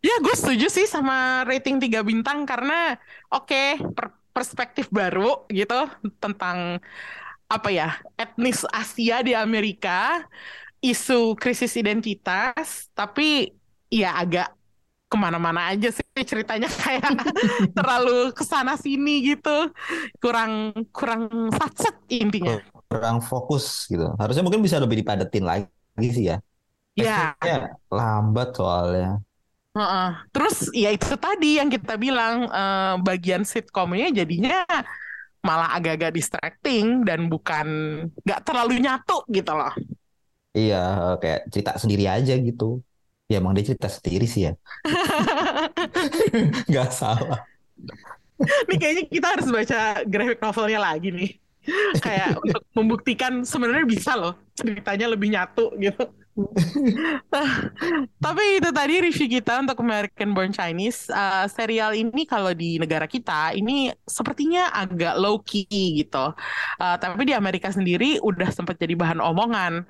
Ya, 0.00 0.16
gue 0.24 0.32
setuju 0.32 0.66
sih 0.72 0.88
sama 0.88 1.44
rating 1.44 1.76
tiga 1.76 2.00
bintang 2.00 2.48
karena 2.48 2.96
oke 3.28 3.84
per- 3.92 4.19
perspektif 4.40 4.88
baru 4.88 5.44
gitu 5.52 5.84
tentang 6.16 6.80
apa 7.44 7.68
ya 7.68 8.00
etnis 8.16 8.64
Asia 8.72 9.20
di 9.20 9.36
Amerika, 9.36 10.24
isu 10.80 11.36
krisis 11.36 11.76
identitas, 11.76 12.88
tapi 12.96 13.52
ya 13.92 14.16
agak 14.16 14.48
ke 15.10 15.16
mana-mana 15.18 15.74
aja 15.74 15.90
sih 15.90 16.06
ceritanya 16.22 16.70
kayak 16.86 17.20
terlalu 17.76 18.30
ke 18.32 18.46
sana 18.46 18.80
sini 18.80 19.34
gitu, 19.34 19.68
kurang 20.22 20.72
kurang 20.88 21.52
satset 21.52 22.00
intinya. 22.08 22.56
Kurang 22.88 23.20
fokus 23.20 23.90
gitu. 23.90 24.08
Harusnya 24.16 24.46
mungkin 24.46 24.64
bisa 24.64 24.80
lebih 24.80 25.04
dipadetin 25.04 25.44
lagi 25.44 26.08
sih 26.14 26.32
ya. 26.32 26.38
Ya, 26.94 27.34
Pace-nya 27.36 27.76
lambat 27.90 28.48
soalnya. 28.56 29.20
Heeh. 29.70 30.08
Terus 30.34 30.56
ya 30.74 30.90
itu 30.90 31.14
tadi 31.14 31.62
yang 31.62 31.70
kita 31.70 31.94
bilang 31.94 32.50
eh, 32.50 32.94
bagian 33.06 33.46
sitkomnya 33.46 34.10
jadinya 34.10 34.66
malah 35.40 35.72
agak-agak 35.78 36.12
distracting 36.12 37.06
dan 37.06 37.30
bukan 37.32 37.66
nggak 38.26 38.40
terlalu 38.44 38.82
nyatu 38.82 39.24
gitu 39.30 39.52
loh. 39.56 39.72
Iya, 40.50 41.14
kayak 41.22 41.40
cerita 41.54 41.72
sendiri 41.78 42.04
aja 42.10 42.34
gitu. 42.34 42.82
Ya 43.30 43.38
emang 43.38 43.54
dia 43.54 43.62
cerita 43.70 43.86
sendiri 43.86 44.26
sih 44.26 44.50
ya. 44.50 44.52
Nggak 46.70 46.90
salah. 46.90 47.46
Nih 48.68 48.76
kayaknya 48.80 49.04
kita 49.06 49.26
harus 49.36 49.48
baca 49.52 49.78
graphic 50.08 50.38
novelnya 50.42 50.80
lagi 50.82 51.08
nih. 51.14 51.30
Kayak 52.02 52.40
untuk 52.42 52.62
membuktikan 52.74 53.32
sebenarnya 53.46 53.86
bisa 53.86 54.12
loh 54.18 54.34
ceritanya 54.58 55.06
lebih 55.12 55.28
nyatu 55.30 55.70
gitu. 55.78 56.10
Tapi 58.24 58.42
itu 58.60 58.70
tadi 58.72 58.94
review 59.02 59.28
kita 59.28 59.60
untuk 59.62 59.78
American 59.82 60.32
Born 60.32 60.52
Chinese. 60.54 61.08
Eh, 61.10 61.46
serial 61.52 61.92
ini 61.96 62.24
kalau 62.24 62.52
di 62.54 62.76
negara 62.80 63.04
kita 63.08 63.52
ini 63.56 63.92
sepertinya 64.04 64.72
agak 64.72 65.14
low 65.20 65.40
key 65.42 65.66
gitu. 65.70 66.32
Eh, 66.80 66.96
tapi 67.00 67.22
di 67.28 67.34
Amerika 67.36 67.68
sendiri 67.72 68.20
udah 68.22 68.48
sempat 68.52 68.76
jadi 68.80 68.94
bahan 68.96 69.20
omongan. 69.20 69.84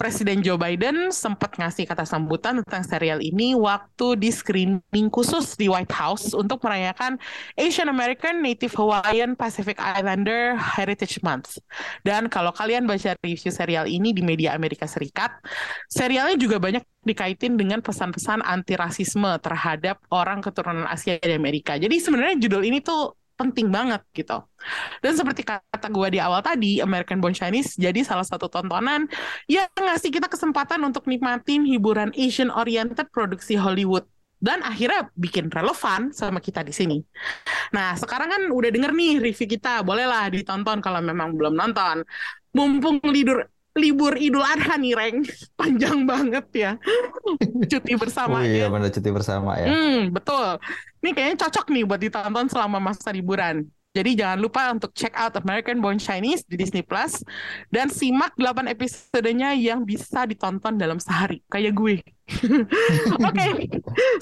Presiden 0.00 0.40
Joe 0.40 0.56
Biden 0.56 1.12
sempat 1.12 1.60
ngasih 1.60 1.84
kata 1.84 2.08
sambutan 2.08 2.64
tentang 2.64 2.80
serial 2.88 3.20
ini 3.20 3.52
waktu 3.52 4.16
di 4.16 4.32
screening 4.32 5.12
khusus 5.12 5.60
di 5.60 5.68
White 5.68 5.92
House 5.92 6.32
untuk 6.32 6.64
merayakan 6.64 7.20
Asian 7.60 7.92
American 7.92 8.40
Native 8.40 8.72
Hawaiian 8.80 9.36
Pacific 9.36 9.76
Islander 9.76 10.56
Heritage 10.56 11.20
Month. 11.20 11.60
Dan 12.00 12.32
kalau 12.32 12.48
kalian 12.48 12.88
baca 12.88 13.12
review 13.20 13.52
serial 13.52 13.84
ini 13.84 14.16
di 14.16 14.24
media 14.24 14.56
Amerika 14.56 14.88
Serikat, 14.88 15.36
serialnya 15.92 16.40
juga 16.40 16.56
banyak 16.56 16.80
dikaitin 17.04 17.60
dengan 17.60 17.84
pesan-pesan 17.84 18.40
anti 18.40 18.80
rasisme 18.80 19.36
terhadap 19.44 20.00
orang 20.08 20.40
keturunan 20.40 20.88
Asia 20.88 21.20
di 21.20 21.36
Amerika. 21.36 21.76
Jadi 21.76 22.00
sebenarnya 22.00 22.40
judul 22.40 22.64
ini 22.64 22.80
tuh 22.80 23.19
penting 23.40 23.72
banget 23.72 24.04
gitu. 24.12 24.44
Dan 25.00 25.16
seperti 25.16 25.48
kata 25.48 25.88
gue 25.88 26.08
di 26.12 26.20
awal 26.20 26.44
tadi, 26.44 26.84
American 26.84 27.24
Born 27.24 27.32
Chinese 27.32 27.80
jadi 27.80 28.04
salah 28.04 28.28
satu 28.28 28.52
tontonan 28.52 29.08
yang 29.48 29.72
ngasih 29.72 30.12
kita 30.12 30.28
kesempatan 30.28 30.84
untuk 30.84 31.08
nikmatin 31.08 31.64
hiburan 31.64 32.12
Asian 32.12 32.52
oriented 32.52 33.08
produksi 33.08 33.56
Hollywood 33.56 34.04
dan 34.40 34.64
akhirnya 34.64 35.08
bikin 35.16 35.52
relevan 35.52 36.12
sama 36.16 36.40
kita 36.40 36.64
di 36.64 36.72
sini. 36.72 36.96
Nah, 37.76 37.96
sekarang 37.96 38.28
kan 38.28 38.42
udah 38.48 38.72
denger 38.72 38.92
nih 38.92 39.20
review 39.20 39.48
kita, 39.48 39.84
bolehlah 39.84 40.32
ditonton 40.32 40.80
kalau 40.80 41.00
memang 41.04 41.36
belum 41.36 41.56
nonton. 41.56 42.04
Mumpung 42.56 42.98
lidur 43.04 43.46
libur 43.78 44.18
Idul 44.18 44.42
Adha 44.42 44.74
nih, 44.78 44.94
Reng. 44.94 45.22
Panjang 45.60 46.02
banget 46.06 46.46
ya. 46.54 46.72
Cuti 47.66 47.92
Oh 47.94 48.00
bersamanya. 48.00 48.48
iya, 48.50 48.66
benar 48.66 48.90
cuti 48.90 49.10
bersama 49.10 49.54
ya. 49.58 49.66
Hmm, 49.70 50.10
betul. 50.10 50.58
Ini 51.00 51.10
kayaknya 51.14 51.36
cocok 51.46 51.66
nih 51.70 51.84
buat 51.86 52.00
ditonton 52.00 52.46
selama 52.50 52.78
masa 52.82 53.10
liburan. 53.14 53.66
Jadi 53.90 54.14
jangan 54.14 54.38
lupa 54.38 54.70
untuk 54.70 54.94
check 54.94 55.10
out 55.18 55.34
American 55.34 55.82
Born 55.82 55.98
Chinese 55.98 56.46
di 56.46 56.54
Disney 56.54 56.86
Plus 56.86 57.26
dan 57.74 57.90
simak 57.90 58.38
8 58.38 58.70
episodenya 58.70 59.50
yang 59.58 59.82
bisa 59.82 60.30
ditonton 60.30 60.78
dalam 60.78 61.02
sehari 61.02 61.42
kayak 61.50 61.74
gue. 61.74 61.98
Oke, 63.26 63.46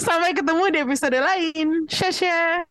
sampai 0.01 0.32
ketemu 0.32 0.64
di 0.72 0.78
episode 0.88 1.20
lain. 1.20 1.84
Share 1.84 2.64